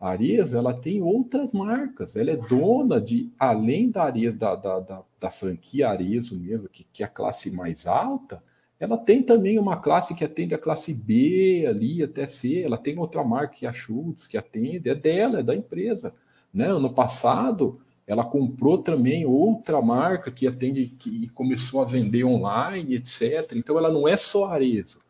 A 0.00 0.08
Arezzo, 0.08 0.56
ela 0.56 0.72
tem 0.72 1.02
outras 1.02 1.52
marcas, 1.52 2.16
ela 2.16 2.30
é 2.30 2.36
dona 2.36 2.98
de, 2.98 3.30
além 3.38 3.90
da 3.90 4.04
Arezzo, 4.04 4.38
da, 4.38 4.56
da, 4.56 4.80
da, 4.80 5.02
da 5.20 5.30
franquia 5.30 5.90
Arezzo 5.90 6.34
mesmo, 6.34 6.66
que, 6.66 6.86
que 6.90 7.02
é 7.02 7.06
a 7.06 7.10
classe 7.10 7.50
mais 7.50 7.86
alta, 7.86 8.42
ela 8.80 8.96
tem 8.96 9.22
também 9.22 9.58
uma 9.58 9.76
classe 9.76 10.14
que 10.14 10.24
atende 10.24 10.54
a 10.54 10.58
classe 10.58 10.94
B 10.94 11.66
ali 11.68 12.02
até 12.02 12.26
C, 12.26 12.62
ela 12.62 12.78
tem 12.78 12.98
outra 12.98 13.22
marca 13.22 13.54
que 13.54 13.66
é 13.66 13.68
a 13.68 13.72
Schultz, 13.74 14.26
que 14.26 14.38
atende, 14.38 14.88
é 14.88 14.94
dela, 14.94 15.40
é 15.40 15.42
da 15.42 15.54
empresa. 15.54 16.14
Né? 16.52 16.66
Ano 16.66 16.92
passado, 16.92 17.80
ela 18.06 18.24
comprou 18.24 18.78
também 18.78 19.24
outra 19.24 19.80
marca 19.80 20.30
que 20.30 20.46
atende, 20.46 20.86
que 20.98 21.28
começou 21.28 21.80
a 21.80 21.84
vender 21.84 22.24
online, 22.24 22.96
etc. 22.96 23.52
Então, 23.54 23.78
ela 23.78 23.90
não 23.90 24.06
é 24.06 24.16
só 24.16 24.46
Arezzo, 24.46 25.00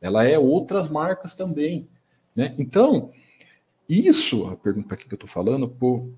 ela 0.00 0.24
é 0.24 0.38
outras 0.38 0.88
marcas 0.88 1.34
também. 1.34 1.88
Né? 2.34 2.54
Então, 2.58 3.10
isso, 3.88 4.46
a 4.46 4.56
pergunta 4.56 4.94
aqui 4.94 5.06
que 5.06 5.14
eu 5.14 5.16
estou 5.16 5.28
falando, 5.28 5.68
por 5.68 6.10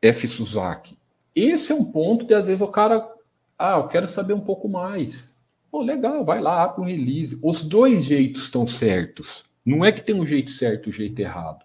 F. 0.00 0.28
Suzaki. 0.28 0.98
Esse 1.34 1.72
é 1.72 1.74
um 1.74 1.84
ponto 1.84 2.26
de, 2.26 2.34
às 2.34 2.46
vezes, 2.46 2.62
o 2.62 2.68
cara. 2.68 3.10
Ah, 3.58 3.78
eu 3.78 3.88
quero 3.88 4.06
saber 4.06 4.34
um 4.34 4.40
pouco 4.40 4.68
mais. 4.68 5.34
Pô, 5.70 5.82
legal, 5.82 6.24
vai 6.24 6.40
lá, 6.40 6.62
abre 6.62 6.82
um 6.82 6.84
release. 6.84 7.38
Os 7.42 7.62
dois 7.62 8.04
jeitos 8.04 8.44
estão 8.44 8.66
certos. 8.66 9.44
Não 9.64 9.84
é 9.84 9.90
que 9.90 10.02
tem 10.02 10.14
um 10.14 10.26
jeito 10.26 10.50
certo 10.50 10.86
e 10.86 10.90
um 10.90 10.92
jeito 10.92 11.18
errado. 11.18 11.64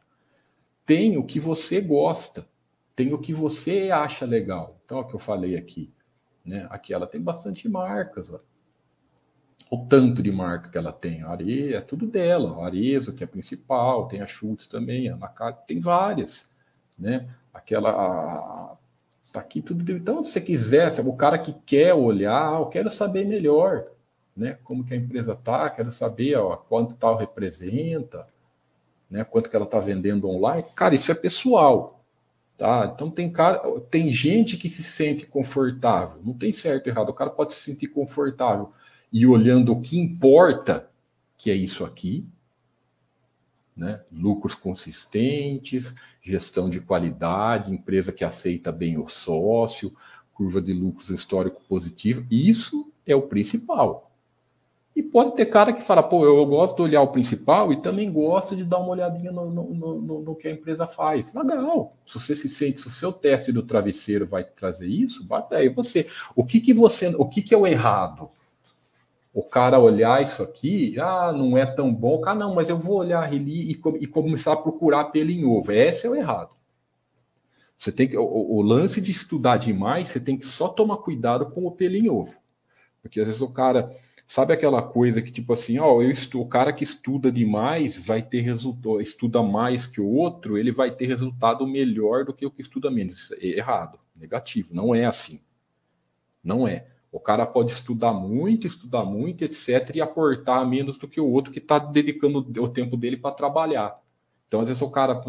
Tem 0.86 1.18
o 1.18 1.24
que 1.24 1.40
você 1.40 1.82
gosta. 1.82 2.48
Tem 3.00 3.14
o 3.14 3.18
que 3.18 3.34
você 3.34 3.92
acha 3.92 4.26
legal. 4.26 4.78
Então, 4.84 4.98
é 4.98 5.02
o 5.02 5.08
que 5.08 5.16
eu 5.16 5.20
falei 5.20 5.56
aqui. 5.56 5.90
Né? 6.44 6.68
Aqui 6.70 6.94
ela 6.94 7.08
tem 7.08 7.22
bastante 7.22 7.70
marcas. 7.70 8.30
Ó 8.30 8.42
o 9.70 9.86
tanto 9.86 10.22
de 10.22 10.32
marca 10.34 10.70
que 10.70 10.78
ela 10.78 10.92
tem. 10.92 11.22
A 11.22 11.30
Areia, 11.30 11.78
é 11.78 11.82
tudo 11.82 12.06
dela. 12.06 12.62
A 12.62 12.66
Arezzo, 12.66 13.14
que 13.14 13.24
é 13.24 13.26
a 13.26 13.30
principal, 13.30 14.06
tem 14.10 14.22
a 14.22 14.26
Schultz 14.26 14.68
também, 14.68 15.08
a 15.08 15.16
Nakata, 15.16 15.64
tem 15.66 15.80
várias. 15.80 16.54
Né? 16.98 17.30
Aquela. 17.54 17.92
A, 17.92 18.78
tá 19.32 19.40
aqui 19.40 19.62
tudo. 19.62 19.90
Então, 19.92 20.22
se 20.22 20.32
você 20.32 20.42
quiser, 20.42 20.92
o 21.06 21.16
cara 21.16 21.40
que 21.40 21.54
quer 21.54 21.94
olhar, 21.94 22.56
ah, 22.56 22.60
eu 22.60 22.66
quero 22.66 22.92
saber 22.92 23.26
melhor. 23.26 23.86
Né? 24.36 24.58
Como 24.62 24.84
que 24.84 24.94
a 24.94 24.98
empresa 24.98 25.38
tá, 25.38 25.70
quero 25.70 25.92
saber 25.92 26.36
ó, 26.36 26.58
quanto 26.58 26.96
tal 26.96 27.16
representa, 27.16 28.28
né? 29.10 29.24
quanto 29.24 29.50
que 29.50 29.56
ela 29.56 29.66
está 29.66 29.80
vendendo 29.80 30.28
online. 30.28 30.66
Cara, 30.76 30.96
isso 30.96 31.12
é 31.12 31.16
pessoal. 31.16 31.99
Tá? 32.60 32.92
Então 32.94 33.10
tem 33.10 33.32
cara, 33.32 33.62
tem 33.90 34.12
gente 34.12 34.58
que 34.58 34.68
se 34.68 34.84
sente 34.84 35.26
confortável. 35.26 36.22
Não 36.22 36.34
tem 36.34 36.52
certo 36.52 36.88
e 36.88 36.90
errado. 36.90 37.08
O 37.08 37.14
cara 37.14 37.30
pode 37.30 37.54
se 37.54 37.62
sentir 37.62 37.88
confortável 37.88 38.74
e 39.14 39.26
olhando 39.26 39.72
o 39.72 39.80
que 39.80 39.98
importa, 39.98 40.92
que 41.38 41.50
é 41.50 41.56
isso 41.56 41.86
aqui, 41.86 42.28
né? 43.74 44.02
lucros 44.12 44.56
consistentes, 44.56 45.96
gestão 46.22 46.70
de 46.70 46.82
qualidade, 46.82 47.72
empresa 47.74 48.12
que 48.12 48.26
aceita 48.26 48.74
bem 48.74 48.98
o 48.98 49.08
sócio, 49.08 49.96
curva 50.34 50.62
de 50.62 50.74
lucros 50.74 51.10
histórico 51.10 51.62
positivo, 51.64 52.28
isso 52.30 52.92
é 53.06 53.16
o 53.16 53.22
principal. 53.22 54.09
E 55.00 55.04
pode 55.04 55.34
ter 55.34 55.46
cara 55.46 55.72
que 55.72 55.82
fala, 55.82 56.04
pô, 56.04 56.26
eu 56.26 56.46
gosto 56.46 56.76
de 56.76 56.82
olhar 56.82 57.02
o 57.02 57.08
principal 57.08 57.72
e 57.72 57.82
também 57.82 58.12
gosto 58.12 58.54
de 58.54 58.66
dar 58.66 58.80
uma 58.80 58.90
olhadinha 58.90 59.32
no, 59.32 59.50
no, 59.50 59.74
no, 59.74 60.22
no 60.22 60.36
que 60.36 60.46
a 60.46 60.52
empresa 60.52 60.86
faz. 60.86 61.34
Legal. 61.34 61.94
Se 62.06 62.20
você 62.20 62.36
se 62.36 62.50
sente, 62.50 62.82
se 62.82 62.88
o 62.90 62.92
seu 62.92 63.14
teste 63.14 63.50
do 63.54 63.64
travesseiro 63.64 64.28
vai 64.28 64.44
trazer 64.44 64.88
isso, 64.88 65.26
vai 65.26 65.42
aí 65.52 65.70
você. 65.70 66.06
O 66.36 66.44
que 66.44 66.60
que 66.60 66.74
você, 66.74 67.16
o 67.16 67.26
que 67.26 67.42
que 67.42 67.54
é 67.54 67.58
o 67.58 67.66
errado? 67.66 68.28
o 69.34 69.42
cara 69.44 69.80
olhar 69.80 70.22
isso 70.22 70.44
aqui, 70.44 71.00
ah, 71.00 71.32
não 71.32 71.58
é 71.58 71.66
tão 71.66 71.94
bom, 71.94 72.22
ah, 72.26 72.36
não, 72.36 72.54
mas 72.54 72.68
eu 72.68 72.78
vou 72.78 72.98
olhar 72.98 73.24
ali 73.24 73.72
e, 73.72 73.82
e 74.02 74.08
começar 74.08 74.52
a 74.52 74.58
procurar 74.58 75.06
pelo 75.06 75.32
em 75.32 75.46
ovo. 75.46 75.72
Esse 75.72 76.08
é 76.08 76.10
o 76.10 76.16
errado. 76.16 76.50
Você 77.78 77.90
tem 77.90 78.06
que, 78.06 78.18
o, 78.18 78.24
o, 78.26 78.62
lance 78.62 79.00
de 79.00 79.12
estudar 79.12 79.56
demais, 79.56 80.10
você 80.10 80.20
tem 80.20 80.38
que 80.38 80.46
só 80.46 80.68
tomar 80.68 80.98
cuidado 80.98 81.46
com 81.52 81.66
o 81.66 81.72
pelo 81.72 81.96
em 81.96 82.10
ovo. 82.10 82.36
Porque 83.02 83.22
às 83.22 83.28
vezes 83.28 83.42
o 83.42 83.48
cara, 83.48 83.96
sabe 84.30 84.54
aquela 84.54 84.84
coisa 84.84 85.24
que 85.24 85.32
tipo 85.32 85.52
assim, 85.54 85.80
ó, 85.80 86.04
eu 86.04 86.12
estudo, 86.12 86.44
o 86.44 86.48
cara 86.48 86.72
que 86.72 86.84
estuda 86.84 87.32
demais 87.32 87.98
vai 88.06 88.22
ter 88.22 88.42
resultado, 88.42 89.02
estuda 89.02 89.42
mais 89.42 89.88
que 89.88 90.00
o 90.00 90.08
outro, 90.08 90.56
ele 90.56 90.72
vai 90.72 90.92
ter 90.92 91.08
resultado 91.08 91.66
melhor 91.68 92.24
do 92.24 92.32
que 92.32 92.46
o 92.46 92.52
que 92.52 92.62
estuda 92.62 92.92
menos. 92.92 93.32
É 93.32 93.48
errado, 93.58 94.00
negativo, 94.16 94.76
não 94.76 94.94
é 94.94 95.06
assim. 95.06 95.42
Não 96.44 96.68
é. 96.68 96.86
O 97.12 97.20
cara 97.20 97.44
pode 97.44 97.72
estudar 97.72 98.14
muito, 98.14 98.68
estudar 98.68 99.04
muito, 99.04 99.44
etc., 99.44 99.96
e 99.96 100.02
aportar 100.02 100.64
menos 100.70 101.00
do 101.00 101.08
que 101.08 101.20
o 101.20 101.28
outro 101.28 101.52
que 101.52 101.58
está 101.58 101.80
dedicando 101.80 102.38
o 102.62 102.70
tempo 102.70 102.96
dele 102.96 103.18
para 103.18 103.34
trabalhar. 103.34 104.00
Então, 104.48 104.62
às 104.62 104.68
vezes, 104.68 104.84
o 104.84 104.92
cara, 104.92 105.20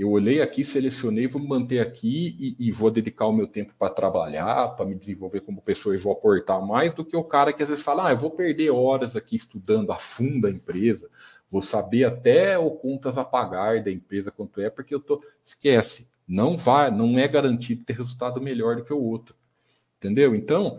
eu 0.00 0.10
olhei 0.10 0.40
aqui, 0.40 0.64
selecionei, 0.64 1.26
vou 1.26 1.42
manter 1.42 1.78
aqui 1.78 2.34
e, 2.58 2.68
e 2.68 2.72
vou 2.72 2.90
dedicar 2.90 3.26
o 3.26 3.32
meu 3.34 3.46
tempo 3.46 3.74
para 3.78 3.92
trabalhar, 3.92 4.68
para 4.74 4.86
me 4.86 4.94
desenvolver 4.94 5.42
como 5.42 5.60
pessoa 5.60 5.94
e 5.94 5.98
vou 5.98 6.12
aportar 6.12 6.64
mais 6.64 6.94
do 6.94 7.04
que 7.04 7.14
o 7.14 7.22
cara 7.22 7.52
que 7.52 7.62
às 7.62 7.68
vezes 7.68 7.84
fala, 7.84 8.08
ah, 8.08 8.12
eu 8.12 8.16
vou 8.16 8.30
perder 8.30 8.70
horas 8.70 9.14
aqui 9.14 9.36
estudando 9.36 9.92
a 9.92 9.98
fundo 9.98 10.46
a 10.46 10.50
empresa, 10.50 11.10
vou 11.50 11.60
saber 11.60 12.04
até 12.04 12.58
o 12.58 12.70
contas 12.70 13.18
a 13.18 13.24
pagar 13.24 13.84
da 13.84 13.90
empresa 13.90 14.30
quanto 14.30 14.62
é, 14.62 14.70
porque 14.70 14.94
eu 14.94 15.00
tô. 15.00 15.22
Esquece, 15.44 16.08
não 16.26 16.56
vai, 16.56 16.90
não 16.90 17.18
é 17.18 17.28
garantido 17.28 17.84
ter 17.84 17.98
resultado 17.98 18.40
melhor 18.40 18.76
do 18.76 18.84
que 18.84 18.94
o 18.94 19.02
outro. 19.02 19.34
Entendeu? 19.98 20.34
Então, 20.34 20.78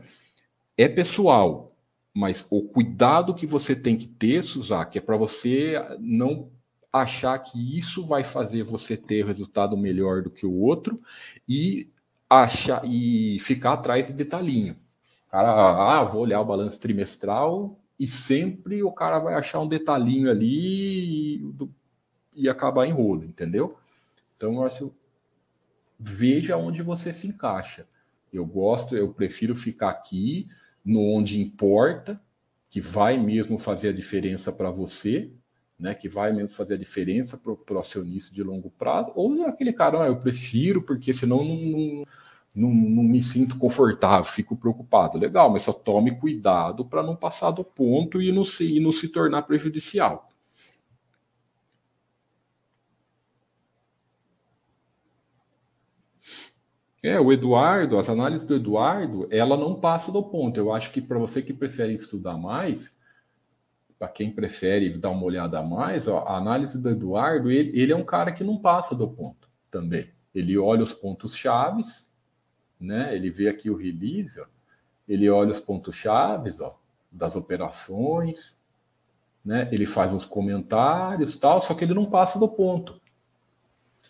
é 0.75 0.87
pessoal, 0.87 1.75
mas 2.11 2.47
o 2.49 2.63
cuidado 2.63 3.35
que 3.35 3.45
você 3.45 3.75
tem 3.75 3.95
que 3.95 4.07
ter, 4.07 4.43
Suzaki, 4.43 4.97
é 4.97 5.01
para 5.01 5.15
você 5.15 5.75
não 5.99 6.49
achar 6.91 7.37
que 7.39 7.77
isso 7.77 8.05
vai 8.05 8.23
fazer 8.23 8.63
você 8.63 8.97
ter 8.97 9.25
resultado 9.25 9.77
melhor 9.77 10.21
do 10.21 10.29
que 10.29 10.45
o 10.45 10.53
outro 10.53 10.99
e 11.47 11.89
achar 12.29 12.81
e 12.85 13.37
ficar 13.39 13.73
atrás 13.73 14.07
de 14.07 14.13
detalhinho. 14.13 14.75
Cara, 15.29 15.99
ah, 15.99 16.03
vou 16.03 16.21
olhar 16.21 16.41
o 16.41 16.45
balanço 16.45 16.79
trimestral 16.79 17.79
e 17.97 18.07
sempre 18.07 18.83
o 18.83 18.91
cara 18.91 19.19
vai 19.19 19.35
achar 19.35 19.59
um 19.59 19.67
detalhinho 19.67 20.29
ali 20.29 21.35
e, 21.37 21.53
e 22.35 22.49
acabar 22.49 22.85
em 22.85 22.91
rolo, 22.91 23.23
entendeu? 23.23 23.77
Então, 24.35 24.55
eu 24.55 24.63
acho 24.65 24.93
veja 25.97 26.57
onde 26.57 26.81
você 26.81 27.13
se 27.13 27.27
encaixa. 27.27 27.87
Eu 28.33 28.45
gosto, 28.45 28.97
eu 28.97 29.13
prefiro 29.13 29.55
ficar 29.55 29.89
aqui, 29.89 30.49
no 30.83 31.01
onde 31.01 31.39
importa, 31.39 32.19
que 32.69 32.81
vai 32.81 33.17
mesmo 33.17 33.59
fazer 33.59 33.89
a 33.89 33.93
diferença 33.93 34.51
para 34.51 34.71
você, 34.71 35.31
né? 35.81 35.95
Que 35.95 36.07
vai 36.07 36.31
mesmo 36.31 36.49
fazer 36.49 36.75
a 36.75 36.77
diferença 36.77 37.37
para 37.37 37.75
o 37.75 37.79
acionista 37.79 38.33
de 38.33 38.43
longo 38.43 38.69
prazo, 38.69 39.11
ou 39.15 39.45
aquele 39.45 39.73
cara, 39.73 40.03
ah, 40.03 40.07
eu 40.07 40.17
prefiro, 40.17 40.81
porque 40.83 41.13
senão 41.13 41.43
não, 41.43 41.55
não, 41.55 42.05
não, 42.55 42.69
não 42.69 43.03
me 43.03 43.23
sinto 43.23 43.57
confortável, 43.57 44.23
fico 44.31 44.55
preocupado. 44.55 45.17
Legal, 45.17 45.49
mas 45.49 45.63
só 45.63 45.73
tome 45.73 46.17
cuidado 46.19 46.85
para 46.85 47.03
não 47.03 47.15
passar 47.15 47.51
do 47.51 47.63
ponto 47.63 48.21
e 48.21 48.31
não 48.31 48.45
se, 48.45 48.77
e 48.77 48.79
não 48.79 48.91
se 48.91 49.09
tornar 49.09 49.41
prejudicial. 49.43 50.29
É, 57.03 57.19
o 57.19 57.31
Eduardo, 57.33 57.97
as 57.97 58.07
análises 58.09 58.45
do 58.45 58.55
Eduardo, 58.55 59.27
ela 59.31 59.57
não 59.57 59.79
passa 59.79 60.11
do 60.11 60.21
ponto. 60.23 60.59
Eu 60.59 60.71
acho 60.71 60.91
que 60.91 61.01
para 61.01 61.17
você 61.17 61.41
que 61.41 61.51
prefere 61.51 61.93
estudar 61.93 62.37
mais, 62.37 62.95
para 64.01 64.07
quem 64.07 64.31
prefere 64.31 64.89
dar 64.97 65.11
uma 65.11 65.23
olhada 65.23 65.59
a 65.59 65.63
mais, 65.63 66.07
ó, 66.07 66.25
a 66.25 66.35
análise 66.35 66.81
do 66.81 66.89
Eduardo, 66.89 67.51
ele, 67.51 67.79
ele, 67.79 67.91
é 67.91 67.95
um 67.95 68.03
cara 68.03 68.31
que 68.31 68.43
não 68.43 68.57
passa 68.57 68.95
do 68.95 69.07
ponto 69.07 69.47
também. 69.69 70.09
Ele 70.33 70.57
olha 70.57 70.81
os 70.81 70.91
pontos 70.91 71.35
chaves, 71.35 72.11
né? 72.79 73.15
Ele 73.15 73.29
vê 73.29 73.47
aqui 73.47 73.69
o 73.69 73.75
release, 73.75 74.39
ó, 74.39 74.45
ele 75.07 75.29
olha 75.29 75.51
os 75.51 75.59
pontos 75.59 75.95
chaves, 75.95 76.59
ó, 76.59 76.79
das 77.11 77.35
operações, 77.35 78.57
né? 79.45 79.69
Ele 79.71 79.85
faz 79.85 80.11
uns 80.11 80.25
comentários, 80.25 81.37
tal, 81.37 81.61
só 81.61 81.75
que 81.75 81.83
ele 81.83 81.93
não 81.93 82.07
passa 82.07 82.39
do 82.39 82.49
ponto. 82.49 82.99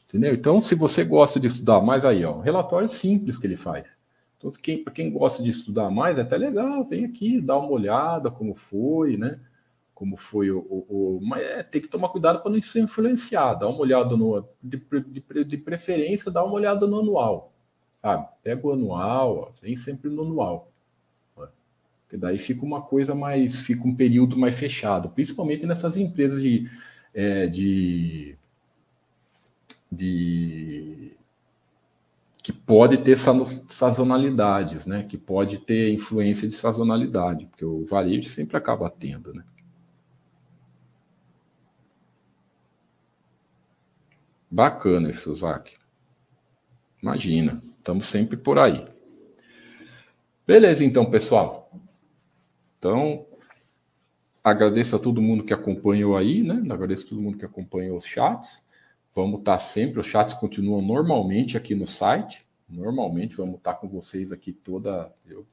Entendeu? 0.08 0.34
Então, 0.34 0.62
se 0.62 0.74
você 0.74 1.04
gosta 1.04 1.38
de 1.38 1.48
estudar 1.48 1.82
mais 1.82 2.06
aí, 2.06 2.24
ó, 2.24 2.40
relatório 2.40 2.88
simples 2.88 3.38
que 3.38 3.46
ele 3.46 3.58
faz. 3.58 3.90
Então, 4.38 4.52
quem, 4.52 4.86
para 4.86 4.94
quem 4.94 5.12
gosta 5.12 5.44
de 5.44 5.50
estudar 5.50 5.92
mais, 5.92 6.18
é 6.18 6.22
até 6.22 6.38
legal, 6.38 6.86
vem 6.86 7.04
aqui, 7.04 7.42
dá 7.42 7.58
uma 7.58 7.72
olhada 7.72 8.32
como 8.32 8.56
foi, 8.56 9.18
né? 9.18 9.38
Como 10.02 10.18
foi 10.18 10.50
o, 10.50 10.58
o, 10.68 10.86
o 10.90 11.20
mas 11.22 11.44
é, 11.44 11.62
tem 11.62 11.80
que 11.80 11.88
tomar 11.88 12.10
cuidado 12.10 12.42
para 12.42 12.52
não 12.52 12.60
ser 12.60 12.80
influenciado. 12.80 13.60
Dá 13.60 13.68
uma 13.68 13.82
olhada 13.82 14.18
no 14.18 14.44
de, 14.60 14.84
de, 15.08 15.44
de, 15.46 15.58
preferência, 15.60 16.32
dá 16.32 16.44
uma 16.44 16.56
olhada 16.56 16.88
no 16.88 17.02
anual. 17.02 17.54
Sabe? 18.02 18.28
Pega 18.42 18.66
o 18.66 18.72
anual, 18.72 19.54
vem 19.62 19.78
sempre 19.78 20.10
no 20.10 20.24
anual. 20.24 20.72
Porque 21.36 22.18
daí 22.18 22.40
fica 22.40 22.66
uma 22.66 22.82
coisa 22.82 23.14
mais, 23.14 23.58
fica 23.58 23.88
um 23.88 23.94
período 23.94 24.36
mais 24.36 24.56
fechado, 24.56 25.08
principalmente 25.08 25.68
nessas 25.68 25.96
empresas 25.96 26.42
de, 26.42 26.68
é, 27.14 27.46
de, 27.46 28.36
de 29.92 31.12
que 32.42 32.52
pode 32.52 32.98
ter 32.98 33.16
sazonalidades, 33.70 34.88
né? 34.88 35.04
Que 35.04 35.16
pode 35.16 35.60
ter 35.60 35.94
influência 35.94 36.48
de 36.48 36.56
sazonalidade, 36.56 37.46
porque 37.46 37.64
o 37.64 37.86
varejo 37.86 38.28
sempre 38.28 38.58
acaba 38.58 38.90
tendo, 38.90 39.32
né? 39.32 39.44
Bacana, 44.52 45.14
Suzaki. 45.14 45.78
Imagina, 47.02 47.62
estamos 47.64 48.06
sempre 48.06 48.36
por 48.36 48.60
aí. 48.60 48.86
Beleza, 50.46 50.84
então, 50.84 51.10
pessoal. 51.10 51.72
Então, 52.78 53.26
agradeço 54.44 54.94
a 54.94 55.00
todo 55.00 55.22
mundo 55.22 55.46
que 55.46 55.54
acompanhou 55.54 56.18
aí, 56.18 56.44
né? 56.44 56.62
Agradeço 56.70 57.06
a 57.06 57.10
todo 57.10 57.22
mundo 57.22 57.38
que 57.38 57.46
acompanhou 57.46 57.98
os 57.98 58.06
chats. 58.06 58.62
Vamos 59.16 59.40
estar 59.40 59.58
sempre, 59.58 60.02
os 60.02 60.08
chats 60.08 60.34
continuam 60.34 60.82
normalmente 60.82 61.56
aqui 61.56 61.74
no 61.74 61.88
site. 61.88 62.46
Normalmente 62.68 63.38
vamos 63.38 63.56
estar 63.56 63.76
com 63.76 63.88
vocês 63.88 64.34
aqui 64.34 64.52
toda. 64.52 65.14
Eu, 65.26 65.48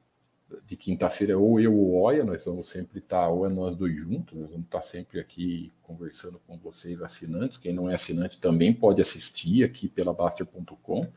de 0.67 0.75
quinta-feira, 0.75 1.37
ou 1.37 1.59
eu 1.59 1.73
ou 1.73 2.01
Oia, 2.01 2.23
nós 2.23 2.43
vamos 2.45 2.69
sempre 2.69 2.99
estar, 2.99 3.27
ou 3.29 3.45
é 3.45 3.49
nós 3.49 3.75
dois 3.75 3.99
juntos, 3.99 4.37
nós 4.37 4.49
vamos 4.49 4.65
estar 4.65 4.81
sempre 4.81 5.19
aqui 5.19 5.71
conversando 5.83 6.39
com 6.47 6.57
vocês, 6.57 7.01
assinantes. 7.01 7.57
Quem 7.57 7.73
não 7.73 7.89
é 7.89 7.95
assinante 7.95 8.37
também 8.37 8.73
pode 8.73 9.01
assistir 9.01 9.63
aqui 9.63 9.87
pela 9.87 10.13
Baster.com. 10.13 11.07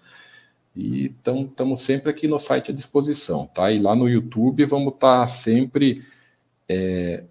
E 0.74 1.06
estamos 1.06 1.82
sempre 1.82 2.10
aqui 2.10 2.26
no 2.26 2.38
site 2.38 2.70
à 2.70 2.74
disposição, 2.74 3.46
tá? 3.46 3.70
E 3.70 3.78
lá 3.78 3.94
no 3.94 4.08
YouTube 4.08 4.64
vamos 4.64 4.94
estar 4.94 5.26
sempre. 5.26 6.04
É... 6.68 7.24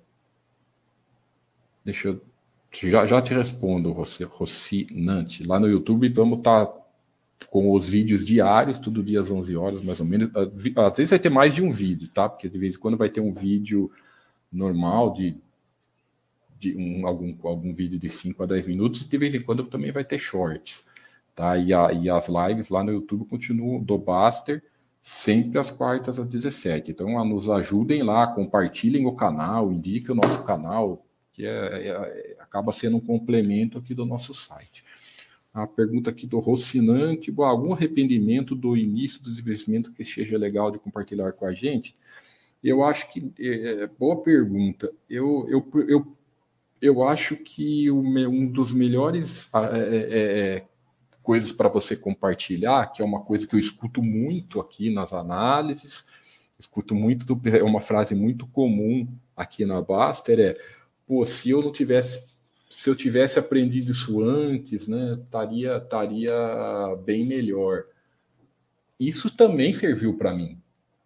Deixa 1.83 2.09
eu. 2.09 2.21
Já, 2.71 3.05
já 3.05 3.21
te 3.21 3.33
respondo, 3.33 3.91
Rocinante. 3.91 5.43
Lá 5.43 5.59
no 5.59 5.67
YouTube 5.67 6.07
vamos 6.09 6.37
estar 6.37 6.80
com 7.49 7.73
os 7.73 7.87
vídeos 7.87 8.25
diários, 8.25 8.77
todo 8.77 9.03
dia 9.03 9.21
às 9.21 9.29
11 9.29 9.55
horas, 9.55 9.81
mais 9.81 9.99
ou 9.99 10.05
menos. 10.05 10.29
Ah, 10.35 10.87
às 10.87 10.97
vezes 10.97 11.09
vai 11.09 11.19
ter 11.19 11.29
mais 11.29 11.53
de 11.53 11.61
um 11.61 11.71
vídeo, 11.71 12.07
tá? 12.13 12.29
Porque 12.29 12.49
de 12.49 12.57
vez 12.57 12.75
em 12.75 12.79
quando 12.79 12.97
vai 12.97 13.09
ter 13.09 13.21
um 13.21 13.33
vídeo 13.33 13.91
normal 14.51 15.13
de, 15.13 15.37
de 16.59 16.75
um, 16.75 17.07
algum, 17.07 17.35
algum 17.43 17.73
vídeo 17.73 17.99
de 17.99 18.09
5 18.09 18.43
a 18.43 18.45
10 18.45 18.67
minutos, 18.67 19.07
de 19.07 19.17
vez 19.17 19.33
em 19.33 19.41
quando 19.41 19.63
também 19.65 19.91
vai 19.91 20.03
ter 20.03 20.19
shorts, 20.19 20.85
tá? 21.35 21.57
E, 21.57 21.73
a, 21.73 21.91
e 21.91 22.09
as 22.09 22.27
lives 22.27 22.69
lá 22.69 22.83
no 22.83 22.91
YouTube 22.91 23.25
continuam 23.25 23.81
do 23.81 23.97
Baster, 23.97 24.63
sempre 25.01 25.57
às 25.57 25.71
quartas 25.71 26.19
às 26.19 26.27
17. 26.27 26.91
Então, 26.91 27.25
nos 27.25 27.49
ajudem 27.49 28.03
lá, 28.03 28.27
compartilhem 28.27 29.05
o 29.07 29.15
canal, 29.15 29.71
indiquem 29.71 30.11
o 30.11 30.15
nosso 30.15 30.43
canal, 30.43 31.03
que 31.33 31.45
é, 31.45 31.87
é, 31.87 32.37
acaba 32.39 32.71
sendo 32.71 32.97
um 32.97 33.01
complemento 33.01 33.77
aqui 33.77 33.95
do 33.95 34.05
nosso 34.05 34.33
site. 34.35 34.83
A 35.53 35.67
pergunta 35.67 36.09
aqui 36.09 36.25
do 36.25 36.39
Rocinante, 36.39 37.33
algum 37.37 37.73
arrependimento 37.73 38.55
do 38.55 38.77
início 38.77 39.21
dos 39.21 39.37
investimentos 39.37 39.91
que 39.91 40.05
seja 40.05 40.37
legal 40.37 40.71
de 40.71 40.79
compartilhar 40.79 41.33
com 41.33 41.45
a 41.45 41.53
gente? 41.53 41.95
Eu 42.63 42.83
acho 42.83 43.11
que, 43.11 43.31
é, 43.39 43.83
é 43.83 43.87
boa 43.87 44.21
pergunta, 44.21 44.91
eu, 45.09 45.47
eu, 45.49 45.85
eu, 45.87 46.17
eu 46.81 47.03
acho 47.03 47.35
que 47.35 47.91
um 47.91 48.47
dos 48.47 48.71
melhores 48.71 49.49
é, 49.53 49.59
é, 49.59 50.57
é 50.57 50.65
coisas 51.21 51.51
para 51.51 51.69
você 51.69 51.95
compartilhar, 51.95 52.91
que 52.91 53.01
é 53.01 53.05
uma 53.05 53.21
coisa 53.21 53.45
que 53.45 53.55
eu 53.55 53.59
escuto 53.59 54.01
muito 54.01 54.59
aqui 54.59 54.89
nas 54.89 55.13
análises, 55.13 56.05
escuto 56.57 56.95
muito, 56.95 57.25
do, 57.25 57.49
é 57.49 57.63
uma 57.63 57.81
frase 57.81 58.15
muito 58.15 58.47
comum 58.47 59.07
aqui 59.35 59.65
na 59.65 59.81
Baster, 59.81 60.39
é, 60.39 60.57
pô, 61.05 61.25
se 61.25 61.49
eu 61.49 61.61
não 61.61 61.71
tivesse 61.71 62.39
se 62.71 62.89
eu 62.89 62.95
tivesse 62.95 63.37
aprendido 63.37 63.91
isso 63.91 64.21
antes, 64.23 64.87
né, 64.87 65.19
estaria 65.21 65.75
estaria 65.75 66.95
bem 67.03 67.25
melhor. 67.25 67.83
Isso 68.97 69.29
também 69.35 69.73
serviu 69.73 70.17
para 70.17 70.33
mim. 70.33 70.57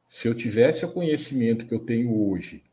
Se 0.07 0.28
eu 0.28 0.36
tivesse 0.36 0.86
o 0.86 0.91
conhecimento 0.91 1.66
que 1.66 1.74
eu 1.74 1.80
tenho 1.80 2.30
hoje, 2.30 2.63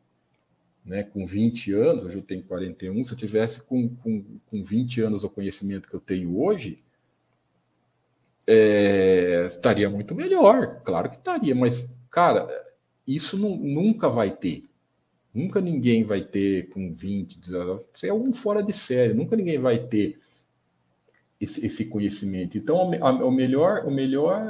né, 0.85 1.01
com 1.01 1.25
20 1.25 1.73
anos, 1.73 2.05
hoje 2.05 2.17
eu 2.17 2.21
tenho 2.21 2.43
41, 2.43 3.03
se 3.03 3.13
eu 3.13 3.17
tivesse 3.17 3.63
com, 3.63 3.89
com, 3.95 4.23
com 4.45 4.63
20 4.63 5.01
anos 5.01 5.23
o 5.23 5.29
conhecimento 5.29 5.89
que 5.89 5.95
eu 5.95 5.99
tenho 5.99 6.39
hoje, 6.39 6.79
é, 8.45 9.45
estaria 9.47 9.89
muito 9.89 10.13
melhor. 10.13 10.81
Claro 10.83 11.09
que 11.09 11.15
estaria, 11.15 11.55
mas, 11.55 11.97
cara, 12.11 12.47
isso 13.07 13.39
não, 13.39 13.57
nunca 13.57 14.07
vai 14.07 14.29
ter. 14.29 14.65
Nunca 15.33 15.59
ninguém 15.59 16.03
vai 16.03 16.21
ter 16.21 16.69
com 16.69 16.91
20, 16.91 17.39
você 17.91 18.07
é 18.07 18.09
algum 18.11 18.31
fora 18.31 18.61
de 18.61 18.71
série, 18.71 19.13
nunca 19.13 19.35
ninguém 19.35 19.57
vai 19.57 19.79
ter 19.79 20.19
esse, 21.41 21.65
esse 21.65 21.85
conhecimento. 21.85 22.57
Então, 22.57 22.77
o 22.77 23.31
melhor, 23.31 23.85
o 23.85 23.91
melhor 23.91 24.41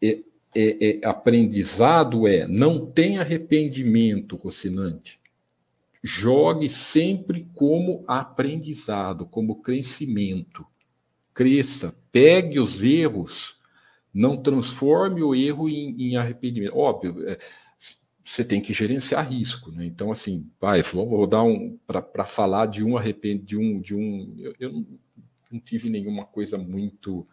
é, 0.00 0.20
é, 0.54 1.00
é, 1.00 1.06
aprendizado 1.06 2.26
é 2.26 2.46
não 2.46 2.86
tenha 2.86 3.20
arrependimento, 3.20 4.36
Rocinante. 4.36 5.18
Jogue 6.02 6.68
sempre 6.68 7.46
como 7.54 8.04
aprendizado, 8.06 9.26
como 9.26 9.60
crescimento. 9.60 10.64
Cresça, 11.34 11.94
pegue 12.12 12.60
os 12.60 12.82
erros, 12.82 13.58
não 14.14 14.36
transforme 14.36 15.22
o 15.22 15.34
erro 15.34 15.68
em, 15.68 15.94
em 16.00 16.16
arrependimento. 16.16 16.76
Óbvio, 16.76 17.28
é, 17.28 17.36
você 18.28 18.44
tem 18.44 18.60
que 18.60 18.74
gerenciar 18.74 19.26
risco, 19.26 19.72
né? 19.72 19.86
Então, 19.86 20.12
assim, 20.12 20.46
vai, 20.60 20.82
vou, 20.82 21.26
dar 21.26 21.42
um 21.42 21.78
para 21.86 22.26
falar 22.26 22.66
de 22.66 22.84
um 22.84 22.96
arrependimento, 22.96 23.46
de 23.46 23.56
um, 23.56 23.80
de 23.80 23.94
um. 23.94 24.36
Eu, 24.38 24.54
eu 24.60 24.72
não, 24.72 24.86
não, 25.50 25.58
tive 25.58 25.88
nenhuma 25.88 26.26
coisa 26.26 26.58
muito 26.58 27.26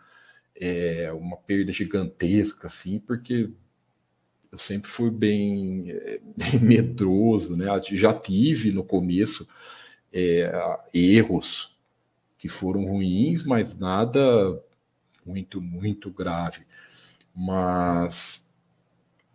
é, 0.55 1.11
uma 1.11 1.35
perda 1.35 1.73
gigantesca, 1.73 2.67
assim, 2.67 2.97
porque 2.97 3.49
eu 4.49 4.57
sempre 4.57 4.89
fui 4.89 5.11
bem, 5.11 5.91
é, 5.91 6.21
bem 6.33 6.61
medroso, 6.61 7.57
né? 7.57 7.65
Já 7.91 8.13
tive 8.13 8.71
no 8.71 8.83
começo 8.83 9.49
é, 10.13 10.49
erros 10.93 11.75
que 12.37 12.47
foram 12.47 12.85
ruins, 12.85 13.43
mas 13.43 13.77
nada 13.77 14.63
muito, 15.25 15.61
muito 15.61 16.09
grave. 16.09 16.61
Mas 17.35 18.44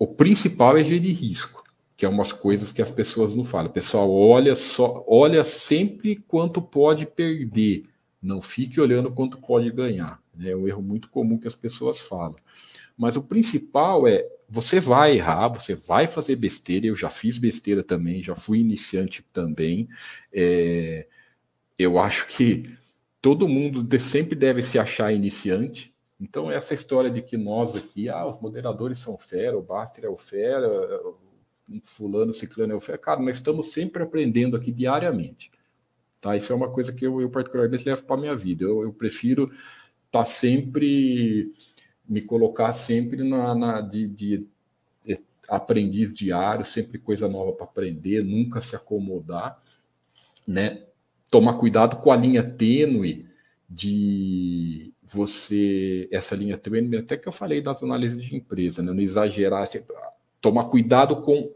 o 0.00 0.06
principal 0.06 0.78
é 0.78 0.82
gerir 0.82 1.14
risco, 1.14 1.62
que 1.94 2.06
é 2.06 2.08
umas 2.08 2.32
coisas 2.32 2.72
que 2.72 2.80
as 2.80 2.90
pessoas 2.90 3.36
não 3.36 3.44
falam. 3.44 3.70
Pessoal, 3.70 4.10
olha 4.10 4.54
só, 4.54 5.04
olha 5.06 5.44
sempre 5.44 6.16
quanto 6.16 6.62
pode 6.62 7.04
perder, 7.04 7.84
não 8.22 8.40
fique 8.40 8.80
olhando 8.80 9.12
quanto 9.12 9.36
pode 9.36 9.70
ganhar. 9.70 10.18
É 10.42 10.56
um 10.56 10.66
erro 10.66 10.80
muito 10.80 11.10
comum 11.10 11.36
que 11.36 11.46
as 11.46 11.54
pessoas 11.54 12.00
falam. 12.00 12.36
Mas 12.96 13.14
o 13.14 13.24
principal 13.24 14.08
é 14.08 14.26
você 14.48 14.80
vai 14.80 15.16
errar, 15.16 15.48
você 15.48 15.74
vai 15.74 16.06
fazer 16.06 16.36
besteira. 16.36 16.86
Eu 16.86 16.94
já 16.94 17.10
fiz 17.10 17.36
besteira 17.36 17.82
também, 17.82 18.24
já 18.24 18.34
fui 18.34 18.58
iniciante 18.58 19.22
também. 19.34 19.86
É, 20.32 21.06
eu 21.78 21.98
acho 21.98 22.26
que 22.26 22.74
todo 23.20 23.46
mundo 23.46 23.86
sempre 24.00 24.34
deve 24.34 24.62
se 24.62 24.78
achar 24.78 25.12
iniciante. 25.12 25.89
Então, 26.20 26.50
essa 26.50 26.74
história 26.74 27.10
de 27.10 27.22
que 27.22 27.38
nós 27.38 27.74
aqui, 27.74 28.10
ah, 28.10 28.26
os 28.26 28.38
moderadores 28.38 28.98
são 28.98 29.16
fera, 29.16 29.56
o 29.56 29.62
Baster 29.62 30.04
é 30.04 30.08
o 30.08 30.18
fera, 30.18 30.68
o 30.68 31.16
fulano, 31.82 32.34
ciclano 32.34 32.74
é 32.74 32.76
o 32.76 32.80
fera. 32.80 32.98
Cara, 32.98 33.20
nós 33.20 33.36
estamos 33.36 33.68
sempre 33.68 34.02
aprendendo 34.02 34.54
aqui 34.54 34.70
diariamente. 34.70 35.50
Tá? 36.20 36.36
Isso 36.36 36.52
é 36.52 36.56
uma 36.56 36.70
coisa 36.70 36.92
que 36.92 37.06
eu, 37.06 37.22
eu 37.22 37.30
particularmente 37.30 37.86
levo 37.86 38.04
para 38.04 38.16
a 38.16 38.20
minha 38.20 38.36
vida. 38.36 38.64
Eu, 38.64 38.82
eu 38.82 38.92
prefiro 38.92 39.44
estar 39.44 40.18
tá 40.18 40.24
sempre, 40.24 41.50
me 42.06 42.20
colocar 42.20 42.72
sempre 42.72 43.26
na, 43.26 43.54
na 43.54 43.80
de, 43.80 44.06
de, 44.06 44.46
de 45.02 45.18
aprendiz 45.48 46.12
diário, 46.12 46.66
sempre 46.66 46.98
coisa 46.98 47.28
nova 47.28 47.52
para 47.52 47.64
aprender, 47.64 48.22
nunca 48.22 48.60
se 48.60 48.76
acomodar, 48.76 49.58
né? 50.46 50.82
Tomar 51.30 51.54
cuidado 51.54 51.96
com 51.96 52.12
a 52.12 52.16
linha 52.16 52.42
tênue 52.42 53.29
de 53.70 54.92
você, 55.00 56.08
essa 56.10 56.34
linha 56.34 56.58
tênue, 56.58 56.98
até 56.98 57.16
que 57.16 57.28
eu 57.28 57.32
falei 57.32 57.62
das 57.62 57.84
análises 57.84 58.20
de 58.20 58.34
empresa, 58.34 58.82
né? 58.82 58.92
não 58.92 59.00
exagerar, 59.00 59.68
tomar 60.40 60.64
cuidado 60.64 61.22
com 61.22 61.52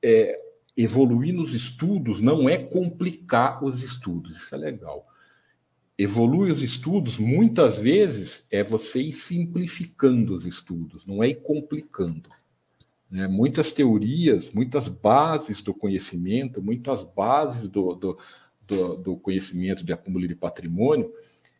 é, 0.00 0.40
evoluir 0.76 1.34
nos 1.34 1.52
estudos 1.52 2.20
não 2.20 2.48
é 2.48 2.56
complicar 2.56 3.64
os 3.64 3.82
estudos, 3.82 4.36
isso 4.36 4.54
é 4.54 4.58
legal. 4.58 5.04
Evoluir 5.98 6.54
os 6.54 6.62
estudos, 6.62 7.18
muitas 7.18 7.78
vezes, 7.78 8.46
é 8.48 8.62
você 8.62 9.02
ir 9.02 9.12
simplificando 9.12 10.36
os 10.36 10.46
estudos, 10.46 11.04
não 11.04 11.20
é 11.20 11.30
ir 11.30 11.42
complicando. 11.42 12.28
Né? 13.10 13.26
Muitas 13.26 13.72
teorias, 13.72 14.52
muitas 14.52 14.86
bases 14.86 15.60
do 15.60 15.74
conhecimento, 15.74 16.62
muitas 16.62 17.02
bases 17.02 17.68
do, 17.68 17.94
do, 17.96 18.18
do, 18.68 18.96
do 18.96 19.16
conhecimento 19.16 19.82
de 19.82 19.92
acúmulo 19.92 20.28
de 20.28 20.34
patrimônio, 20.34 21.12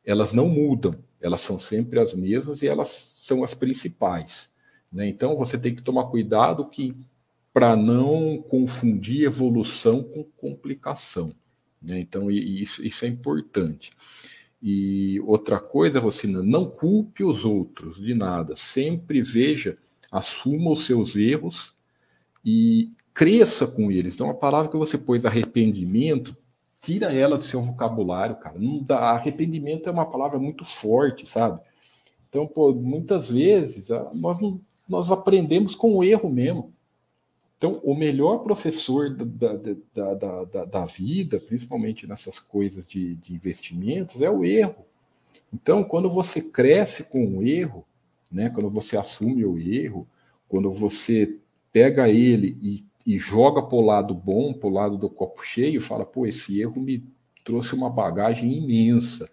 elas 0.05 0.33
não 0.33 0.49
mudam, 0.49 0.95
elas 1.21 1.41
são 1.41 1.59
sempre 1.59 1.99
as 1.99 2.15
mesmas 2.15 2.63
e 2.63 2.69
elas 2.69 3.19
são 3.23 3.43
as 3.43 3.55
principais. 3.55 4.51
Né? 4.93 5.09
Então 5.09 5.37
você 5.37 5.59
tem 5.59 5.75
que 5.75 5.83
tomar 5.83 6.05
cuidado 6.05 6.69
que 6.69 6.95
para 7.53 7.75
não 7.75 8.41
confundir 8.49 9.25
evolução 9.25 10.03
com 10.03 10.23
complicação. 10.23 11.35
Né? 11.83 11.99
Então 11.99 12.31
isso, 12.31 12.85
isso 12.85 13.05
é 13.05 13.09
importante. 13.09 13.91
E 14.61 15.21
outra 15.21 15.59
coisa, 15.59 16.01
Rocina, 16.01 16.43
não 16.43 16.69
culpe 16.69 17.25
os 17.25 17.45
outros 17.45 17.97
de 17.97 18.15
nada. 18.15 18.55
Sempre 18.55 19.23
veja, 19.23 19.79
assuma 20.11 20.73
os 20.73 20.85
seus 20.85 21.17
erros 21.17 21.75
e 22.45 22.93
cresça 23.15 23.67
com 23.67 23.91
eles. 23.91 24.15
Então, 24.15 24.31
a 24.31 24.35
palavra 24.35 24.71
que 24.71 24.77
você 24.77 24.99
pôs, 24.99 25.25
arrependimento, 25.25 26.37
tira 26.81 27.13
ela 27.13 27.37
do 27.37 27.45
seu 27.45 27.61
vocabulário, 27.61 28.37
cara. 28.37 28.59
Não 28.59 28.83
dá, 28.83 29.11
arrependimento 29.11 29.89
é 29.89 29.93
uma 29.93 30.07
palavra 30.07 30.39
muito 30.39 30.65
forte, 30.65 31.29
sabe? 31.29 31.61
Então, 32.29 32.47
pô, 32.47 32.73
muitas 32.73 33.31
vezes 33.31 33.89
nós, 34.15 34.41
não, 34.41 34.61
nós 34.89 35.11
aprendemos 35.11 35.75
com 35.75 35.97
o 35.97 36.05
erro 36.05 36.29
mesmo. 36.29 36.73
Então, 37.57 37.81
o 37.83 37.95
melhor 37.95 38.39
professor 38.39 39.11
da, 39.11 39.57
da, 39.57 40.15
da, 40.15 40.45
da, 40.45 40.65
da 40.65 40.85
vida, 40.85 41.41
principalmente 41.41 42.07
nessas 42.07 42.39
coisas 42.39 42.89
de, 42.89 43.17
de, 43.17 43.35
investimentos, 43.35 44.23
é 44.23 44.31
o 44.31 44.45
erro. 44.45 44.87
Então, 45.53 45.83
quando 45.83 46.09
você 46.09 46.41
cresce 46.41 47.05
com 47.05 47.39
o 47.39 47.43
erro, 47.43 47.85
né, 48.31 48.49
quando 48.51 48.71
você 48.71 48.97
assume 48.97 49.45
o 49.45 49.59
erro, 49.59 50.07
quando 50.49 50.71
você 50.71 51.37
pega 51.73 52.09
ele 52.09 52.57
e, 52.63 52.85
e 53.09 53.19
joga 53.19 53.61
para 53.61 53.77
o 53.77 53.81
lado 53.81 54.15
bom, 54.15 54.53
para 54.53 54.69
o 54.69 54.73
lado 54.73 54.97
do 54.97 55.11
copo 55.11 55.43
cheio, 55.43 55.81
fala, 55.81 56.05
pô, 56.05 56.27
esse 56.27 56.61
erro 56.61 56.81
me 56.81 57.05
trouxe 57.45 57.75
uma 57.75 57.91
bagagem 57.91 58.53
imensa 58.53 59.29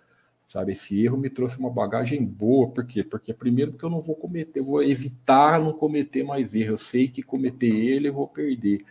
sabe? 0.48 0.72
Esse 0.72 1.04
erro 1.04 1.18
me 1.18 1.30
trouxe 1.30 1.58
uma 1.58 1.70
bagagem 1.70 2.24
boa, 2.24 2.70
por 2.70 2.86
quê? 2.86 3.04
Porque 3.04 3.34
primeiro 3.34 3.72
porque 3.72 3.86
eu 3.86 3.90
não 3.90 4.00
vou 4.00 4.16
cometer, 4.16 4.60
eu 4.60 4.64
vou 4.64 4.82
evitar 4.82 5.60
não 5.60 5.74
cometer 5.74 6.24
mais 6.24 6.56
erro. 6.56 6.72
Eu 6.72 6.78
sei 6.78 7.10
que 7.10 7.22
cometer 7.22 7.68
ele 7.68 8.08
eu 8.08 8.14
vou 8.14 8.28
perder. 8.28 8.86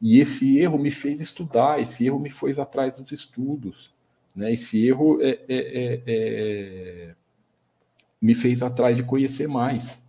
E 0.00 0.18
esse 0.18 0.58
erro 0.58 0.78
me 0.78 0.90
fez 0.90 1.20
estudar, 1.20 1.80
esse 1.80 2.06
erro 2.06 2.18
me 2.18 2.30
fez 2.30 2.58
atrás 2.58 2.98
dos 2.98 3.12
estudos, 3.12 3.92
né? 4.34 4.52
Esse 4.52 4.86
erro 4.86 5.20
é, 5.20 5.40
é, 5.48 5.48
é, 5.48 6.02
é 6.06 7.14
me 8.20 8.34
fez 8.34 8.62
atrás 8.62 8.96
de 8.96 9.02
conhecer 9.02 9.46
mais. 9.46 10.02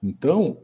Então, 0.00 0.58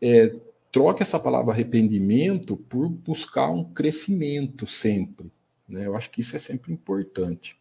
é, 0.00 0.34
troque 0.78 1.02
essa 1.02 1.18
palavra 1.18 1.52
arrependimento 1.52 2.56
por 2.56 2.88
buscar 2.88 3.50
um 3.50 3.64
crescimento 3.64 4.64
sempre. 4.64 5.32
Né? 5.68 5.84
Eu 5.84 5.96
acho 5.96 6.08
que 6.08 6.20
isso 6.20 6.36
é 6.36 6.38
sempre 6.38 6.72
importante. 6.72 7.60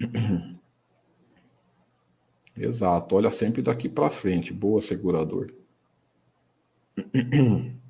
Exato, 2.56 3.14
olha 3.14 3.30
sempre 3.30 3.62
daqui 3.62 3.88
para 3.88 4.10
frente. 4.10 4.52
Boa, 4.52 4.82
segurador. 4.82 5.54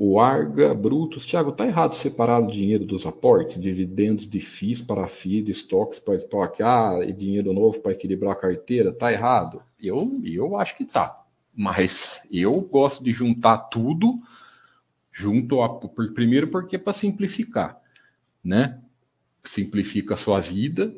O 0.00 0.20
Arga 0.20 0.72
Brutus, 0.74 1.26
Tiago, 1.26 1.50
tá 1.50 1.66
errado 1.66 1.96
separar 1.96 2.38
o 2.38 2.46
dinheiro 2.46 2.84
dos 2.84 3.04
aportes, 3.04 3.60
dividendos 3.60 4.30
de 4.30 4.38
FIIs 4.38 4.80
para 4.80 5.08
FII, 5.08 5.50
estoques 5.50 5.98
para 5.98 6.14
estoque, 6.14 6.62
ah, 6.62 7.00
e 7.04 7.12
dinheiro 7.12 7.52
novo 7.52 7.80
para 7.80 7.90
equilibrar 7.90 8.30
a 8.30 8.36
carteira, 8.36 8.92
tá 8.92 9.12
errado? 9.12 9.60
Eu, 9.76 10.20
eu 10.22 10.56
acho 10.56 10.76
que 10.76 10.84
tá, 10.84 11.20
mas 11.52 12.22
eu 12.30 12.60
gosto 12.60 13.02
de 13.02 13.12
juntar 13.12 13.58
tudo, 13.58 14.20
junto 15.10 15.62
a, 15.62 15.80
primeiro 16.14 16.46
porque 16.46 16.76
é 16.76 16.78
para 16.78 16.92
simplificar, 16.92 17.82
né? 18.44 18.80
simplifica 19.42 20.14
a 20.14 20.16
sua 20.16 20.38
vida. 20.38 20.94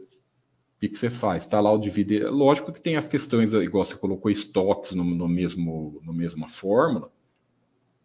O 0.76 0.80
que, 0.80 0.90
que 0.90 0.98
você 0.98 1.09
faz? 1.09 1.44
Está 1.44 1.59
lá 1.59 1.72
o 1.72 1.78
dividir. 1.78 2.28
Lógico 2.28 2.70
que 2.70 2.80
tem 2.82 2.96
as 2.96 3.09
questões, 3.09 3.55
igual 3.55 3.82
você 3.82 3.96
colocou 3.96 4.30
estoques 4.30 4.92
no, 4.92 5.05
no 5.05 5.26
mesmo, 5.26 6.03
no 6.05 6.12
mesma 6.12 6.51
fórmula. 6.51 7.11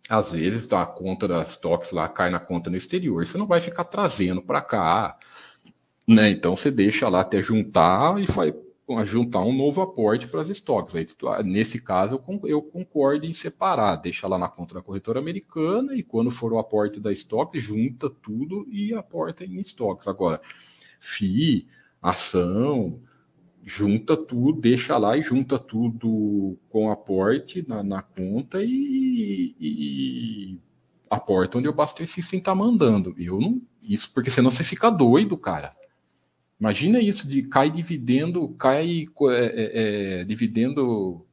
Às 0.09 0.31
vezes 0.31 0.71
a 0.71 0.85
conta 0.85 1.27
das 1.27 1.51
estoques 1.51 1.91
lá 1.91 2.07
cai 2.07 2.29
na 2.29 2.39
conta 2.39 2.69
no 2.69 2.77
exterior, 2.77 3.25
você 3.25 3.37
não 3.37 3.47
vai 3.47 3.59
ficar 3.59 3.85
trazendo 3.85 4.41
para 4.41 4.61
cá. 4.61 5.17
Né? 6.07 6.29
Então 6.29 6.55
você 6.55 6.69
deixa 6.69 7.09
lá 7.09 7.21
até 7.21 7.41
juntar 7.41 8.21
e 8.21 8.25
vai 8.25 8.53
juntar 9.03 9.39
um 9.41 9.51
novo 9.55 9.81
aporte 9.81 10.27
para 10.27 10.41
as 10.41 10.49
estoques. 10.49 10.93
Aí, 10.95 11.07
nesse 11.43 11.81
caso, 11.81 12.21
eu 12.43 12.61
concordo 12.61 13.25
em 13.25 13.33
separar, 13.33 13.95
deixa 13.95 14.27
lá 14.27 14.37
na 14.37 14.47
conta 14.47 14.75
da 14.75 14.81
corretora 14.81 15.19
americana 15.19 15.95
e 15.95 16.03
quando 16.03 16.29
for 16.29 16.53
o 16.53 16.59
aporte 16.59 16.99
da 16.99 17.11
estoque, 17.11 17.57
junta 17.57 18.09
tudo 18.09 18.67
e 18.69 18.93
aporta 18.93 19.43
em 19.43 19.59
estoques. 19.59 20.07
Agora, 20.07 20.39
FII, 20.99 21.67
ação, 21.99 23.01
junta 23.65 24.15
tudo, 24.15 24.61
deixa 24.61 24.95
lá 24.95 25.17
e 25.17 25.23
junta 25.23 25.57
tudo 25.57 26.55
com 26.69 26.91
aporte 26.91 27.65
na, 27.67 27.81
na 27.81 28.01
conta 28.03 28.61
e, 28.61 29.55
e, 29.59 30.59
aporta 31.09 31.57
onde 31.57 31.67
o 31.67 31.73
Buster 31.73 32.07
System 32.07 32.37
está 32.37 32.53
mandando. 32.53 33.15
Eu 33.17 33.39
não, 33.41 33.59
isso 33.81 34.11
porque 34.13 34.29
senão 34.29 34.51
você 34.51 34.63
fica 34.63 34.91
doido, 34.91 35.35
cara. 35.35 35.75
Imagina 36.59 36.99
isso 36.99 37.27
de 37.27 37.41
cai 37.41 37.71
dividendo, 37.71 38.49
cai 38.49 39.07
é, 39.29 39.33
é, 39.33 40.19
é, 40.21 40.23
dividendo 40.23 41.25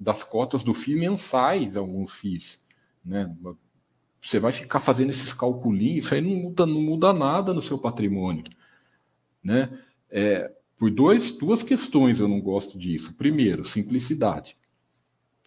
das 0.00 0.24
cotas 0.24 0.62
do 0.62 0.72
FII 0.72 0.96
mensais, 0.96 1.76
alguns 1.76 2.12
FIIs. 2.12 2.62
Né? 3.04 3.34
Você 4.22 4.38
vai 4.38 4.52
ficar 4.52 4.80
fazendo 4.80 5.10
esses 5.10 5.34
calculinhos, 5.34 6.06
isso 6.06 6.14
aí 6.14 6.22
não 6.22 6.30
muda, 6.30 6.66
não 6.66 6.80
muda 6.80 7.12
nada 7.12 7.52
no 7.52 7.60
seu 7.60 7.78
patrimônio. 7.78 8.44
Né? 9.44 9.70
É, 10.10 10.50
por 10.78 10.90
dois, 10.90 11.32
duas 11.32 11.62
questões 11.62 12.20
eu 12.20 12.28
não 12.28 12.40
gosto 12.40 12.78
disso. 12.78 13.14
Primeiro, 13.14 13.64
simplicidade 13.64 14.56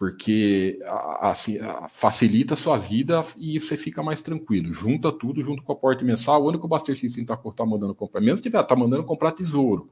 porque 0.02 0.80
assim, 1.20 1.60
facilita 1.88 2.56
a 2.56 2.58
sua 2.58 2.76
vida 2.76 3.22
e 3.38 3.60
você 3.60 3.78
fica 3.78 4.02
mais 4.02 4.20
tranquilo. 4.20 4.74
Junta 4.74 5.12
tudo 5.12 5.44
junto 5.44 5.62
com 5.62 5.74
a 5.74 5.76
porta 5.76 6.04
mensal. 6.04 6.42
O 6.42 6.48
único 6.48 6.68
Buster 6.68 6.98
System 6.98 7.22
está 7.22 7.38
tá 7.38 7.64
mandando 7.64 7.94
comprar, 7.94 8.20
mesmo 8.20 8.38
se 8.38 8.42
tiver, 8.42 8.64
tá 8.64 8.76
mandando 8.76 9.04
comprar 9.04 9.32
tesouro. 9.32 9.92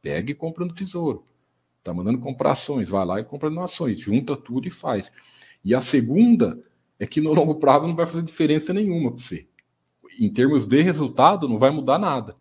Pega 0.00 0.30
e 0.30 0.34
compra 0.36 0.64
no 0.64 0.72
tesouro. 0.72 1.26
Tá 1.82 1.92
mandando 1.92 2.20
comprar 2.20 2.52
ações, 2.52 2.88
vai 2.88 3.04
lá 3.04 3.18
e 3.18 3.24
compra 3.24 3.50
no 3.50 3.60
ações. 3.60 4.00
Junta 4.00 4.36
tudo 4.36 4.68
e 4.68 4.70
faz. 4.70 5.10
E 5.64 5.74
a 5.74 5.80
segunda 5.80 6.62
é 6.96 7.04
que 7.04 7.20
no 7.20 7.34
longo 7.34 7.56
prazo 7.56 7.88
não 7.88 7.96
vai 7.96 8.06
fazer 8.06 8.22
diferença 8.22 8.72
nenhuma 8.72 9.10
para 9.10 9.18
você. 9.18 9.48
Em 10.20 10.32
termos 10.32 10.66
de 10.66 10.80
resultado, 10.82 11.48
não 11.48 11.58
vai 11.58 11.72
mudar 11.72 11.98
nada. 11.98 12.36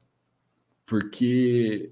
Porque 0.85 1.91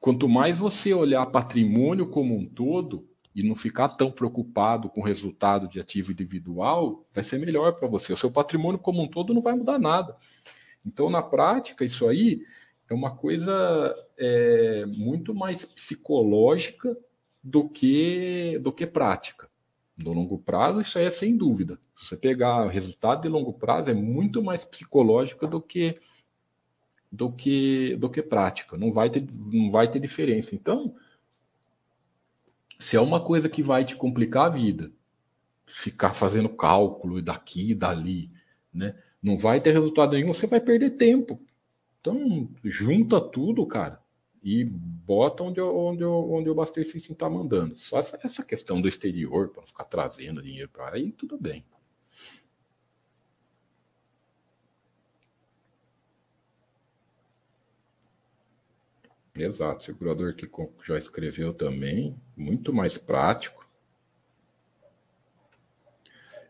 quanto 0.00 0.28
mais 0.28 0.58
você 0.58 0.94
olhar 0.94 1.24
patrimônio 1.26 2.08
como 2.08 2.36
um 2.36 2.46
todo, 2.46 3.10
e 3.34 3.42
não 3.42 3.54
ficar 3.54 3.88
tão 3.88 4.10
preocupado 4.10 4.88
com 4.88 5.00
o 5.00 5.04
resultado 5.04 5.68
de 5.68 5.80
ativo 5.80 6.12
individual, 6.12 7.06
vai 7.12 7.22
ser 7.22 7.38
melhor 7.38 7.74
para 7.74 7.88
você. 7.88 8.12
O 8.12 8.16
seu 8.16 8.30
patrimônio 8.30 8.78
como 8.78 9.02
um 9.02 9.08
todo 9.08 9.32
não 9.32 9.42
vai 9.42 9.54
mudar 9.54 9.78
nada. 9.78 10.16
Então, 10.84 11.08
na 11.08 11.22
prática, 11.22 11.84
isso 11.84 12.08
aí 12.08 12.42
é 12.88 12.94
uma 12.94 13.14
coisa 13.14 13.94
é, 14.18 14.84
muito 14.96 15.34
mais 15.34 15.64
psicológica 15.64 16.96
do 17.42 17.68
que, 17.68 18.58
do 18.62 18.72
que 18.72 18.86
prática. 18.86 19.48
No 19.96 20.12
longo 20.12 20.38
prazo, 20.38 20.80
isso 20.80 20.98
aí 20.98 21.04
é 21.04 21.10
sem 21.10 21.36
dúvida. 21.36 21.78
Se 21.96 22.06
você 22.06 22.16
pegar 22.16 22.66
o 22.66 22.68
resultado 22.68 23.22
de 23.22 23.28
longo 23.28 23.52
prazo, 23.52 23.90
é 23.90 23.94
muito 23.94 24.42
mais 24.42 24.64
psicológica 24.64 25.46
do 25.46 25.60
que 25.60 25.98
do 27.10 27.32
que 27.32 27.96
do 27.96 28.08
que 28.08 28.22
prática. 28.22 28.76
Não 28.76 28.92
vai 28.92 29.10
ter, 29.10 29.26
não 29.52 29.70
vai 29.70 29.90
ter 29.90 29.98
diferença. 29.98 30.54
Então, 30.54 30.94
se 32.78 32.96
é 32.96 33.00
uma 33.00 33.22
coisa 33.22 33.48
que 33.48 33.62
vai 33.62 33.84
te 33.84 33.96
complicar 33.96 34.46
a 34.46 34.50
vida, 34.50 34.92
ficar 35.66 36.12
fazendo 36.12 36.48
cálculo 36.48 37.20
daqui 37.20 37.72
e 37.72 37.74
dali, 37.74 38.30
né? 38.72 38.96
Não 39.22 39.36
vai 39.36 39.60
ter 39.60 39.72
resultado 39.72 40.12
nenhum, 40.12 40.32
você 40.32 40.46
vai 40.46 40.60
perder 40.60 40.90
tempo. 40.90 41.40
Então, 42.00 42.48
junta 42.64 43.20
tudo, 43.20 43.66
cara, 43.66 44.00
e 44.42 44.64
bota 44.64 45.42
onde, 45.42 45.60
onde, 45.60 46.04
onde 46.04 46.48
o 46.48 46.66
System 46.66 47.12
está 47.12 47.28
mandando. 47.28 47.76
Só 47.76 47.98
essa, 47.98 48.18
essa 48.22 48.42
questão 48.42 48.80
do 48.80 48.88
exterior, 48.88 49.50
para 49.50 49.60
não 49.60 49.66
ficar 49.66 49.84
trazendo 49.84 50.42
dinheiro 50.42 50.70
para 50.70 50.96
aí, 50.96 51.12
tudo 51.12 51.36
bem. 51.38 51.64
Exato, 59.36 59.84
segurador 59.84 60.34
que 60.34 60.48
já 60.86 60.98
escreveu 60.98 61.54
também, 61.54 62.16
muito 62.36 62.72
mais 62.72 62.98
prático. 62.98 63.66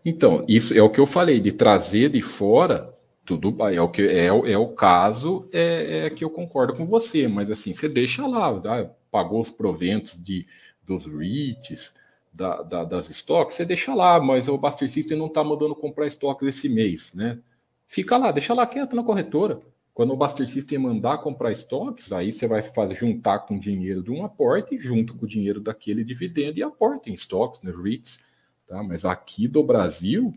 Então, 0.05 0.45
isso 0.49 0.73
é 0.77 0.83
o 0.83 0.91
que 0.91 0.99
eu 0.99 1.07
falei, 1.07 1.41
de 1.41 1.53
trazer 1.53 2.09
de 2.09 2.23
fora, 2.23 2.93
tudo 3.25 3.55
é 3.69 3.81
o 3.81 3.89
que 3.89 4.03
é, 4.03 4.27
é 4.27 4.59
o 4.59 4.69
caso, 4.69 5.49
é, 5.53 6.07
é, 6.07 6.11
que 6.11 6.25
eu 6.25 6.31
concordo 6.31 6.75
com 6.75 6.87
você, 6.87 7.29
mas 7.29 7.51
assim, 7.51 7.73
você 7.73 7.89
deixa 7.89 8.27
lá, 8.27 8.59
tá? 8.59 8.91
pagou 9.11 9.41
os 9.41 9.51
proventos 9.51 10.23
de, 10.23 10.47
dos 10.87 11.05
REITs, 11.05 11.93
da, 12.33 12.63
da, 12.63 12.85
das 12.85 13.11
estoques, 13.11 13.57
você 13.57 13.65
deixa 13.65 13.95
lá, 13.95 14.21
mas 14.21 14.49
o 14.49 14.57
Buster 14.57 14.91
System 14.91 15.19
não 15.19 15.27
está 15.27 15.43
mandando 15.43 15.75
comprar 15.75 16.07
estoques 16.07 16.49
esse 16.49 16.69
mês, 16.69 17.13
né? 17.13 17.39
Fica 17.87 18.17
lá, 18.17 18.31
deixa 18.31 18.55
lá 18.55 18.67
quieto 18.67 18.95
na 18.95 19.03
corretora. 19.03 19.61
Quando 19.93 20.13
o 20.13 20.17
Buster 20.17 20.49
System 20.49 20.79
mandar 20.79 21.19
comprar 21.19 21.51
estoques, 21.51 22.13
aí 22.13 22.33
você 22.33 22.47
vai 22.47 22.63
fazer 22.63 22.95
juntar 22.95 23.41
com 23.41 23.57
o 23.57 23.61
dinheiro 23.61 24.03
de 24.03 24.11
um 24.11 24.25
aporte, 24.25 24.79
junto 24.79 25.15
com 25.17 25.25
o 25.25 25.29
dinheiro 25.29 25.61
daquele 25.61 26.05
dividendo 26.05 26.59
e 26.59 26.63
aporte 26.63 27.11
em 27.11 27.15
estoques, 27.15 27.63
né, 27.63 27.73
REITs. 27.73 28.21
Tá? 28.67 28.83
Mas 28.83 29.05
aqui 29.05 29.49
do 29.49 29.63
Brasil, 29.63 30.33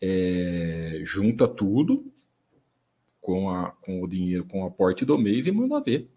é, 0.00 1.00
junta 1.02 1.48
tudo 1.48 2.12
com, 3.20 3.50
a, 3.50 3.70
com 3.70 4.02
o 4.02 4.08
dinheiro, 4.08 4.44
com 4.44 4.62
o 4.62 4.66
aporte 4.66 5.04
do 5.04 5.18
mês 5.18 5.46
e 5.46 5.52
manda 5.52 5.80
ver. 5.80 6.08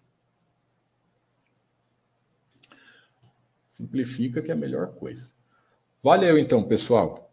Simplifica 3.70 4.42
que 4.42 4.52
é 4.52 4.54
a 4.54 4.58
melhor 4.58 4.94
coisa. 4.96 5.32
Valeu 6.02 6.38
então, 6.38 6.64
pessoal. 6.64 7.33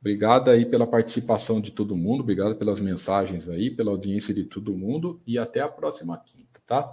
Obrigado 0.00 0.50
aí 0.50 0.64
pela 0.64 0.86
participação 0.86 1.60
de 1.60 1.70
todo 1.70 1.94
mundo, 1.94 2.22
obrigado 2.22 2.56
pelas 2.56 2.80
mensagens 2.80 3.48
aí, 3.48 3.70
pela 3.70 3.90
audiência 3.90 4.32
de 4.32 4.44
todo 4.44 4.74
mundo 4.74 5.20
e 5.26 5.38
até 5.38 5.60
a 5.60 5.68
próxima 5.68 6.16
quinta, 6.18 6.60
tá? 6.66 6.90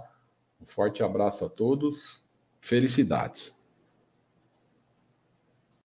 Um 0.60 0.66
forte 0.66 1.02
abraço 1.02 1.44
a 1.44 1.48
todos, 1.48 2.22
felicidades. 2.60 3.57